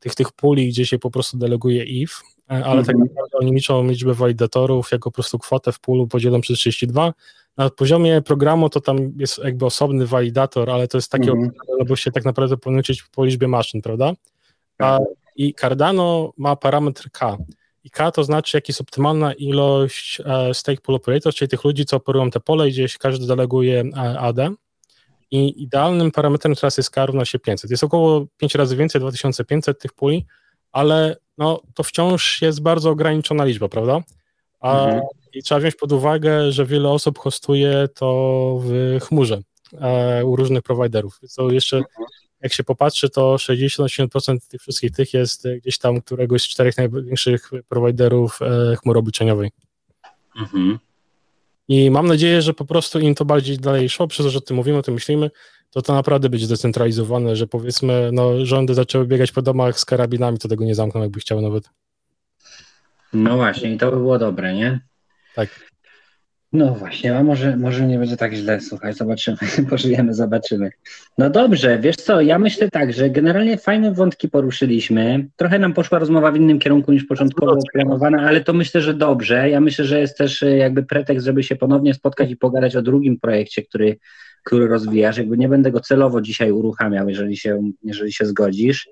tych, 0.00 0.14
tych 0.14 0.32
puli, 0.32 0.68
gdzie 0.68 0.86
się 0.86 0.98
po 0.98 1.10
prostu 1.10 1.38
deleguje 1.38 1.84
if, 1.84 2.14
E, 2.50 2.64
ale 2.64 2.84
tak 2.84 2.94
mhm. 2.94 3.08
naprawdę 3.08 3.38
oni 3.38 3.52
liczą 3.52 3.86
liczbę 3.86 4.14
walidatorów 4.14 4.92
jako 4.92 5.10
po 5.10 5.14
prostu 5.14 5.38
kwotę 5.38 5.72
w 5.72 5.80
pulu 5.80 6.06
podzielą 6.06 6.40
przez 6.40 6.58
32. 6.58 7.14
Na 7.56 7.70
poziomie 7.70 8.22
programu 8.22 8.68
to 8.68 8.80
tam 8.80 9.12
jest 9.16 9.38
jakby 9.38 9.66
osobny 9.66 10.06
walidator, 10.06 10.70
ale 10.70 10.88
to 10.88 10.98
jest 10.98 11.10
takie, 11.10 11.30
mhm. 11.30 11.50
no 11.78 11.84
bo 11.84 11.96
się 11.96 12.10
tak 12.10 12.24
naprawdę 12.24 12.56
powinno 12.56 12.82
po 13.14 13.24
liczbie 13.24 13.48
maszyn, 13.48 13.82
prawda? 13.82 14.12
A, 14.78 14.98
tak. 14.98 15.08
I 15.36 15.54
Cardano 15.54 16.32
ma 16.36 16.56
parametr 16.56 17.10
K. 17.10 17.36
I 17.84 17.90
K 17.90 18.10
to 18.10 18.24
znaczy, 18.24 18.56
jaka 18.56 18.64
jest 18.68 18.80
optymalna 18.80 19.32
ilość 19.32 20.20
e, 20.24 20.54
stake 20.54 20.80
pool 20.80 20.96
operators, 20.96 21.36
czyli 21.36 21.48
tych 21.48 21.64
ludzi, 21.64 21.84
co 21.84 21.96
operują 21.96 22.30
te 22.30 22.40
pole, 22.40 22.68
gdzieś 22.68 22.98
każdy 22.98 23.26
deleguje 23.26 23.84
e, 23.96 24.18
AD. 24.18 24.38
I 25.30 25.62
idealnym 25.62 26.10
parametrem 26.10 26.54
teraz 26.54 26.76
jest 26.76 26.90
K 26.90 27.06
równa 27.06 27.24
się 27.24 27.38
500. 27.38 27.70
Jest 27.70 27.84
około 27.84 28.26
5 28.36 28.54
razy 28.54 28.76
więcej, 28.76 29.00
2500 29.00 29.78
tych 29.78 29.92
puli, 29.92 30.26
ale 30.74 31.16
no, 31.38 31.60
to 31.74 31.82
wciąż 31.82 32.42
jest 32.42 32.62
bardzo 32.62 32.90
ograniczona 32.90 33.44
liczba, 33.44 33.68
prawda? 33.68 34.00
A, 34.60 34.84
mhm. 34.84 35.02
I 35.34 35.42
trzeba 35.42 35.60
wziąć 35.60 35.74
pod 35.74 35.92
uwagę, 35.92 36.52
że 36.52 36.66
wiele 36.66 36.90
osób 36.90 37.18
hostuje 37.18 37.88
to 37.94 38.58
w 38.62 38.98
chmurze 39.02 39.40
e, 39.80 40.24
u 40.24 40.36
różnych 40.36 40.62
prowajderów. 40.62 41.20
To 41.36 41.50
jeszcze, 41.50 41.76
mhm. 41.76 42.06
jak 42.40 42.52
się 42.52 42.64
popatrzy, 42.64 43.10
to 43.10 43.34
60-80% 43.36 44.38
tych 44.48 44.60
wszystkich 44.60 44.90
tych 44.90 45.14
jest 45.14 45.48
gdzieś 45.62 45.78
tam 45.78 46.00
któregoś 46.00 46.42
z 46.42 46.48
czterech 46.48 46.76
największych 46.76 47.50
prowajderów 47.68 48.38
e, 48.42 48.76
chmury 48.76 48.98
obliczeniowej. 48.98 49.50
Mhm. 50.40 50.78
I 51.68 51.90
mam 51.90 52.06
nadzieję, 52.06 52.42
że 52.42 52.54
po 52.54 52.64
prostu 52.64 53.00
im 53.00 53.14
to 53.14 53.24
bardziej 53.24 53.58
dalej 53.58 53.88
szło, 53.88 54.06
przez 54.06 54.26
to, 54.26 54.30
że 54.30 54.38
o 54.38 54.40
tym 54.40 54.56
mówimy, 54.56 54.78
o 54.78 54.82
tym 54.82 54.94
myślimy, 54.94 55.30
to 55.74 55.82
to 55.82 55.94
naprawdę 55.94 56.28
będzie 56.28 56.46
zdecentralizowane, 56.46 57.36
że 57.36 57.46
powiedzmy, 57.46 58.10
no 58.12 58.46
rządy 58.46 58.74
zaczęły 58.74 59.06
biegać 59.06 59.32
po 59.32 59.42
domach 59.42 59.80
z 59.80 59.84
karabinami, 59.84 60.38
to 60.38 60.48
tego 60.48 60.64
nie 60.64 60.74
zamkną, 60.74 61.02
jakby 61.02 61.20
chciały 61.20 61.42
nawet. 61.42 61.70
No 63.12 63.36
właśnie, 63.36 63.74
i 63.74 63.78
to 63.78 63.90
by 63.90 63.96
było 63.96 64.18
dobre, 64.18 64.54
nie? 64.54 64.80
Tak. 65.34 65.48
No 66.52 66.74
właśnie, 66.74 67.16
a 67.16 67.22
może, 67.22 67.56
może 67.56 67.86
nie 67.86 67.98
będzie 67.98 68.16
tak 68.16 68.34
źle, 68.34 68.60
słuchaj, 68.60 68.92
zobaczymy, 68.92 69.36
pożyjemy, 69.70 70.14
zobaczymy. 70.14 70.70
No 71.18 71.30
dobrze, 71.30 71.78
wiesz 71.78 71.96
co, 71.96 72.20
ja 72.20 72.38
myślę 72.38 72.70
tak, 72.70 72.92
że 72.92 73.10
generalnie 73.10 73.56
fajne 73.56 73.92
wątki 73.92 74.28
poruszyliśmy, 74.28 75.28
trochę 75.36 75.58
nam 75.58 75.72
poszła 75.72 75.98
rozmowa 75.98 76.32
w 76.32 76.36
innym 76.36 76.58
kierunku 76.58 76.92
niż 76.92 77.04
początkowo 77.04 77.58
planowana, 77.72 78.22
ale 78.22 78.40
to 78.40 78.52
myślę, 78.52 78.80
że 78.80 78.94
dobrze, 78.94 79.50
ja 79.50 79.60
myślę, 79.60 79.84
że 79.84 80.00
jest 80.00 80.18
też 80.18 80.42
e, 80.42 80.56
jakby 80.56 80.82
pretekst, 80.82 81.26
żeby 81.26 81.42
się 81.42 81.56
ponownie 81.56 81.94
spotkać 81.94 82.30
i 82.30 82.36
pogadać 82.36 82.76
o 82.76 82.82
drugim 82.82 83.20
projekcie, 83.20 83.62
który 83.62 83.96
który 84.44 84.68
rozwijasz. 84.68 85.16
Jakby 85.16 85.38
nie 85.38 85.48
będę 85.48 85.70
go 85.70 85.80
celowo 85.80 86.20
dzisiaj 86.20 86.52
uruchamiał, 86.52 87.08
jeżeli 87.08 87.36
się, 87.36 87.70
jeżeli 87.82 88.12
się 88.12 88.26
zgodzisz. 88.26 88.88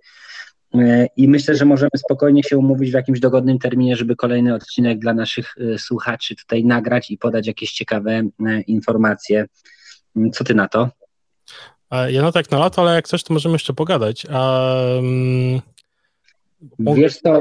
E, 0.74 1.06
I 1.16 1.28
myślę, 1.28 1.54
że 1.54 1.64
możemy 1.64 1.90
spokojnie 1.96 2.42
się 2.42 2.58
umówić 2.58 2.90
w 2.90 2.94
jakimś 2.94 3.20
dogodnym 3.20 3.58
terminie, 3.58 3.96
żeby 3.96 4.16
kolejny 4.16 4.54
odcinek 4.54 4.98
dla 4.98 5.14
naszych 5.14 5.54
e, 5.60 5.78
słuchaczy 5.78 6.36
tutaj 6.36 6.64
nagrać 6.64 7.10
i 7.10 7.18
podać 7.18 7.46
jakieś 7.46 7.72
ciekawe 7.72 8.10
e, 8.10 8.60
informacje. 8.60 9.46
Mm, 10.16 10.30
co 10.30 10.44
ty 10.44 10.54
na 10.54 10.68
to? 10.68 10.88
Ja 12.08 12.22
no 12.22 12.32
tak 12.32 12.50
na 12.50 12.58
lato, 12.58 12.82
ale 12.82 12.94
jak 12.94 13.08
coś, 13.08 13.22
to 13.22 13.34
możemy 13.34 13.52
jeszcze 13.52 13.72
pogadać. 13.72 14.26
Um... 14.26 15.60
Wiesz 16.78 17.16
co, 17.16 17.40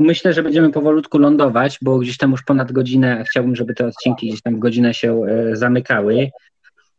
myślę, 0.00 0.32
że 0.32 0.42
będziemy 0.42 0.72
powolutku 0.72 1.18
lądować, 1.18 1.78
bo 1.82 1.98
gdzieś 1.98 2.16
tam 2.16 2.30
już 2.30 2.42
ponad 2.42 2.72
godzinę, 2.72 3.24
chciałbym, 3.30 3.56
żeby 3.56 3.74
te 3.74 3.86
odcinki 3.86 4.28
gdzieś 4.28 4.42
tam 4.42 4.56
w 4.56 4.58
godzinę 4.58 4.94
się 4.94 5.20
zamykały. 5.52 6.30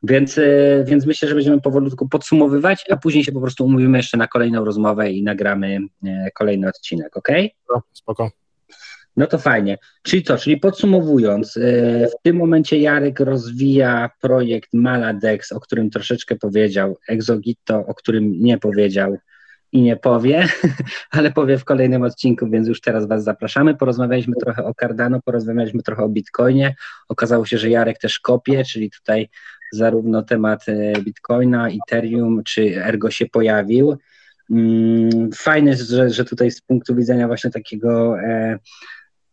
Więc, 0.07 0.37
e, 0.37 0.83
więc 0.87 1.05
myślę, 1.05 1.27
że 1.29 1.35
będziemy 1.35 1.61
powolutku 1.61 2.09
podsumowywać, 2.09 2.85
a 2.89 2.97
później 2.97 3.23
się 3.23 3.31
po 3.31 3.41
prostu 3.41 3.65
umówimy 3.65 3.97
jeszcze 3.97 4.17
na 4.17 4.27
kolejną 4.27 4.65
rozmowę 4.65 5.11
i 5.11 5.23
nagramy 5.23 5.79
e, 6.05 6.31
kolejny 6.31 6.67
odcinek, 6.67 7.17
ok? 7.17 7.27
No, 7.73 7.81
spoko. 7.93 8.31
No 9.17 9.27
to 9.27 9.37
fajnie. 9.37 9.77
Czyli 10.03 10.23
co, 10.23 10.37
czyli 10.37 10.57
podsumowując, 10.57 11.57
e, 11.57 11.61
w 12.07 12.21
tym 12.23 12.35
momencie 12.35 12.79
Jarek 12.79 13.19
rozwija 13.19 14.09
projekt 14.21 14.69
Maladex, 14.73 15.51
o 15.51 15.59
którym 15.59 15.89
troszeczkę 15.89 16.35
powiedział, 16.35 16.97
Exogito, 17.07 17.85
o 17.87 17.93
którym 17.93 18.43
nie 18.43 18.57
powiedział 18.57 19.17
i 19.71 19.81
nie 19.81 19.97
powie, 19.97 20.47
ale 21.11 21.31
powie 21.31 21.57
w 21.57 21.63
kolejnym 21.63 22.03
odcinku, 22.03 22.49
więc 22.49 22.67
już 22.67 22.81
teraz 22.81 23.07
Was 23.07 23.23
zapraszamy. 23.23 23.75
Porozmawialiśmy 23.75 24.33
trochę 24.43 24.65
o 24.65 24.73
Cardano, 24.73 25.19
porozmawialiśmy 25.25 25.83
trochę 25.83 26.03
o 26.03 26.09
Bitcoinie. 26.09 26.75
Okazało 27.09 27.45
się, 27.45 27.57
że 27.57 27.69
Jarek 27.69 27.99
też 27.99 28.19
kopie, 28.19 28.63
czyli 28.63 28.91
tutaj 28.91 29.29
zarówno 29.73 30.23
temat 30.23 30.69
e, 30.69 30.93
Bitcoina, 31.01 31.67
Ethereum 31.69 32.43
czy 32.43 32.83
Ergo 32.83 33.11
się 33.11 33.25
pojawił. 33.25 33.97
Mm, 34.51 35.31
fajne, 35.35 35.75
że, 35.75 36.09
że 36.09 36.25
tutaj 36.25 36.51
z 36.51 36.61
punktu 36.61 36.95
widzenia 36.95 37.27
właśnie 37.27 37.51
takiego 37.51 38.19
e, 38.19 38.59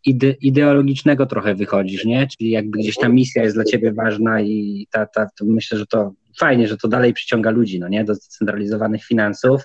ide, 0.04 0.30
ideologicznego 0.30 1.26
trochę 1.26 1.54
wychodzisz, 1.54 2.04
nie? 2.04 2.26
Czyli 2.26 2.50
jakby 2.50 2.78
gdzieś 2.78 2.96
ta 2.96 3.08
misja 3.08 3.42
jest 3.42 3.56
dla 3.56 3.64
ciebie 3.64 3.92
ważna 3.92 4.40
i 4.40 4.86
ta, 4.90 5.06
ta, 5.06 5.26
myślę, 5.42 5.78
że 5.78 5.86
to 5.86 6.12
fajnie, 6.38 6.68
że 6.68 6.76
to 6.76 6.88
dalej 6.88 7.12
przyciąga 7.12 7.50
ludzi, 7.50 7.80
no 7.80 7.88
nie? 7.88 8.04
Do 8.04 8.14
zdecentralizowanych 8.14 9.04
finansów. 9.04 9.62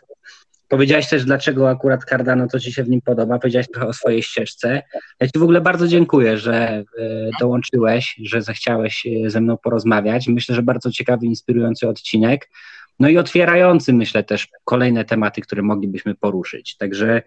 Powiedziałeś 0.68 1.10
też, 1.10 1.26
dlaczego 1.26 1.70
akurat 1.70 2.04
Cardano 2.04 2.48
to 2.48 2.60
Ci 2.60 2.74
się 2.74 2.84
w 2.84 2.90
nim 2.90 3.02
podoba. 3.02 3.40
Powiedziałeś 3.40 3.68
trochę 3.68 3.88
o 3.88 3.94
swojej 3.94 4.24
ścieżce. 4.24 4.84
Ja 5.20 5.28
Ci 5.28 5.40
w 5.40 5.44
ogóle 5.44 5.62
bardzo 5.62 5.88
dziękuję, 5.88 6.38
że 6.38 6.54
e, 6.54 6.84
dołączyłeś, 7.40 8.16
że 8.24 8.42
zechciałeś 8.42 9.08
e, 9.26 9.30
ze 9.30 9.42
mną 9.42 9.58
porozmawiać. 9.58 10.28
Myślę, 10.28 10.56
że 10.56 10.62
bardzo 10.64 10.92
ciekawy, 10.92 11.26
inspirujący 11.26 11.88
odcinek. 11.88 12.50
No 13.00 13.10
i 13.10 13.18
otwierający, 13.18 13.94
myślę, 13.94 14.24
też 14.24 14.48
kolejne 14.64 15.06
tematy, 15.06 15.42
które 15.42 15.62
moglibyśmy 15.62 16.16
poruszyć. 16.16 16.78
Także 16.78 17.22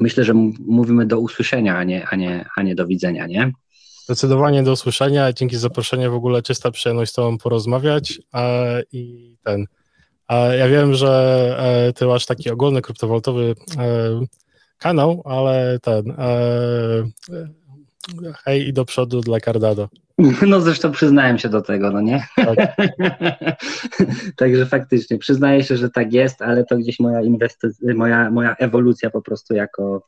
myślę, 0.00 0.24
że 0.24 0.34
mówimy 0.66 1.06
do 1.06 1.20
usłyszenia, 1.20 1.76
a 1.76 1.84
nie, 1.84 2.06
a 2.06 2.16
nie, 2.16 2.44
a 2.56 2.62
nie 2.62 2.74
do 2.74 2.86
widzenia, 2.86 3.26
nie? 3.26 3.52
Zdecydowanie 4.04 4.62
do 4.62 4.72
usłyszenia. 4.72 5.32
Dzięki 5.32 5.56
za 5.56 5.60
zaproszenie. 5.60 6.10
W 6.10 6.14
ogóle 6.14 6.42
czysta 6.42 6.70
przyjemność 6.70 7.12
z 7.12 7.14
Tobą 7.14 7.38
porozmawiać. 7.38 8.20
I 8.92 9.34
ten. 9.44 9.66
Ja 10.30 10.68
wiem, 10.68 10.94
że 10.94 11.56
e, 11.58 11.92
ty 11.92 12.06
masz 12.06 12.26
taki 12.26 12.50
ogólny 12.50 12.82
kryptowalutowy 12.82 13.54
e, 13.78 14.20
kanał, 14.78 15.22
ale 15.24 15.78
ten 15.82 16.10
e, 16.10 17.04
hej 18.44 18.68
i 18.68 18.72
do 18.72 18.84
przodu 18.84 19.20
dla 19.20 19.40
Cardano. 19.40 19.88
No 20.46 20.60
zresztą 20.60 20.92
przyznałem 20.92 21.38
się 21.38 21.48
do 21.48 21.62
tego, 21.62 21.90
no 21.90 22.00
nie? 22.00 22.26
Tak. 22.36 22.76
Także 24.36 24.66
faktycznie 24.66 25.18
przyznaję 25.18 25.64
się, 25.64 25.76
że 25.76 25.90
tak 25.90 26.12
jest, 26.12 26.42
ale 26.42 26.64
to 26.64 26.76
gdzieś 26.76 27.00
moja 27.00 27.22
inwestycja, 27.22 27.94
moja, 27.94 28.30
moja 28.30 28.56
ewolucja 28.56 29.10
po 29.10 29.22
prostu 29.22 29.54
jako, 29.54 30.02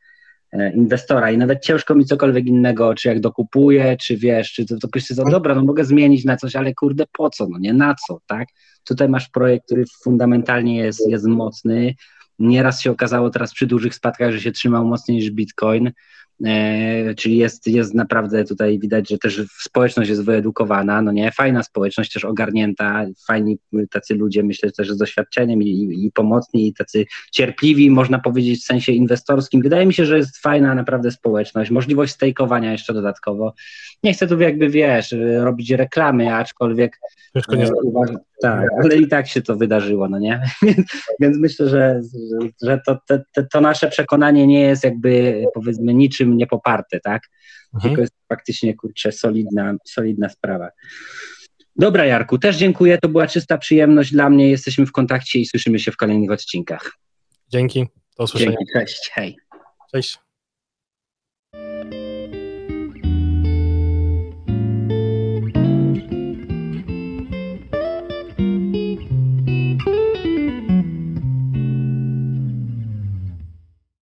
inwestora 0.74 1.30
i 1.30 1.38
nawet 1.38 1.64
ciężko 1.64 1.94
mi 1.94 2.04
cokolwiek 2.04 2.46
innego, 2.46 2.94
czy 2.94 3.08
jak 3.08 3.20
dokupuję, 3.20 3.96
czy 4.00 4.16
wiesz, 4.16 4.52
czy 4.52 4.66
to, 4.66 4.78
to 4.78 4.88
ktoś 4.88 5.06
za 5.06 5.24
dobra, 5.24 5.54
no 5.54 5.64
mogę 5.64 5.84
zmienić 5.84 6.24
na 6.24 6.36
coś, 6.36 6.56
ale 6.56 6.74
kurde 6.74 7.04
po 7.12 7.30
co, 7.30 7.46
no 7.50 7.58
nie 7.58 7.72
na 7.72 7.94
co, 8.08 8.18
tak? 8.26 8.48
Tutaj 8.86 9.08
masz 9.08 9.28
projekt, 9.28 9.66
który 9.66 9.84
fundamentalnie 10.02 10.76
jest, 10.76 11.10
jest 11.10 11.26
mocny, 11.26 11.94
Nieraz 12.38 12.80
się 12.80 12.90
okazało 12.90 13.30
teraz 13.30 13.54
przy 13.54 13.66
dużych 13.66 13.94
spadkach, 13.94 14.32
że 14.32 14.40
się 14.40 14.52
trzymał 14.52 14.84
mocniej 14.84 15.16
niż 15.16 15.30
Bitcoin, 15.30 15.92
czyli 17.16 17.36
jest, 17.36 17.66
jest 17.66 17.94
naprawdę 17.94 18.44
tutaj 18.44 18.78
widać, 18.78 19.08
że 19.08 19.18
też 19.18 19.42
społeczność 19.60 20.10
jest 20.10 20.24
wyedukowana, 20.24 21.02
no 21.02 21.12
nie, 21.12 21.32
fajna 21.32 21.62
społeczność 21.62 22.12
też 22.12 22.24
ogarnięta, 22.24 23.06
fajni 23.26 23.58
tacy 23.90 24.14
ludzie, 24.14 24.42
myślę 24.42 24.72
też 24.72 24.90
z 24.90 24.96
doświadczeniem 24.96 25.62
i, 25.62 26.04
i, 26.04 26.12
pomocni, 26.12 26.68
i 26.68 26.74
tacy 26.74 27.06
cierpliwi, 27.32 27.90
można 27.90 28.18
powiedzieć 28.18 28.60
w 28.60 28.64
sensie 28.64 28.92
inwestorskim. 28.92 29.62
Wydaje 29.62 29.86
mi 29.86 29.94
się, 29.94 30.06
że 30.06 30.16
jest 30.16 30.38
fajna 30.38 30.74
naprawdę 30.74 31.10
społeczność, 31.10 31.70
możliwość 31.70 32.12
stejkowania 32.12 32.72
jeszcze 32.72 32.94
dodatkowo. 32.94 33.54
Nie 34.02 34.12
chcę 34.12 34.26
tu 34.26 34.40
jakby, 34.40 34.68
wiesz, 34.68 35.14
robić 35.40 35.70
reklamy, 35.70 36.34
aczkolwiek 36.34 36.98
Ciężko 37.36 37.56
nie 37.56 37.64
e, 37.64 37.72
uważam, 37.82 38.18
tak, 38.42 38.68
ale 38.82 38.96
i 38.96 39.08
tak 39.08 39.28
się 39.28 39.42
to 39.42 39.56
wydarzyło, 39.56 40.08
no 40.08 40.18
nie? 40.18 40.42
Więc 41.20 41.38
myślę, 41.38 41.68
że, 41.68 42.00
że 42.62 42.80
to, 42.86 42.98
to, 43.08 43.42
to 43.52 43.60
nasze 43.60 43.88
przekonanie 43.88 44.46
nie 44.46 44.60
jest 44.60 44.84
jakby 44.84 45.44
powiedzmy 45.54 45.94
niczym 45.94 46.25
niczym 46.26 46.36
nie 46.36 46.46
poparte, 46.46 47.00
tak? 47.00 47.22
Mhm. 47.74 47.82
Tylko 47.82 48.00
jest 48.00 48.14
faktycznie, 48.28 48.74
kurczę, 48.74 49.12
solidna, 49.12 49.74
solidna 49.86 50.28
sprawa. 50.28 50.68
Dobra, 51.76 52.06
Jarku, 52.06 52.38
też 52.38 52.56
dziękuję. 52.56 52.98
To 52.98 53.08
była 53.08 53.26
czysta 53.26 53.58
przyjemność 53.58 54.12
dla 54.12 54.30
mnie. 54.30 54.50
Jesteśmy 54.50 54.86
w 54.86 54.92
kontakcie 54.92 55.38
i 55.38 55.46
słyszymy 55.46 55.78
się 55.78 55.92
w 55.92 55.96
kolejnych 55.96 56.30
odcinkach. 56.30 56.92
Dzięki. 57.48 57.86
Do 58.18 58.24
usłyszenia. 58.24 58.50
Dzięki, 58.50 58.72
cześć. 58.72 59.10
Hej. 59.14 59.36
Cześć. 59.92 60.18